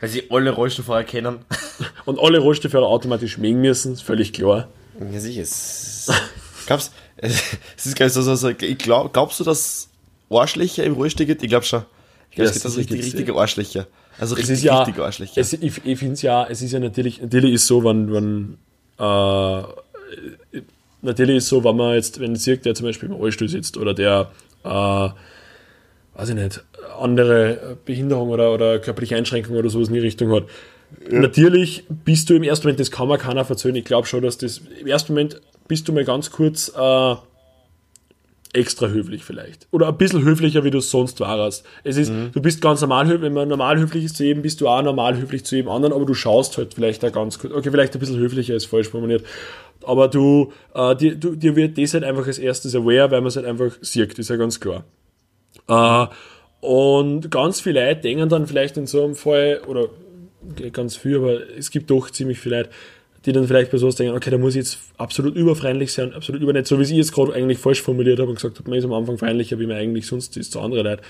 Weil 0.00 0.10
sie 0.10 0.24
alle 0.30 0.50
Rollstuhlfahrer 0.50 1.04
kennen. 1.04 1.38
Und 2.04 2.18
alle 2.18 2.38
Rollstuhlfahrer 2.38 2.86
automatisch 2.86 3.32
schminken 3.32 3.62
müssen, 3.62 3.92
ist 3.92 4.02
völlig 4.02 4.32
klar. 4.32 4.68
Ja, 5.12 5.20
sicher. 5.20 5.42
Es, 5.42 6.10
glaubst 6.66 6.92
es 7.16 7.86
ist 7.86 7.96
geil, 7.96 8.10
so, 8.10 8.20
so, 8.20 8.34
so, 8.34 8.48
ich 8.48 8.78
glaub, 8.78 9.12
glaubst 9.12 9.40
du, 9.40 9.44
dass 9.44 9.88
Arschlöcher 10.28 10.84
im 10.84 10.94
Rollstuhl 10.94 11.26
gibt? 11.26 11.42
Ich 11.42 11.48
glaube 11.48 11.64
schon. 11.64 11.84
Ich 12.30 12.36
glaube, 12.36 12.46
Ja, 12.46 12.50
es 12.50 12.54
gibt 12.54 12.64
das 12.64 12.76
richtig, 12.76 13.04
richtige 13.04 13.34
Arschlöcher. 13.34 13.86
Also 14.18 14.34
Es 14.34 14.40
richtig, 14.40 14.54
ist 14.54 14.62
ja, 14.64 14.78
richtige 14.82 15.04
Arschlöcher. 15.04 15.40
es, 15.40 15.52
ich, 15.52 15.84
ich 15.84 15.98
finde 15.98 16.14
es 16.14 16.22
ja, 16.22 16.46
es 16.48 16.62
ist 16.62 16.72
ja 16.72 16.78
natürlich, 16.78 17.20
natürlich 17.20 17.54
ist 17.54 17.66
so, 17.66 17.82
wenn, 17.84 18.12
wenn 18.12 18.58
äh, 18.98 19.62
natürlich 21.02 21.36
ist 21.36 21.48
so, 21.48 21.64
wenn 21.64 21.76
man 21.76 21.94
jetzt, 21.94 22.20
wenn 22.20 22.36
sieht, 22.36 22.64
der 22.64 22.74
zum 22.74 22.86
Beispiel 22.86 23.08
im 23.08 23.14
Rollstuhl 23.14 23.48
sitzt 23.48 23.76
oder 23.76 23.94
der, 23.94 24.30
äh, 24.64 24.68
weiß 24.68 26.28
ich 26.28 26.34
nicht, 26.34 26.64
andere 27.00 27.76
Behinderung 27.84 28.30
oder, 28.30 28.52
oder 28.52 28.78
körperliche 28.78 29.16
Einschränkung 29.16 29.56
oder 29.56 29.70
sowas 29.70 29.88
in 29.88 29.94
die 29.94 30.00
Richtung 30.00 30.30
hat. 30.32 30.44
Natürlich 31.10 31.84
bist 31.88 32.28
du 32.28 32.34
im 32.34 32.42
ersten 32.42 32.66
Moment, 32.66 32.80
das 32.80 32.90
kann 32.90 33.08
man 33.08 33.18
keiner 33.18 33.44
verzögern. 33.44 33.76
Ich 33.76 33.84
glaube 33.84 34.06
schon, 34.06 34.22
dass 34.22 34.36
das 34.38 34.60
im 34.78 34.86
ersten 34.86 35.14
Moment 35.14 35.40
bist 35.66 35.88
du 35.88 35.92
mal 35.92 36.04
ganz 36.04 36.30
kurz 36.30 36.68
äh, 36.68 37.14
extra 38.52 38.88
höflich 38.88 39.24
vielleicht. 39.24 39.66
Oder 39.70 39.88
ein 39.88 39.96
bisschen 39.96 40.24
höflicher, 40.24 40.62
wie 40.64 40.70
du 40.70 40.78
es 40.78 40.90
sonst 40.90 41.18
warst. 41.20 41.64
Es 41.84 41.96
ist, 41.96 42.12
du 42.32 42.42
bist 42.42 42.60
ganz 42.60 42.82
normal 42.82 43.06
höflich, 43.06 43.22
wenn 43.22 43.32
man 43.32 43.48
normal 43.48 43.78
höflich 43.78 44.04
ist 44.04 44.16
zu 44.16 44.24
jedem, 44.24 44.42
bist 44.42 44.60
du 44.60 44.68
auch 44.68 44.82
normal 44.82 45.16
höflich 45.16 45.44
zu 45.44 45.56
jedem 45.56 45.70
anderen, 45.70 45.94
aber 45.94 46.04
du 46.04 46.14
schaust 46.14 46.58
halt 46.58 46.74
vielleicht 46.74 47.04
auch 47.04 47.12
ganz 47.12 47.38
kurz, 47.38 47.54
okay, 47.54 47.70
vielleicht 47.70 47.94
ein 47.94 48.00
bisschen 48.00 48.18
höflicher 48.18 48.54
ist 48.54 48.66
falsch 48.66 48.88
formuliert, 48.88 49.24
aber 49.84 50.08
du, 50.08 50.52
äh, 50.74 50.94
dir, 50.96 51.16
du, 51.16 51.34
dir 51.34 51.56
wird 51.56 51.78
das 51.78 51.94
halt 51.94 52.04
einfach 52.04 52.26
als 52.26 52.38
erstes 52.38 52.74
aware, 52.74 53.10
weil 53.10 53.20
man 53.20 53.28
es 53.28 53.36
halt 53.36 53.46
einfach 53.46 53.72
sieht, 53.80 54.18
ist 54.18 54.28
ja 54.30 54.36
ganz 54.36 54.60
klar. 54.60 54.84
Äh, 55.68 56.06
und 56.60 57.30
ganz 57.30 57.60
viele 57.60 57.84
Leute 57.84 58.02
denken 58.02 58.28
dann 58.28 58.46
vielleicht 58.46 58.76
in 58.76 58.86
so 58.86 59.02
einem 59.02 59.14
Fall, 59.14 59.62
oder 59.66 59.88
ganz 60.72 60.96
viel, 60.96 61.16
aber 61.16 61.38
es 61.56 61.70
gibt 61.70 61.90
doch 61.90 62.10
ziemlich 62.10 62.38
viele 62.38 62.58
Leute, 62.58 62.70
die 63.24 63.32
dann 63.32 63.46
vielleicht 63.46 63.70
bei 63.70 63.78
sowas 63.78 63.96
denken, 63.96 64.16
okay, 64.16 64.30
da 64.30 64.38
muss 64.38 64.54
ich 64.54 64.62
jetzt 64.62 64.78
absolut 64.98 65.36
überfreundlich 65.36 65.92
sein, 65.92 66.12
absolut 66.12 66.42
übernett, 66.42 66.66
so 66.66 66.78
wie 66.78 66.82
ich 66.82 66.90
jetzt 66.90 67.12
gerade 67.12 67.32
eigentlich 67.34 67.58
falsch 67.58 67.80
formuliert 67.82 68.18
habe 68.18 68.30
und 68.30 68.36
gesagt 68.36 68.58
habe, 68.58 68.68
man 68.68 68.78
ist 68.78 68.84
am 68.84 68.92
Anfang 68.92 69.18
freundlicher, 69.18 69.58
wie 69.58 69.66
man 69.66 69.76
eigentlich 69.76 70.06
sonst 70.06 70.36
ist 70.36 70.52
zu 70.52 70.60
anderen 70.60 70.84
Leuten. 70.84 71.02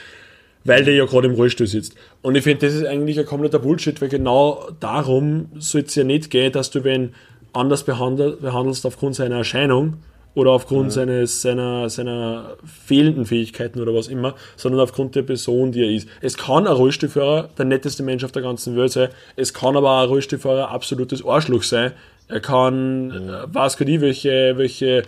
weil 0.65 0.85
der 0.85 0.95
ja 0.95 1.05
gerade 1.07 1.29
im 1.29 1.35
Rollstuhl 1.35 1.67
sitzt. 1.67 1.95
Und 2.23 2.37
ich 2.37 2.45
finde, 2.45 2.67
das 2.67 2.75
ist 2.75 2.85
eigentlich 2.85 3.19
ein 3.19 3.27
kompletter 3.27 3.59
Bullshit, 3.59 4.01
weil 4.01 4.09
genau 4.09 4.69
darum 4.81 5.49
soll 5.59 5.83
es 5.83 5.95
ja 5.95 6.05
nicht 6.05 6.31
gehen, 6.31 6.53
dass 6.53 6.71
du 6.71 6.85
wen 6.85 7.15
anders 7.53 7.85
behandel, 7.85 8.37
behandelst 8.41 8.87
aufgrund 8.87 9.17
seiner 9.17 9.37
Erscheinung 9.37 9.95
oder 10.35 10.51
aufgrund 10.53 10.87
mhm. 10.87 10.91
seines, 10.91 11.43
seiner, 11.43 11.89
seiner 11.91 12.57
fehlenden 12.65 13.27
Fähigkeiten 13.27 13.81
oder 13.81 13.95
was 13.95 14.09
immer, 14.09 14.35
sondern 14.57 14.81
aufgrund 14.81 15.15
der 15.15 15.23
Person, 15.23 15.73
die 15.73 15.83
er 15.83 15.91
ist. 15.91 16.09
Es 16.21 16.37
kann 16.37 16.67
ein 16.67 16.73
Rollstuhlfahrer 16.73 17.51
der 17.57 17.65
netteste 17.65 18.03
Mensch 18.03 18.25
auf 18.25 18.33
der 18.33 18.43
ganzen 18.43 18.77
Welt 18.77 18.93
sein, 18.93 19.09
es 19.37 19.53
kann 19.53 19.77
aber 19.77 19.91
auch 19.91 20.03
ein 20.03 20.09
Rollstuhlfahrer 20.09 20.71
absolutes 20.71 21.25
Arschloch 21.25 21.63
sein. 21.63 21.93
Er 22.29 22.41
kann, 22.41 23.09
mhm. 23.09 23.29
äh, 23.29 23.55
weiß 23.55 23.77
gar 23.77 23.87
nicht, 23.87 24.01
welche, 24.01 24.55
welche 24.57 25.03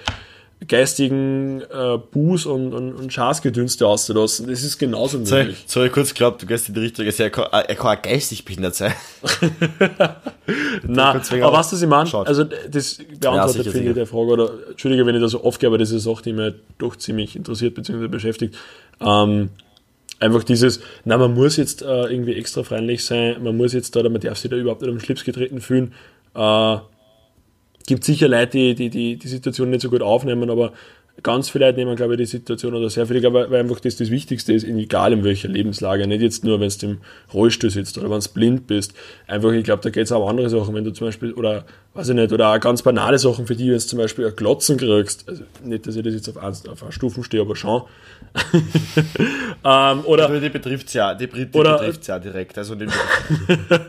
geistigen 0.69 1.63
äh, 1.63 1.99
Buß 2.11 2.47
und, 2.47 2.73
und, 2.75 2.95
und 2.95 3.13
Schafsgedünste 3.13 3.87
auszulassen. 3.87 4.47
Das 4.47 4.63
ist 4.63 4.79
genauso 4.79 5.19
möglich. 5.19 5.65
So, 5.67 5.81
so 5.81 5.87
ich 5.87 5.93
kurz 5.93 6.15
glaubt, 6.15 6.43
du 6.43 6.47
gehst 6.47 6.69
in 6.69 6.75
die 6.75 6.81
Richtung, 6.81 7.07
er 7.07 7.31
kann, 7.31 7.47
er 7.53 7.75
kann 7.75 7.99
auch 7.99 8.03
geistig 8.03 8.45
behindert 8.45 8.75
sein. 8.75 8.93
Nein, 10.87 11.21
aber 11.43 11.53
was 11.53 11.71
das 11.71 11.83
ich 11.83 11.89
meine, 11.89 12.13
also 12.13 12.45
das 12.45 12.99
beantwortet 13.21 13.67
ja, 13.67 13.73
finde 13.73 13.89
ich 13.91 13.95
der 13.95 14.07
Frage, 14.07 14.27
oder 14.27 14.51
Entschuldige, 14.71 15.07
wenn 15.07 15.15
ich 15.15 15.21
da 15.21 15.29
so 15.29 15.43
aufgehe, 15.43 15.69
aber 15.69 15.79
das 15.79 15.91
ist 15.91 16.07
auch 16.07 16.21
die 16.21 16.33
mich 16.33 16.55
doch 16.79 16.97
ziemlich 16.97 17.37
interessiert 17.37 17.75
bzw. 17.75 18.09
beschäftigt. 18.09 18.57
Ähm, 19.01 19.51
einfach 20.21 20.45
dieses, 20.45 20.81
na, 21.05 21.19
man 21.19 21.35
muss 21.35 21.57
jetzt 21.57 21.83
äh, 21.83 22.05
irgendwie 22.05 22.35
extra 22.35 22.63
freundlich 22.63 23.05
sein, 23.05 23.43
man 23.43 23.57
muss 23.57 23.73
jetzt 23.73 23.95
da, 23.97 24.03
man 24.03 24.21
darf 24.21 24.39
sich 24.39 24.51
da 24.51 24.57
überhaupt 24.57 24.83
nicht 24.83 24.91
am 24.91 25.01
Schlips 25.01 25.25
getreten 25.25 25.61
fühlen. 25.61 25.93
Äh, 26.35 26.77
gibt 27.87 28.05
sicher 28.05 28.29
Leute, 28.29 28.53
die, 28.53 28.75
die, 28.75 28.91
die 28.91 29.17
die 29.17 29.29
Situation 29.29 29.71
nicht 29.71 29.83
so 29.83 29.91
gut 29.91 30.03
aufnehmen, 30.03 30.51
aber 30.51 30.73
ganz 31.23 31.49
viele 31.49 31.67
Leute 31.67 31.79
nehmen, 31.79 31.95
glaube 31.95 32.15
ich, 32.15 32.19
die 32.19 32.27
Situation 32.27 32.75
oder 32.75 32.91
sehr 32.91 33.07
viele, 33.07 33.21
glaube 33.21 33.47
weil 33.49 33.61
einfach 33.61 33.79
das 33.81 33.97
das 33.97 34.11
Wichtigste 34.11 34.53
ist, 34.53 34.65
egal 34.65 35.13
in 35.13 35.23
welcher 35.23 35.49
Lebenslage, 35.49 36.07
nicht 36.07 36.23
jetzt 36.23 36.45
nur, 36.45 36.59
wenn 36.61 36.69
du 36.69 36.87
im 36.87 36.99
Rollstuhl 37.33 37.71
sitzt 37.71 37.97
oder 37.99 38.11
wenn 38.11 38.21
du 38.21 38.29
blind 38.31 38.67
bist. 38.67 38.95
Einfach, 39.27 39.53
ich 39.53 39.65
glaube, 39.65 39.83
da 39.83 39.91
geht 39.91 40.05
es 40.05 40.13
auch 40.13 40.23
um 40.23 40.29
andere 40.29 40.51
Sachen, 40.51 40.75
wenn 40.75 40.85
du 40.85 40.93
zum 40.93 41.07
Beispiel, 41.07 41.33
oder 41.33 41.65
weiß 41.95 42.09
ich 42.09 42.15
nicht, 42.17 42.33
oder 42.33 42.53
auch 42.53 42.61
ganz 42.61 42.83
banale 42.83 43.19
Sachen 43.19 43.47
für 43.47 43.55
die, 43.55 43.69
wenn 43.69 43.79
du 43.79 43.87
zum 43.87 43.99
Beispiel 43.99 44.27
ein 44.27 44.35
Glotzen 44.35 44.77
kriegst. 44.77 45.29
Also 45.29 45.45
nicht, 45.63 45.87
dass 45.87 45.95
ich 45.95 46.03
das 46.03 46.15
jetzt 46.15 46.29
auf, 46.29 46.37
eins, 46.37 46.69
auf 46.69 46.85
Stufen 46.93 47.23
stehe, 47.23 47.43
aber 47.43 47.55
schon. 47.55 47.83
ähm, 49.65 50.01
oder, 50.05 50.29
also 50.29 50.41
die 50.41 50.49
betrifft 50.49 50.89
es 50.89 50.95
ja, 50.95 51.15
die, 51.15 51.29
die 51.29 51.45
betrifft 51.45 52.09
ja 52.09 52.19
direkt. 52.19 52.59
Also 52.59 52.75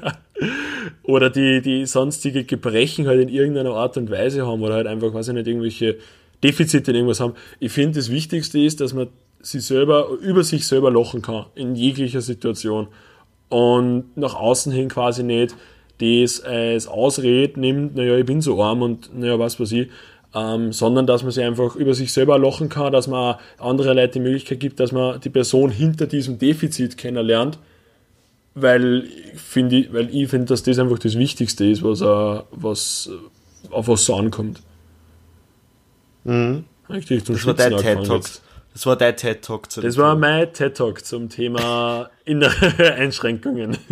oder 1.04 1.32
die, 1.32 1.62
die 1.62 1.88
sonstige 1.88 2.44
Gebrechen 2.44 3.08
halt 3.08 3.22
in 3.22 3.30
irgendeiner 3.30 3.72
Art 3.72 3.98
und 3.98 4.12
Weise 4.12 4.46
haben 4.46 4.62
oder 4.62 4.76
halt 4.76 4.88
einfach, 4.88 5.12
weiß 5.14 5.30
ich 5.30 5.34
nicht, 5.34 5.48
irgendwelche 5.48 5.98
Defizite 6.46 6.92
in 6.92 6.98
irgendwas 6.98 7.20
haben. 7.20 7.34
Ich 7.60 7.72
finde, 7.72 8.00
das 8.00 8.10
Wichtigste 8.10 8.60
ist, 8.60 8.82
dass 8.82 8.94
man 8.94 9.08
sich 9.42 9.64
selber, 9.64 10.10
über 10.22 10.44
sich 10.44 10.68
selber 10.68 10.92
lachen 10.92 11.22
kann, 11.22 11.46
in 11.56 11.76
jeglicher 11.76 12.22
Situation. 12.22 12.88
Und 13.50 14.16
nach 14.16 14.36
außen 14.36 14.72
hin 14.72 14.90
quasi 14.90 15.24
nicht 15.24 15.56
das 16.00 16.42
als 16.42 16.88
Ausrede 16.88 17.60
nimmt, 17.60 17.96
naja, 17.96 18.18
ich 18.18 18.26
bin 18.26 18.42
so 18.42 18.62
arm 18.62 18.82
und 18.82 19.18
naja, 19.18 19.40
was 19.40 19.60
weiß 19.60 19.72
ich, 19.72 19.88
ähm, 20.34 20.74
sondern 20.74 21.08
dass 21.08 21.24
man 21.24 21.32
sich 21.32 21.44
einfach 21.44 21.76
über 21.76 21.94
sich 21.94 22.12
selber 22.12 22.38
lachen 22.38 22.68
kann, 22.68 22.92
dass 22.92 23.08
man 23.08 23.36
andere 23.58 23.94
Leute 23.94 24.14
die 24.14 24.20
Möglichkeit 24.20 24.60
gibt, 24.60 24.82
dass 24.82 24.92
man 24.92 25.22
die 25.22 25.30
Person 25.30 25.70
hinter 25.70 26.08
diesem 26.08 26.38
Defizit 26.38 26.98
kennenlernt 26.98 27.60
weil 28.56 29.04
ich 29.34 29.40
finde, 29.40 29.88
weil 29.92 30.16
ich 30.16 30.30
finde, 30.30 30.46
dass 30.46 30.64
das 30.64 30.80
einfach 30.80 30.98
das 30.98 31.18
Wichtigste 31.18 31.66
ist, 31.66 31.84
was, 31.84 32.02
uh, 32.02 32.44
was 32.52 33.10
auf 33.70 33.88
was 33.88 34.06
so 34.06 34.16
ankommt. 34.16 34.62
Mhm. 36.26 36.66
Richtig, 36.90 37.24
das 37.24 37.46
war 37.46 37.54
dein 37.54 37.78
TED 37.78 38.06
Talk. 38.06 38.24
Das 38.74 38.86
war 38.86 38.98
dein 38.98 39.16
TED 39.16 39.42
Talk 39.42 39.72
zu 39.72 39.82
Das 39.82 39.96
war 39.96 40.16
Thema. 40.16 40.28
mein 40.28 40.54
TED 40.54 40.76
Talk 40.76 41.06
zum 41.06 41.30
Thema 41.30 42.10
innere 42.26 42.94
Einschränkungen. 42.96 43.78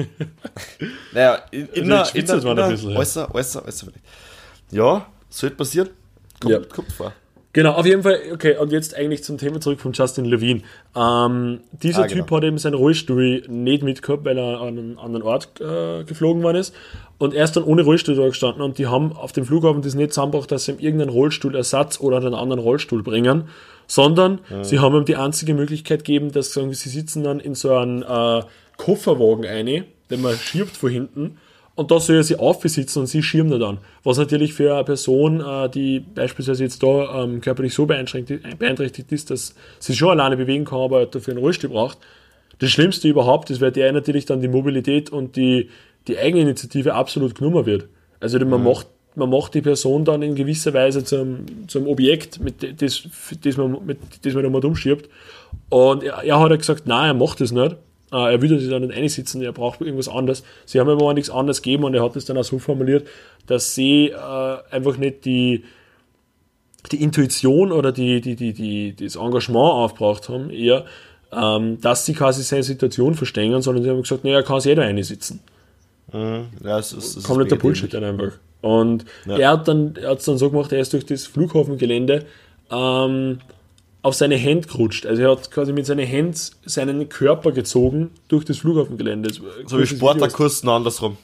Naja, 1.14 1.36
in, 1.52 1.70
also 1.70 1.74
inner, 1.82 2.16
inner, 2.16 2.34
inner, 2.34 2.64
ein 2.66 2.72
bisschen, 2.72 2.98
äußer, 2.98 3.34
äußer, 3.36 3.66
äußer. 3.66 3.88
Ja, 4.72 5.06
sollte 5.30 5.56
passieren. 5.56 5.90
Kommt, 6.42 6.54
ja. 6.54 6.60
kommt 6.60 6.92
vor. 6.92 7.14
Genau, 7.54 7.74
auf 7.74 7.86
jeden 7.86 8.02
Fall, 8.02 8.20
okay, 8.34 8.58
und 8.58 8.72
jetzt 8.72 8.96
eigentlich 8.96 9.24
zum 9.24 9.38
Thema 9.38 9.62
zurück 9.62 9.80
von 9.80 9.94
Justin 9.94 10.26
Levine. 10.26 10.62
Ähm, 10.96 11.60
dieser 11.72 12.04
ah, 12.04 12.08
Typ 12.08 12.26
genau. 12.26 12.38
hat 12.38 12.44
eben 12.46 12.58
seinen 12.58 12.74
Rollstuhl 12.74 13.44
nicht 13.48 13.84
mitgehabt, 13.84 14.26
weil 14.26 14.40
er 14.40 14.60
an 14.60 14.70
einen 14.70 14.98
anderen 14.98 15.22
Ort 15.22 15.62
äh, 15.62 16.04
geflogen 16.04 16.42
worden 16.42 16.58
ist. 16.58 16.74
Und 17.20 17.36
er 17.36 17.44
ist 17.44 17.56
dann 17.56 17.64
ohne 17.64 17.84
Rollstuhl 17.84 18.16
da 18.16 18.26
gestanden 18.26 18.64
und 18.64 18.80
die 18.80 18.88
haben 18.88 19.14
auf 19.14 19.34
dem 19.34 19.46
Flughafen 19.46 19.84
das 19.84 19.94
nicht 19.94 20.14
zusammengebracht, 20.14 20.52
dass 20.52 20.66
sie 20.66 20.72
ihm 20.72 20.80
irgendeinen 20.80 21.12
Rollstuhlersatz 21.12 22.00
oder 22.00 22.18
einen 22.18 22.34
anderen 22.34 22.60
Rollstuhl 22.60 23.04
bringen, 23.04 23.50
sondern 23.86 24.40
mhm. 24.50 24.64
sie 24.64 24.80
haben 24.80 24.96
ihm 24.96 25.06
die 25.06 25.16
einzige 25.16 25.54
Möglichkeit 25.54 26.00
gegeben, 26.00 26.32
dass 26.32 26.54
sagen, 26.54 26.74
sie 26.74 26.90
sitzen 26.90 27.24
dann 27.24 27.40
in 27.40 27.54
so 27.54 27.76
einen 27.76 28.02
äh, 28.02 28.42
Kofferwagen 28.78 29.46
ein, 29.46 29.86
den 30.10 30.22
man 30.22 30.36
schiebt 30.38 30.76
von 30.76 30.90
hinten 30.90 31.38
und 31.76 31.90
da 31.90 32.00
soll 32.00 32.18
er 32.18 32.24
sie 32.24 32.36
aufsitzen 32.36 33.02
und 33.02 33.08
sie 33.08 33.24
schirmen 33.24 33.60
dann. 33.60 33.80
Was 34.04 34.18
natürlich 34.18 34.54
für 34.54 34.76
eine 34.76 34.84
Person, 34.84 35.42
äh, 35.42 35.70
die 35.70 36.00
beispielsweise 36.00 36.64
jetzt 36.64 36.84
da 36.84 37.24
ähm, 37.24 37.42
körperlich 37.42 37.74
so 37.74 37.86
beeinträchtigt 37.88 39.12
ist, 39.12 39.32
dass 39.32 39.56
sie 39.80 39.96
schon 39.96 40.10
alleine 40.10 40.38
bewegen 40.38 40.66
kann, 40.66 40.80
aber 40.80 41.06
dafür 41.06 41.34
einen 41.34 41.44
Rollstuhl 41.44 41.72
braucht. 41.72 41.98
Das 42.60 42.70
Schlimmste 42.70 43.08
überhaupt 43.08 43.50
ist, 43.50 43.60
weil 43.60 43.72
der 43.72 43.92
natürlich 43.92 44.26
dann 44.26 44.42
die 44.42 44.48
Mobilität 44.48 45.10
und 45.10 45.36
die, 45.36 45.70
die 46.08 46.18
Eigeninitiative 46.18 46.94
absolut 46.94 47.36
genommen 47.36 47.66
wird. 47.66 47.88
Also 48.20 48.38
man, 48.40 48.60
mhm. 48.60 48.68
macht, 48.68 48.88
man 49.16 49.32
macht 49.32 49.56
die 49.56 49.62
Person 49.62 50.06
dann 50.06 50.22
in 50.22 50.36
gewisser 50.36 50.74
Weise 50.76 51.04
zum, 51.04 51.68
zum 51.68 51.88
Objekt, 51.88 52.40
mit 52.40 52.82
das, 52.82 53.04
das, 53.42 53.58
man, 53.58 53.84
mit, 53.84 53.98
das 54.22 54.34
man 54.36 54.44
da 54.44 54.50
mal 54.50 54.64
umschiebt. 54.64 55.10
Und 55.70 56.04
er, 56.04 56.24
er 56.24 56.40
hat 56.40 56.52
ja 56.52 56.56
gesagt, 56.56 56.86
nein, 56.86 57.08
er 57.08 57.14
macht 57.16 57.42
das 57.42 57.52
nicht. 57.52 57.76
Äh, 58.14 58.34
er 58.34 58.42
würde 58.42 58.60
sich 58.60 58.70
da 58.70 58.80
nicht 58.80 58.94
einsitzen, 58.94 59.42
er 59.42 59.52
braucht 59.52 59.82
irgendwas 59.82 60.08
anderes. 60.08 60.44
Sie 60.66 60.80
haben 60.80 60.88
ihm 60.88 61.00
aber 61.00 61.14
nichts 61.16 61.32
anderes 61.32 61.62
gegeben 61.64 61.84
und 61.84 61.96
er 61.96 62.04
hat 62.04 62.16
es 62.16 62.26
dann 62.26 62.38
auch 62.38 62.44
so 62.44 62.60
formuliert, 62.60 63.08
dass 63.48 63.74
sie 63.74 64.10
äh, 64.10 64.58
einfach 64.70 64.98
nicht 64.98 65.26
die, 65.26 65.64
die 66.92 67.02
Intuition 67.02 67.72
oder 67.72 67.92
die, 67.92 68.22
die, 68.22 68.36
die, 68.36 68.54
die, 68.54 68.96
das 68.96 69.16
Engagement 69.16 69.74
aufgebraucht 69.74 70.30
haben, 70.30 70.52
eher, 70.52 70.86
ähm, 71.32 71.82
dass 71.82 72.06
sie 72.06 72.14
quasi 72.14 72.44
seine 72.44 72.64
Situation 72.64 73.16
verstehen, 73.16 73.60
sondern 73.62 73.84
sie 73.84 73.90
haben 73.90 74.02
gesagt, 74.02 74.24
naja, 74.24 74.38
er 74.38 74.44
kann 74.44 74.60
sich 74.60 74.70
jeder 74.70 74.84
einsitzen. 74.84 75.40
Mhm. 76.12 76.46
Ja, 76.64 76.78
es 76.78 76.94
ist, 76.94 77.18
es 77.18 77.24
Komplett 77.24 77.50
der 77.50 77.56
Bullshit 77.56 77.92
dann 77.92 78.04
einfach. 78.04 78.34
Und 78.62 79.06
ja. 79.26 79.38
er 79.38 79.50
hat 79.52 79.68
dann, 79.68 79.96
er 79.96 80.12
hat 80.12 80.20
es 80.20 80.26
dann 80.26 80.38
so 80.38 80.52
gemacht, 80.52 80.72
er 80.72 80.80
ist 80.80 80.94
durch 80.94 81.06
das 81.06 81.26
Flughafengelände 81.26 82.26
ähm, 82.72 83.40
auf 84.04 84.14
seine 84.16 84.36
Hände 84.36 84.68
gerutscht. 84.68 85.06
Also 85.06 85.22
er 85.24 85.32
hat 85.32 85.50
quasi 85.50 85.72
mit 85.74 85.86
seinen 85.86 86.06
Händen 86.06 86.38
seinen 86.66 87.10
Körper 87.10 87.52
gezogen 87.52 88.12
durch 88.28 88.46
das 88.46 88.58
Flughafengelände. 88.58 89.34
So 89.66 89.80
wie 89.80 89.88
Sportlerkurs 89.88 90.64
noch 90.64 90.76
andersrum. 90.76 91.18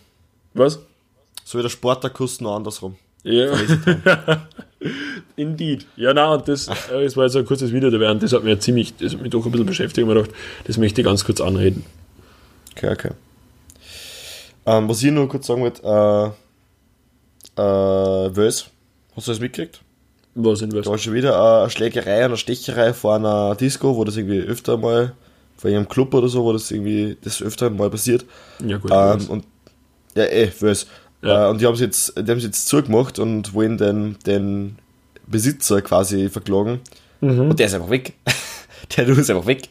Was? 0.53 0.79
So 1.43 1.59
wie 1.59 1.61
der 1.61 1.69
Sportlerkurs 1.69 2.41
noch 2.41 2.55
andersrum. 2.55 2.95
Ja. 3.23 3.51
Indeed. 5.35 5.85
Ja, 5.97 6.13
na 6.13 6.33
und 6.33 6.47
das, 6.47 6.69
äh, 6.69 7.03
das 7.03 7.17
war 7.17 7.25
jetzt 7.25 7.35
ein 7.35 7.45
kurzes 7.45 7.73
Video 7.73 7.89
da 7.89 7.99
während, 7.99 8.23
das 8.23 8.31
hat 8.31 8.45
mich 8.45 8.59
ziemlich, 8.61 8.95
das 8.95 9.13
hat 9.13 9.21
mich 9.21 9.29
doch 9.29 9.45
ein 9.45 9.51
bisschen 9.51 9.67
beschäftigt 9.67 10.07
und 10.07 10.13
mir 10.13 10.21
gedacht, 10.21 10.35
das 10.63 10.77
möchte 10.77 11.01
ich 11.01 11.05
ganz 11.05 11.25
kurz 11.25 11.41
anreden. 11.41 11.85
Okay, 12.71 12.91
okay. 12.91 13.11
Ähm, 14.65 14.87
was 14.87 15.03
ich 15.03 15.11
nur 15.11 15.27
kurz 15.27 15.47
sagen 15.47 15.61
wollte, 15.61 15.83
äh, 17.57 17.61
äh, 17.61 18.35
Wös, 18.35 18.69
hast 19.15 19.27
du 19.27 19.31
das 19.31 19.41
mitgekriegt? 19.41 19.81
Was 20.43 20.61
in 20.61 20.71
was? 20.73 20.85
Da 20.85 20.91
war 20.91 20.97
schon 20.97 21.13
wieder 21.13 21.61
eine 21.61 21.69
Schlägerei, 21.69 22.23
eine 22.23 22.37
Stecherei 22.37 22.93
vor 22.93 23.15
einer 23.15 23.55
Disco, 23.55 23.95
wo 23.95 24.03
das 24.03 24.15
irgendwie 24.15 24.39
öfter 24.39 24.77
mal, 24.77 25.13
vor 25.57 25.69
einem 25.69 25.87
Club 25.89 26.13
oder 26.13 26.29
so, 26.29 26.43
wo 26.43 26.53
das 26.53 26.71
irgendwie 26.71 27.17
das 27.21 27.41
öfter 27.41 27.69
mal 27.69 27.89
passiert. 27.89 28.25
Ja, 28.65 28.77
gut. 28.77 28.91
Ähm, 28.93 29.29
und, 29.29 29.45
ja, 30.15 30.23
eh, 30.25 30.51
weiß. 30.57 30.87
Ja. 31.21 31.47
Äh, 31.47 31.49
und 31.49 31.59
die 31.59 31.65
haben 31.65 31.73
es 31.73 31.81
jetzt, 31.81 32.13
die 32.17 32.31
haben 32.31 32.39
jetzt 32.39 32.67
zugemacht 32.67 33.19
und 33.19 33.53
wollen 33.53 33.77
den, 33.77 34.17
den 34.25 34.77
Besitzer 35.27 35.81
quasi 35.81 36.29
verklagen. 36.29 36.79
Mhm. 37.19 37.49
Und 37.49 37.59
der 37.59 37.67
ist 37.67 37.73
einfach 37.73 37.89
weg. 37.89 38.13
der 38.95 39.05
du 39.05 39.13
ist 39.13 39.29
einfach 39.29 39.45
weg. 39.45 39.67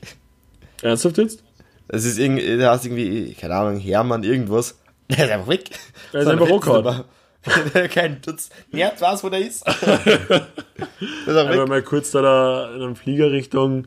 Ernsthaft 0.83 1.19
jetzt? 1.19 1.43
Das 1.89 2.05
ist 2.05 2.19
irgendwie, 2.19 2.59
der 2.59 2.71
heißt 2.71 2.85
irgendwie, 2.85 3.33
keine 3.33 3.55
Ahnung, 3.55 3.81
Hermann, 3.81 4.23
irgendwas. 4.23 4.77
Der 5.11 5.25
ist 5.25 5.31
einfach 5.31 5.49
weg. 5.49 5.71
Der 6.13 6.21
ist 6.21 6.29
einfach 6.29 7.05
Kein 7.93 8.21
Dutz. 8.21 8.51
Niemand 8.73 9.01
weiß, 9.01 9.25
wo 9.25 9.29
der 9.29 9.41
ist. 9.41 9.67
ist 11.27 11.29
Aber 11.29 11.67
mal 11.67 11.83
kurz 11.83 12.11
da 12.11 12.75
in 12.75 12.83
einem 12.83 12.97
Flieger 12.97 13.31
Richtung, 13.31 13.87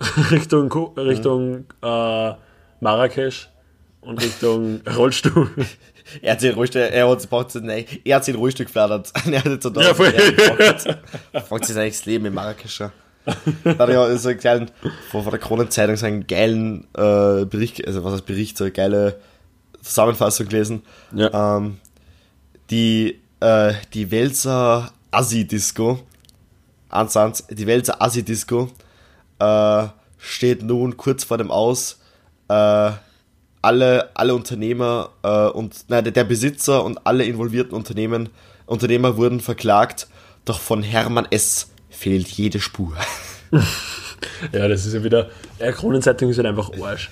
Richtung, 0.30 0.72
Richtung 0.96 1.56
mhm. 1.56 1.66
äh, 1.82 2.34
Marrakesch 2.80 3.48
und 4.00 4.22
Richtung 4.22 4.80
Rollstuhl. 4.96 5.50
Er 6.20 6.32
hat 6.32 6.40
sich 6.40 6.50
den 6.50 6.56
Rollstuhl, 6.56 6.82
er 6.82 7.08
hat, 7.08 7.30
braucht, 7.30 7.54
nein, 7.54 7.86
er 8.04 8.16
hat 8.16 8.24
sich 8.24 8.34
den 8.34 8.40
Rollstuhl 8.40 8.66
geflattert. 8.66 9.10
er 9.30 9.44
hat 9.44 9.62
so 9.62 9.70
da, 9.70 9.80
ja, 9.80 9.94
voll. 9.94 10.12
Er 10.12 11.40
fragt 11.40 11.64
sich 11.64 11.76
eigentlich 11.76 11.94
das 11.94 12.04
Leben 12.04 12.26
in 12.26 12.34
Marrakesch. 12.34 12.78
Da 12.78 13.78
hat 13.78 13.88
ja 13.88 14.16
so 14.16 14.28
einen 14.28 14.38
kleinen, 14.38 14.70
von, 15.10 15.22
von 15.22 15.30
der 15.30 15.40
Kronenzeitung 15.40 15.96
so 15.96 16.04
einen 16.04 16.26
geilen 16.26 16.86
äh, 16.94 17.46
Bericht, 17.46 17.86
also 17.86 18.04
was 18.04 18.12
heißt 18.12 18.26
Bericht, 18.26 18.58
so 18.58 18.64
eine 18.64 18.72
geile 18.72 19.18
Zusammenfassung 19.80 20.48
gelesen. 20.48 20.82
Ja. 21.14 21.56
Ähm, 21.56 21.78
die, 22.70 23.20
äh, 23.40 23.74
die 23.92 24.10
Welser 24.10 24.92
Assi-Disco, 25.10 26.00
die 26.92 27.66
Welser 27.66 28.02
Assi-Disco, 28.02 28.70
äh, 29.38 29.86
steht 30.18 30.62
nun 30.62 30.96
kurz 30.96 31.24
vor 31.24 31.38
dem 31.38 31.50
Aus, 31.50 31.98
äh, 32.48 32.92
alle, 33.62 34.10
alle 34.14 34.34
Unternehmer 34.34 35.10
äh, 35.22 35.46
und 35.48 35.86
nein, 35.88 36.04
der, 36.04 36.24
Besitzer 36.24 36.84
und 36.84 37.06
alle 37.06 37.24
involvierten 37.24 37.74
Unternehmen, 37.74 38.28
Unternehmer 38.66 39.16
wurden 39.16 39.40
verklagt, 39.40 40.06
doch 40.44 40.60
von 40.60 40.82
Hermann 40.82 41.26
S. 41.30 41.70
fehlt 41.90 42.28
jede 42.28 42.60
Spur. 42.60 42.96
Ja, 44.52 44.68
das 44.68 44.86
ist 44.86 44.94
ja 44.94 45.04
wieder. 45.04 45.30
Ja, 45.58 45.72
Kronenzeitung 45.72 46.30
ist 46.30 46.38
halt 46.38 46.46
einfach 46.46 46.70
Arsch. 46.80 47.10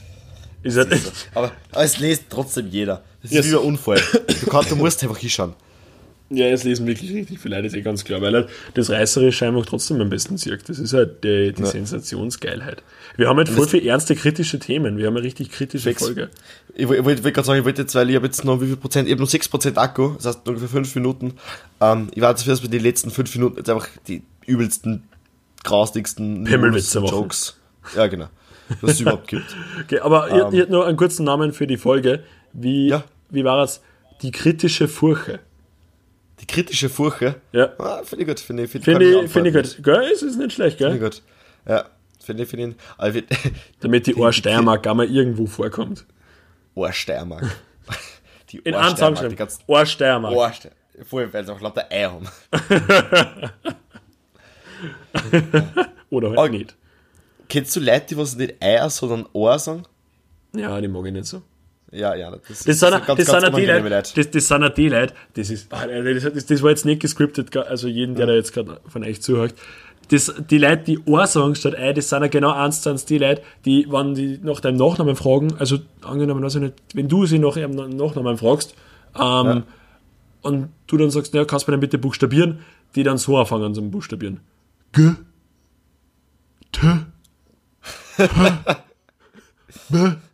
Ist 0.63 0.77
halt, 0.77 0.93
aber, 1.35 1.53
aber 1.73 1.85
es 1.85 1.99
liest 1.99 2.25
trotzdem 2.31 2.69
jeder. 2.69 3.03
Das 3.23 3.31
ist 3.31 3.37
Yes. 3.37 3.51
wie 3.51 3.57
ein 3.57 3.63
Unfall. 3.63 4.01
Du, 4.41 4.47
kannst, 4.51 4.71
du 4.71 4.77
musst 4.77 5.03
einfach 5.03 5.19
hinschauen. 5.19 5.55
ja, 6.31 6.47
es 6.47 6.65
lesen 6.65 6.87
wirklich 6.87 7.13
richtig 7.15 7.39
viele 7.41 7.55
Leute, 7.57 7.69
ist 7.69 7.75
eh 7.75 7.83
ganz 7.83 8.05
klar, 8.05 8.21
weil 8.21 8.33
halt 8.35 8.49
das 8.75 8.91
Reißerische 8.91 9.47
einfach 9.47 9.65
trotzdem 9.67 10.01
am 10.01 10.11
besten 10.11 10.43
wirkt. 10.45 10.69
Das 10.69 10.79
ist 10.79 10.93
halt 10.93 11.23
die, 11.25 11.53
die 11.53 11.65
Sensationsgeilheit. 11.65 12.83
Wir 13.17 13.29
haben 13.29 13.37
halt 13.37 13.49
voll 13.51 13.69
viele 13.69 13.87
ernste, 13.89 14.17
kritische 14.17 14.59
Themen. 14.59 14.97
Wir 14.99 15.07
haben 15.07 15.17
eine 15.17 15.25
richtig 15.25 15.51
kritische 15.51 15.91
Fix. 15.91 16.03
Folge. 16.03 16.31
Ich, 16.75 16.89
woll- 16.89 16.97
ich 16.97 17.05
wollte 17.05 17.23
wollt 17.23 17.35
gerade 17.35 17.47
sagen, 17.47 17.59
ich 17.61 17.65
wollte 17.67 17.83
jetzt, 17.83 17.95
weil 17.95 18.09
ich 18.11 18.17
habe 18.17 18.27
jetzt 18.27 18.45
noch 18.45 18.61
wie 18.63 18.67
viel 18.67 18.77
Prozent, 18.77 19.07
ich 19.09 19.13
habe 19.13 19.23
noch 19.23 19.29
6% 19.31 19.77
Akku, 19.77 20.15
das 20.17 20.25
heißt 20.27 20.49
ungefähr 20.49 20.69
5 20.69 20.95
Minuten. 20.97 21.35
Ähm, 21.81 22.09
ich 22.15 22.23
warte 22.23 22.39
dafür, 22.41 22.55
dass 22.55 22.63
wir 22.63 22.71
die 22.71 22.79
letzten 22.79 23.11
5 23.11 23.35
Minuten 23.37 23.57
jetzt 23.59 23.69
einfach 23.69 23.89
die 24.09 24.23
übelsten, 24.47 25.05
graustigsten. 25.65 26.47
Jokes. 26.47 27.57
Ja, 27.97 28.07
genau. 28.07 28.29
Was 28.81 28.93
es 28.93 29.01
überhaupt 29.01 29.29
gibt. 29.29 29.45
Okay, 29.85 29.99
aber 30.01 30.31
ihr, 30.31 30.53
ihr 30.53 30.61
habt 30.63 30.71
nur 30.71 30.87
einen 30.87 30.97
kurzen 30.97 31.25
Namen 31.25 31.53
für 31.53 31.67
die 31.67 31.77
Folge. 31.77 32.23
Wie, 32.53 32.89
Ja. 32.89 33.05
wie 33.31 33.45
war 33.45 33.63
es? 33.63 33.81
Die 34.23 34.31
kritische 34.31 34.89
Furche. 34.89 35.41
Die 36.41 36.47
kritische 36.47 36.89
Furche. 36.89 37.37
Ja. 37.53 37.71
Ah, 37.79 38.03
finde 38.05 38.23
ich 38.25 38.29
gut. 38.29 38.41
Finde 38.41 38.65
ich, 38.65 38.71
find, 38.71 38.85
Finde 38.85 39.13
kann 39.13 39.25
ich, 39.25 39.31
finde 39.31 39.49
ich 39.51 39.55
gut. 39.77 39.85
Gell, 39.85 40.11
es 40.13 40.23
ist 40.23 40.37
nicht 40.37 40.53
schlecht, 40.53 40.79
Finde 40.79 40.99
gell? 40.99 41.09
ich 41.09 41.15
gut. 41.17 41.23
Ja. 41.69 41.85
Finde 42.21 42.43
ich, 42.45 42.49
finde 42.49 42.77
ich. 42.99 43.13
Find- 43.13 43.27
Damit 43.81 44.07
die 44.07 44.15
Ohrsteiermark 44.15 44.87
auch 44.87 44.95
mal 44.95 45.07
irgendwo 45.11 45.47
vorkommt. 45.47 46.05
Ohrsteiermark. 46.75 47.45
Die 48.51 48.59
In 48.59 48.75
schreiben. 48.75 49.35
ganzen 49.37 49.63
Ohrsteiermark. 49.67 50.35
Ohrsteiermark. 50.35 50.77
Vorher, 51.09 51.33
weil 51.33 51.45
sie 51.47 51.53
auch 51.53 51.61
lauter 51.61 51.87
Eier 51.91 52.13
haben. 52.13 52.29
Oder 56.11 56.29
halt 56.31 56.39
Oh. 56.39 56.47
nicht. 56.49 56.77
Kennst 57.49 57.75
du 57.77 57.81
Leute, 57.81 58.07
die 58.11 58.17
was 58.17 58.37
nicht 58.37 58.63
Eier, 58.63 58.89
sondern 58.91 59.27
Ohr 59.33 59.59
sagen? 59.59 59.85
Ja, 60.55 60.81
die 60.81 60.89
mag 60.89 61.07
ich 61.07 61.13
nicht 61.13 61.27
so. 61.27 61.43
Ja, 61.93 62.15
ja. 62.15 62.31
Das, 62.31 62.65
Das 62.65 62.81
sind, 62.81 62.91
ganz- 62.91 63.07
das 63.07 63.27
ganz 63.27 63.45
sind 63.45 63.57
die 63.57 63.67
Leute, 63.67 64.13
das, 64.15 64.31
das 64.31 64.49
sind 64.49 64.77
die 64.79 64.89
Leute, 64.89 65.15
das 65.35 65.51
ist, 65.51 65.73
ah, 65.73 65.87
das, 65.87 66.47
das, 66.47 66.63
war 66.63 66.71
jetzt 66.71 66.87
nicht 66.87 67.01
gescriptet, 67.03 67.55
also 67.57 67.87
jeden, 67.87 68.15
der 68.15 68.27
da 68.27 68.33
jetzt 68.33 68.53
gerade 68.53 68.81
von 68.89 69.05
euch 69.05 69.21
zuhört. 69.21 69.55
Das, 70.09 70.33
die 70.51 70.59
Leute, 70.59 70.85
die 70.85 70.99
Ohr 71.05 71.27
sagen 71.27 71.55
statt 71.55 71.75
Ei, 71.77 71.93
das 71.93 72.09
sind 72.09 72.23
ja 72.23 72.29
genau 72.29 72.51
eins 72.51 72.81
zu 72.83 72.91
eins 72.91 73.05
die 73.05 73.19
Leute, 73.19 73.43
die, 73.65 73.87
wenn 73.91 74.15
die 74.15 74.41
nach 74.43 74.61
deinem 74.61 74.77
Nachnamen 74.77 75.17
fragen, 75.17 75.55
also 75.59 75.79
angenommen, 76.03 76.45
ich 76.45 76.55
nicht, 76.55 76.75
wenn 76.95 77.09
du 77.09 77.27
sie 77.27 77.39
nach 77.39 77.57
ihrem 77.57 77.73
Nachnamen 77.73 78.37
fragst, 78.37 78.75
ähm, 79.19 79.65
und 80.43 80.69
du 80.87 80.97
dann 80.97 81.11
sagst, 81.11 81.35
ja, 81.35 81.45
kannst 81.45 81.67
du 81.67 81.71
mir 81.71 81.75
dann 81.77 81.81
bitte 81.81 81.99
buchstabieren, 81.99 82.61
die 82.95 83.03
dann 83.05 83.19
so 83.19 83.39
anfangen 83.39 83.75
zum 83.75 83.91
Buchstabieren. 83.91 84.41
G, 84.93 85.13
T, 86.73 86.87
Nein, 88.19 88.59
aber 89.91 90.17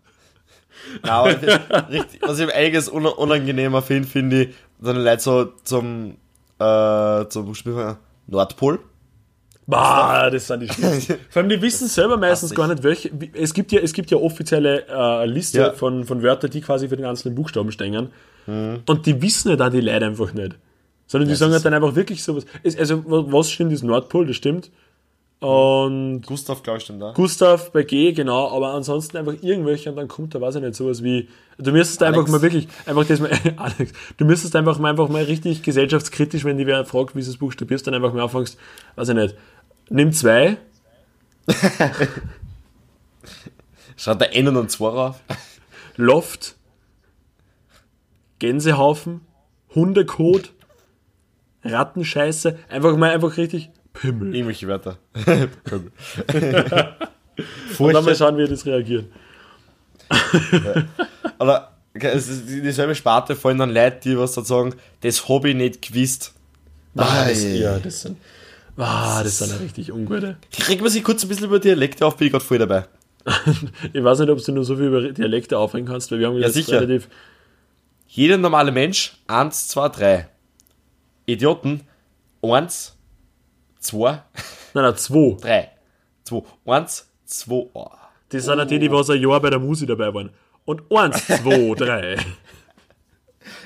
ich 1.03 1.36
find, 1.39 1.61
richtig, 1.91 2.20
was 2.22 2.39
ich 2.41 2.55
einiges 2.55 2.89
un 2.91 3.07
unangenehmer 3.07 3.82
finde, 3.82 4.09
finde 4.09 4.43
ich, 4.45 4.55
dann 4.80 4.97
Leute 4.97 5.20
so 5.22 5.45
zum, 5.64 6.16
äh, 6.59 7.26
zum 7.28 7.55
Spiel 7.55 7.97
Nordpol. 8.26 8.78
Bah, 9.66 10.30
das 10.30 10.47
sind 10.47 10.61
die 10.61 10.68
schlimmsten. 10.68 11.16
Vor 11.28 11.41
allem, 11.43 11.51
die 11.51 11.61
wissen 11.61 11.89
selber 11.89 12.16
meistens 12.16 12.55
gar 12.55 12.68
nicht, 12.68 12.82
welche. 12.82 13.11
Es 13.34 13.53
gibt 13.53 13.70
ja, 13.70 13.80
es 13.80 13.93
gibt 13.93 14.11
ja 14.11 14.16
offizielle 14.16 14.86
äh, 14.89 15.26
Liste 15.26 15.59
Ja. 15.59 15.72
von, 15.72 16.05
von 16.05 16.22
Wörtern, 16.22 16.51
die 16.51 16.62
quasi 16.62 16.89
für 16.89 16.97
den 16.97 17.05
einzelnen 17.05 17.34
Buchstaben 17.34 17.70
stehen. 17.70 18.09
Mhm. 18.47 18.80
Und 18.86 19.05
die 19.05 19.20
wissen 19.20 19.51
ja 19.51 19.57
da 19.57 19.68
die 19.68 19.80
Leute 19.82 20.07
einfach 20.07 20.32
nicht. 20.32 20.57
Sondern 21.07 21.28
die 21.28 21.34
sagen 21.34 21.53
halt 21.53 21.64
dann 21.64 21.74
einfach 21.74 21.95
wirklich 21.95 22.22
sowas. 22.22 22.45
Es, 22.62 22.78
also, 22.78 23.05
wa- 23.05 23.24
was 23.28 23.51
stimmt, 23.51 23.72
ist 23.72 23.82
Nordpol, 23.82 24.26
das 24.26 24.36
stimmt. 24.36 24.70
Und 25.41 26.22
Gustav, 26.22 26.64
glaube 26.64 26.78
ich, 26.78 26.84
stimmt 26.84 27.01
da. 27.01 27.12
Gustav 27.12 27.70
bei 27.70 27.84
G, 27.84 28.12
genau, 28.12 28.51
aber 28.51 28.74
ansonsten 28.74 29.16
einfach 29.18 29.34
irgendwelche 29.41 29.89
und 29.91 29.97
dann 29.97 30.09
kommt 30.09 30.34
da, 30.34 30.41
weiß 30.41 30.57
ich 30.57 30.62
nicht, 30.62 30.74
sowas 30.74 31.05
wie, 31.05 31.28
du 31.59 31.70
müsstest 31.70 32.03
Alex. 32.03 32.18
einfach 32.18 32.32
mal 32.32 32.43
wirklich, 32.43 32.66
einfach 32.86 33.07
das 33.07 33.20
mal, 33.20 33.30
Alex, 33.57 33.93
du 34.16 34.24
müsstest 34.24 34.57
einfach 34.57 34.80
mal, 34.80 34.91
einfach 34.91 35.09
mal 35.09 35.22
richtig 35.22 35.62
gesellschaftskritisch, 35.62 36.45
wenn 36.45 36.59
die 36.59 36.66
wer 36.66 36.84
fragt, 36.84 37.14
wie 37.14 37.22
du 37.22 37.30
es 37.30 37.36
buchstabierst, 37.36 37.86
dann 37.86 37.95
einfach 37.95 38.12
mal 38.12 38.24
anfängst, 38.24 38.59
weiß 38.97 39.11
ich 39.11 39.14
nicht, 39.14 39.36
nimm 39.91 40.12
zwei, 40.12 40.57
Schaut 43.97 44.20
der 44.20 44.34
N 44.36 44.57
und 44.57 44.70
2 44.70 44.86
auf. 44.86 45.20
Loft, 45.97 46.57
Gänsehaufen, 48.39 49.22
Hundekot, 49.74 50.53
Rattenscheiße, 51.64 52.59
einfach 52.68 52.97
mal 52.97 53.11
einfach 53.11 53.36
richtig 53.36 53.70
Pimmel. 54.01 54.34
Irgendwelche 54.34 54.66
Wörter. 54.68 54.99
Und 57.78 57.92
dann 57.94 58.05
mal 58.05 58.16
schauen, 58.16 58.36
wie 58.36 58.46
das 58.49 58.66
reagiert. 58.66 59.07
Oder 61.38 61.72
okay, 61.94 62.09
es 62.14 62.28
ist 62.28 62.49
die- 62.49 62.62
dieselbe 62.62 62.94
Sparte 62.94 63.36
fallen 63.36 63.59
dann 63.59 63.70
Leute, 63.70 63.99
die 64.03 64.18
was 64.18 64.32
da 64.34 64.42
sagen, 64.44 64.74
das 65.01 65.22
ich 65.51 65.55
nicht 65.57 65.82
gewusst. 65.82 66.34
Ah, 66.96 67.26
das, 67.28 67.44
Ei. 67.44 67.57
ja, 67.57 67.78
das 67.78 68.01
sind, 68.03 68.16
ah, 68.76 69.22
das 69.22 69.38
sind 69.38 69.51
ja 69.53 69.57
richtig 69.59 69.92
ungute. 69.92 70.36
Kriegen 70.51 70.82
wir 70.82 70.90
sich 70.90 71.05
kurz 71.05 71.22
ein 71.22 71.28
bisschen 71.28 71.44
über 71.46 71.61
Dialekte 71.61 72.05
auf, 72.07 72.16
bin 72.16 72.26
ich 72.26 72.32
gerade 72.32 72.44
voll 72.44 72.59
dabei. 72.59 72.86
Ich 73.92 74.03
weiß 74.03 74.18
nicht, 74.20 74.30
ob 74.30 74.42
du 74.42 74.53
nur 74.53 74.64
so 74.64 74.74
viel 74.76 74.86
über 74.86 75.12
Dialekte 75.12 75.59
aufhängen 75.59 75.86
kannst, 75.86 76.11
weil 76.11 76.18
wir 76.18 76.26
haben 76.28 76.38
Ja, 76.38 76.49
sicher. 76.49 76.80
relativ. 76.80 77.09
Jeder 78.09 78.38
normale 78.38 78.72
Mensch, 78.72 79.16
eins, 79.26 79.68
zwei, 79.68 79.88
drei. 79.90 80.28
Idioten, 81.26 81.82
eins, 82.42 82.96
zwei, 83.89 84.22
Nein, 84.74 84.84
nein, 84.84 84.97
zwei. 84.97 85.36
drei. 85.41 85.70
Zwei, 86.24 86.43
eins, 86.66 87.09
zwei, 87.24 87.66
oh. 87.72 87.91
Das 88.28 88.45
sind 88.45 88.61
auch 88.61 88.66
die, 88.66 88.78
die 88.78 88.91
was 88.91 89.09
ein 89.11 89.20
Jahr 89.22 89.41
bei 89.41 89.51
der 89.51 89.59
Musi 89.59 89.86
dabei 89.86 90.12
waren. 90.12 90.30
Und 90.64 90.82
eins, 90.93 91.26
zwei, 91.26 91.74
drei. 91.76 92.16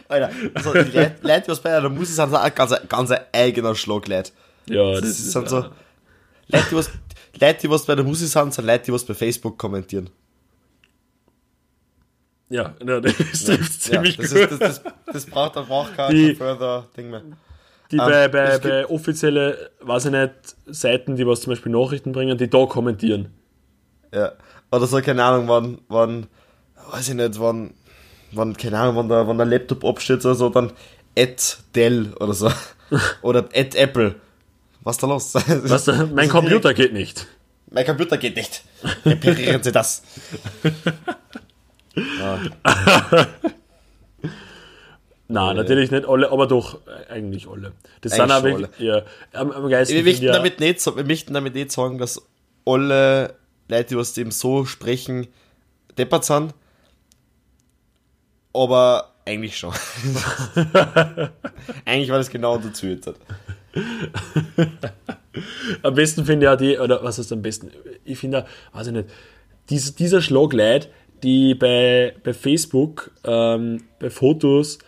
Alter, 0.09 0.31
also 0.55 0.73
die 0.73 0.79
Leute, 0.91 1.15
Leute, 1.23 1.43
die 1.43 1.49
was 1.49 1.61
bei 1.61 1.77
einer 1.77 1.89
Musik 1.89 2.15
sind, 2.15 2.29
sind 2.31 2.37
auch 2.39 2.55
ganz, 2.55 2.73
ganz 2.89 3.11
ein 3.11 3.21
eigener 3.33 3.75
Schlag, 3.75 4.07
Leute. 4.07 4.31
Ja, 4.67 4.93
Das, 4.93 5.01
das, 5.01 5.11
ist 5.11 5.33
sind 5.33 5.49
so, 5.49 5.57
Leute, 6.49 6.67
die 6.71 6.77
was, 6.77 6.91
Leute, 7.41 7.59
die 7.63 7.71
was 7.71 7.85
bei 7.87 7.95
der 7.97 8.05
Musik 8.05 8.29
sind, 8.29 8.55
sind 8.55 8.65
Leute, 8.67 8.85
die 8.85 8.93
was 8.93 9.05
bei 9.05 9.15
Facebook 9.15 9.59
kommentieren. 9.59 10.11
Ja, 12.49 12.75
ja, 12.87 13.01
das 13.01 13.17
trifft 13.45 13.83
ziemlich 13.83 14.17
das, 14.19 14.31
gut. 14.31 14.41
ist, 14.43 14.61
das, 14.61 14.83
das, 14.83 14.93
das 15.13 15.27
braucht, 15.27 15.57
Die- 15.57 15.97
kein 15.97 16.37
further 16.37 16.87
Ding 16.97 17.11
mehr. 17.11 17.23
Die 17.93 17.97
bei, 17.99 18.29
bei, 18.29 18.51
gibt- 18.53 18.63
bei 18.65 18.87
offizielle, 18.89 19.71
weiß 19.81 20.07
ich 20.07 20.11
nicht, 20.13 20.33
Seiten, 20.67 21.17
die 21.17 21.27
was 21.27 21.43
zum 21.43 21.53
Beispiel 21.53 21.71
Nachrichten 21.73 22.13
bringen, 22.13 22.37
die 22.39 22.49
da 22.51 22.67
kommentieren. 22.67 23.29
Ja. 24.13 24.33
Oder 24.71 24.87
so, 24.87 25.01
keine 25.01 25.23
Ahnung, 25.23 25.49
wann, 25.49 25.79
wann, 25.89 26.27
weiß 26.91 27.11
ich 27.11 27.15
nicht, 27.15 27.39
wann, 27.39 27.75
wann, 28.33 28.57
keine 28.57 28.79
Ahnung, 28.79 28.97
wann 28.97 29.09
der, 29.09 29.27
wann 29.29 29.37
der 29.37 29.47
Laptop 29.47 29.85
abstürzt 29.85 30.25
oder 30.27 30.35
so, 30.35 30.49
dann 30.49 30.73
at 31.19 31.59
Dell 31.75 32.13
oder 32.19 32.33
so. 32.35 32.51
oder 33.23 33.41
at 33.55 33.75
Apple. 33.75 34.15
Was 34.83 34.97
ist 34.97 35.03
da 35.03 35.07
los? 35.07 35.35
Was, 35.35 35.85
da, 35.85 36.07
mein 36.13 36.29
Computer 36.31 36.75
geht 36.75 36.93
nicht. 36.93 37.27
Mein 37.71 37.87
Computer 37.87 38.17
geht 38.19 38.37
nicht. 38.37 38.65
Reparieren 39.07 39.63
Sie 39.63 39.73
das. 39.73 40.03
Nein, 45.33 45.57
natürlich 45.57 45.91
nicht 45.91 46.07
alle, 46.07 46.31
aber 46.31 46.47
doch, 46.47 46.87
äh, 46.87 47.11
eigentlich 47.11 47.49
alle. 47.49 47.73
Das 48.03 48.13
sind 48.13 48.31
Eigentlich 48.31 48.33
auch 48.33 48.41
schon 48.41 48.61
wirklich, 48.61 48.87
ja, 48.87 49.03
am, 49.33 49.51
am 49.51 49.71
geilsten 49.71 49.97
Wir 49.97 50.05
möchten, 50.05 50.25
ja- 50.27 50.33
damit 50.33 50.61
nicht, 50.61 50.97
wir 50.97 51.05
möchten 51.05 51.33
damit 51.33 51.55
nicht 51.55 51.73
sagen, 51.73 51.97
dass 51.97 52.21
alle 52.67 53.35
Leute, 53.69 53.89
die 53.89 53.97
was 53.97 54.13
dem 54.13 54.31
so 54.31 54.67
sprechen, 54.67 55.29
deppert 55.97 56.25
sind. 56.25 56.53
Aber 58.53 59.15
eigentlich 59.25 59.57
schon. 59.57 59.73
eigentlich 61.87 62.11
war 62.11 62.19
das 62.19 62.29
genau 62.29 62.59
dazu 62.59 62.87
jetzt. 62.89 63.11
Am 65.83 65.95
besten 65.95 66.27
finde 66.27 66.47
ich 66.47 66.53
auch 66.53 66.57
die, 66.57 66.79
oder 66.79 67.03
was 67.03 67.19
heißt 67.19 67.33
am 67.33 67.41
besten? 67.41 67.71
Ich 68.05 68.19
finde, 68.19 68.45
weiß 68.75 68.89
ich 68.89 68.93
nicht, 68.93 69.09
dies, 69.71 69.95
dieser 69.95 70.21
Schlag 70.21 70.53
Leute, 70.53 70.89
die 71.23 71.55
bei, 71.55 72.15
bei 72.23 72.35
Facebook, 72.35 73.13
ähm, 73.25 73.85
bei 73.99 74.11
Fotos 74.11 74.79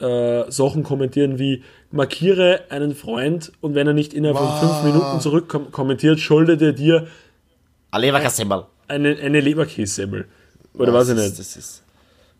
äh, 0.00 0.50
Sachen 0.50 0.82
kommentieren 0.82 1.38
wie 1.38 1.62
markiere 1.90 2.64
einen 2.70 2.94
Freund 2.94 3.52
und 3.60 3.74
wenn 3.74 3.86
er 3.86 3.92
nicht 3.92 4.12
innerhalb 4.12 4.38
von 4.38 4.68
fünf 4.68 4.82
Minuten 4.82 5.20
zurück 5.20 5.48
kom 5.48 5.70
kommentiert, 5.70 6.18
schuldet 6.18 6.60
er 6.62 6.72
dir 6.72 7.06
Leverkassemmel. 7.96 8.64
eine, 8.88 9.16
eine 9.16 9.40
Leberkässemmel. 9.40 10.26
Oder 10.74 10.92
weiß 10.92 11.10
ich 11.10 11.14
das 11.14 11.24
nicht. 11.24 11.38
Ist, 11.38 11.38
das 11.38 11.56
ist, 11.56 11.82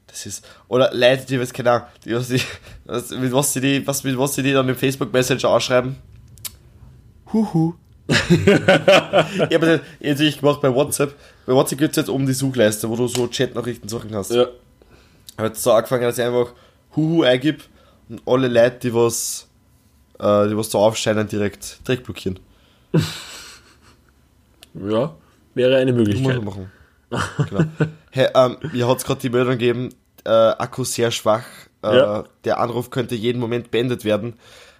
das 0.09 0.26
ist, 0.26 0.46
oder 0.68 0.90
Leute, 0.92 1.26
die, 1.26 1.40
was, 1.40 1.52
keine 1.52 1.70
Ahnung, 1.70 1.86
die, 2.05 2.14
was, 2.14 2.28
die, 2.28 2.40
was, 2.84 3.11
mit 3.11 3.32
was 3.32 3.52
sie 3.52 3.61
die, 3.61 3.86
was, 3.86 4.02
mit 4.02 4.18
was 4.18 4.34
sie 4.34 4.42
die 4.42 4.52
dann 4.52 4.68
im 4.68 4.76
Facebook 4.76 5.12
Messenger 5.12 5.48
ausschreiben. 5.48 5.96
Huhu. 7.32 7.74
ich 8.09 8.46
habe 8.46 9.59
das 9.61 9.80
natürlich 10.00 10.40
gemacht 10.40 10.61
bei 10.61 10.74
WhatsApp, 10.74 11.14
bei 11.46 11.55
WhatsApp 11.55 11.78
geht 11.78 11.90
es 11.90 11.96
jetzt 11.96 12.11
um 12.11 12.26
die 12.26 12.34
Suchleiste, 12.34 12.88
wo 12.90 12.96
du 12.96 13.07
so 13.07 13.28
Chatnachrichten 13.28 13.88
suchen 13.88 14.14
hast. 14.14 14.30
Ja. 14.30 14.42
Ich 14.42 15.38
habe 15.38 15.48
jetzt 15.48 15.62
so 15.62 15.72
angefangen, 15.72 16.02
dass 16.02 16.18
ich 16.18 16.24
einfach 16.24 16.52
Huhu 16.97 17.22
eingib 17.22 17.62
und 18.09 18.22
alle 18.26 18.49
Leute, 18.49 18.78
die 18.88 18.95
was, 18.95 19.49
äh, 20.18 20.49
die 20.49 20.57
was 20.57 20.70
so 20.70 20.78
aufscheinen, 20.78 21.26
direkt, 21.28 21.86
direkt 21.86 22.05
blockieren. 22.05 22.38
Ja, 24.74 25.14
wäre 25.55 25.76
eine 25.76 25.92
Muss 25.92 26.07
Möglichkeit. 26.09 26.36
man 26.36 26.45
machen. 26.45 26.72
genau. 27.49 27.64
Hey, 28.11 28.28
ähm, 28.34 28.57
mir 28.72 28.88
hat 28.88 28.99
es 28.99 29.05
gerade 29.05 29.20
die 29.20 29.30
Meldung 29.30 29.53
gegeben, 29.53 29.90
äh, 30.24 30.30
Akku 30.30 30.84
sehr 30.84 31.11
schwach. 31.11 31.45
Äh, 31.82 31.97
Ja. 31.97 32.24
Der 32.45 32.59
Anruf 32.61 32.90
könnte 32.90 33.14
jeden 33.14 33.38
Moment 33.40 33.70
beendet 33.70 34.05
werden. 34.05 34.34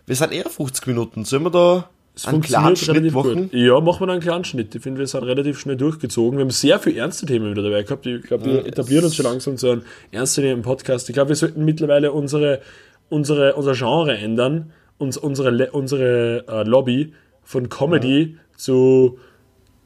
Wir 0.07 0.17
sind 0.17 0.33
eher 0.33 0.49
50 0.49 0.87
Minuten. 0.89 1.25
Sollen 1.25 1.45
wir 1.45 1.51
da 1.51 1.89
Es 2.17 2.27
einen 2.27 2.35
funktioniert 2.43 2.79
Schnitt 2.79 2.97
relativ 2.97 3.13
gut. 3.15 3.53
Ja, 3.53 3.81
machen 3.81 4.07
wir 4.07 4.13
einen 4.13 4.23
kleinen 4.23 4.45
Schnitt. 4.45 4.75
Ich 4.75 4.83
finde, 4.83 5.01
wir 5.01 5.07
sind 5.07 5.25
relativ 5.25 5.59
schnell 5.59 5.77
durchgezogen. 5.77 6.39
Wir 6.39 6.45
haben 6.45 6.51
sehr 6.51 6.79
viele 6.79 7.01
ernste 7.01 7.27
Themen 7.27 7.51
wieder 7.51 7.63
dabei 7.63 7.83
gehabt. 7.83 8.07
Ich 8.07 8.23
glaube, 8.23 8.45
wir 8.45 8.67
etablieren 8.67 9.05
uns 9.05 9.17
schon 9.17 9.25
langsam 9.25 9.57
zu 9.57 9.71
einem 9.71 9.83
ernsthaften 10.13 10.63
Podcast. 10.63 11.09
Ich 11.09 11.15
glaube, 11.15 11.31
wir 11.31 11.37
sollten 11.37 11.65
mittlerweile 11.65 12.13
unsere, 12.13 12.61
unsere, 13.09 13.55
unser 13.55 13.73
Genre 13.73 14.17
ändern, 14.17 14.73
uns, 14.99 15.17
unsere, 15.17 15.73
unsere 15.73 16.45
äh, 16.47 16.63
Lobby 16.63 17.15
von 17.43 17.69
Comedy 17.69 18.39
zu 18.57 19.19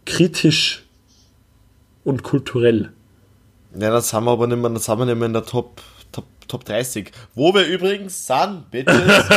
kritisch 0.04 0.84
und 2.04 2.22
kulturell. 2.22 2.90
Ja, 3.78 3.90
das 3.90 4.12
haben 4.12 4.24
wir 4.24 4.32
aber 4.32 4.46
nicht 4.46 4.58
mehr, 4.58 4.70
das 4.70 4.88
haben 4.88 5.00
wir 5.00 5.06
nicht 5.06 5.16
mehr 5.16 5.26
in 5.26 5.32
der 5.32 5.44
Top, 5.44 5.80
Top, 6.12 6.24
Top 6.48 6.64
30. 6.64 7.12
Wo 7.34 7.52
wir 7.54 7.66
übrigens 7.66 8.26
sind, 8.26 8.70
Bitches. 8.70 8.94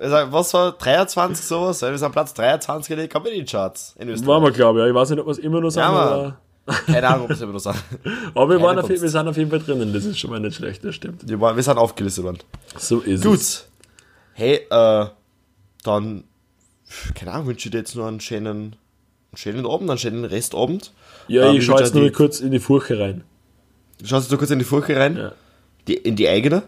Also, 0.00 0.32
Was 0.32 0.54
war 0.54 0.72
23 0.72 1.44
sowas? 1.44 1.80
Wir 1.82 1.96
sind 1.96 2.10
Platz 2.12 2.34
23 2.34 2.90
in 2.92 2.98
den 2.98 3.08
Comedy 3.08 3.44
Charts 3.44 3.94
in 3.98 4.08
Österreich. 4.08 4.28
Waren 4.28 4.42
wir, 4.44 4.50
glaube 4.50 4.78
ich. 4.80 4.82
Ja. 4.84 4.88
Ich 4.88 4.94
weiß 4.94 5.10
nicht, 5.10 5.20
ob 5.20 5.26
wir 5.26 5.30
es 5.32 5.38
immer 5.38 5.60
noch 5.60 5.70
sind, 5.70 5.82
Ja, 5.82 5.92
Mann. 5.92 6.08
aber, 6.08 6.38
Keine 6.86 7.08
Ahnung, 7.08 7.24
ob 7.26 7.30
es 7.30 7.40
immer 7.40 7.52
noch 7.52 7.60
sind. 7.60 7.76
aber 8.34 8.48
wir, 8.50 8.60
waren 8.62 8.78
auf, 8.78 8.88
wir 8.88 8.98
sind 8.98 9.28
auf 9.28 9.36
jeden 9.36 9.50
Fall 9.50 9.60
drinnen. 9.60 9.92
Das 9.92 10.04
ist 10.04 10.18
schon 10.18 10.30
mal 10.30 10.40
nicht 10.40 10.56
schlecht, 10.56 10.84
das 10.84 10.94
stimmt. 10.94 11.28
Wir, 11.28 11.40
waren, 11.40 11.54
wir 11.56 11.62
sind 11.62 11.78
aufgelistet 11.78 12.24
worden. 12.24 12.38
So 12.78 13.00
ist 13.00 13.24
es. 13.24 13.26
Gut. 13.26 13.66
Hey, 14.34 14.60
äh, 14.70 15.06
dann, 15.84 16.24
keine 17.14 17.32
Ahnung, 17.32 17.46
wünsche 17.48 17.68
ich 17.68 17.72
dir 17.72 17.78
jetzt 17.78 17.94
nur 17.94 18.06
einen 18.08 18.20
schönen, 18.20 18.56
einen 18.56 18.76
schönen 19.36 19.66
Abend, 19.66 19.88
einen 19.90 19.98
schönen 19.98 20.24
Restabend. 20.24 20.92
Ja, 21.28 21.50
Ähm, 21.50 21.56
ich 21.56 21.64
schaue 21.64 21.80
jetzt 21.80 21.94
nur 21.94 22.10
kurz 22.10 22.40
in 22.40 22.50
die 22.50 22.58
Furche 22.58 22.98
rein. 22.98 23.22
die- 24.00 24.06
Schaust 24.08 24.32
du 24.32 24.38
kurz 24.38 24.50
in 24.50 24.58
die 24.58 24.64
Furche 24.64 24.96
rein? 24.98 25.16
Ja. 25.16 25.32
Die, 25.88 25.94
in 25.94 26.16
die 26.16 26.28
eigene? 26.28 26.62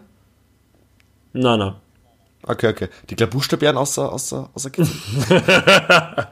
Nein, 1.33 1.59
nein. 1.59 1.75
Okay, 2.47 2.67
okay. 2.67 2.89
Die 3.09 3.15
kleinen 3.15 3.31
Buchstabieren 3.31 3.75
außer, 3.75 4.11
außer, 4.11 4.49
außer 4.53 4.69
Kitzel. 4.69 4.95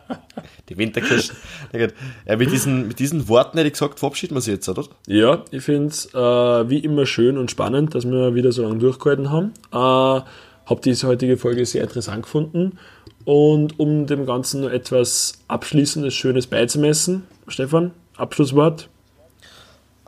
Die 0.70 0.78
Winterkirschen. 0.78 1.36
Na 1.72 1.80
gut. 1.80 1.94
Ja, 2.26 2.36
mit, 2.38 2.52
diesen, 2.52 2.88
mit 2.88 3.00
diesen 3.00 3.28
Worten 3.28 3.58
hätte 3.58 3.68
ich 3.68 3.74
gesagt, 3.74 4.00
verabschieden 4.00 4.36
wir 4.36 4.42
sie 4.42 4.52
jetzt, 4.52 4.70
oder? 4.70 4.86
Ja, 5.08 5.44
ich 5.52 5.64
finde 5.64 5.88
es 5.88 6.14
äh, 6.14 6.70
wie 6.70 6.80
immer 6.80 7.06
schön 7.06 7.38
und 7.38 7.52
spannend, 7.52 7.96
dass 7.96 8.06
wir 8.06 8.36
wieder 8.36 8.52
so 8.52 8.64
lange 8.64 8.78
durchgehalten 8.78 9.32
haben. 9.32 9.54
Äh, 9.72 9.76
habe 9.76 10.82
diese 10.84 11.08
heutige 11.08 11.38
Folge 11.38 11.66
sehr 11.66 11.84
interessant 11.84 12.24
gefunden. 12.24 12.78
Und 13.26 13.80
um 13.80 14.06
dem 14.06 14.26
Ganzen 14.26 14.62
noch 14.62 14.70
etwas 14.70 15.34
Abschließendes, 15.48 16.14
Schönes 16.14 16.48
beizumessen, 16.48 17.24
Stefan, 17.48 17.92
Abschlusswort. 18.18 18.90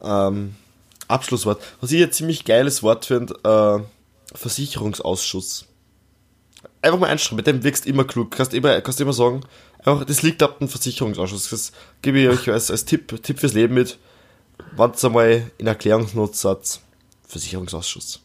Ähm, 0.03 0.55
Abschlusswort. 1.07 1.61
Was 1.81 1.91
ich 1.91 2.03
ein 2.03 2.11
ziemlich 2.11 2.45
geiles 2.45 2.83
Wort 2.83 3.05
finde, 3.05 3.35
äh, 3.43 4.35
Versicherungsausschuss. 4.35 5.65
Einfach 6.81 6.99
mal 6.99 7.07
einschreiben, 7.09 7.37
mit 7.37 7.47
dem 7.47 7.63
wirkst 7.63 7.85
immer 7.85 8.03
klug. 8.03 8.31
Kannst 8.31 8.53
immer, 8.53 8.79
kannst 8.81 9.01
immer 9.01 9.13
sagen, 9.13 9.41
einfach, 9.83 10.05
das 10.05 10.21
liegt 10.21 10.43
ab 10.43 10.59
dem 10.59 10.67
Versicherungsausschuss. 10.67 11.49
Das 11.49 11.71
gebe 12.01 12.19
ich 12.19 12.29
euch 12.29 12.49
als, 12.49 12.71
als 12.71 12.85
Tipp, 12.85 13.21
Tipp 13.23 13.39
fürs 13.39 13.53
Leben 13.53 13.73
mit. 13.73 13.97
Wann 14.75 14.93
einmal 15.03 15.51
in 15.57 15.67
Erklärungsnot 15.67 16.35
sagt, 16.35 16.79
Versicherungsausschuss. 17.27 18.21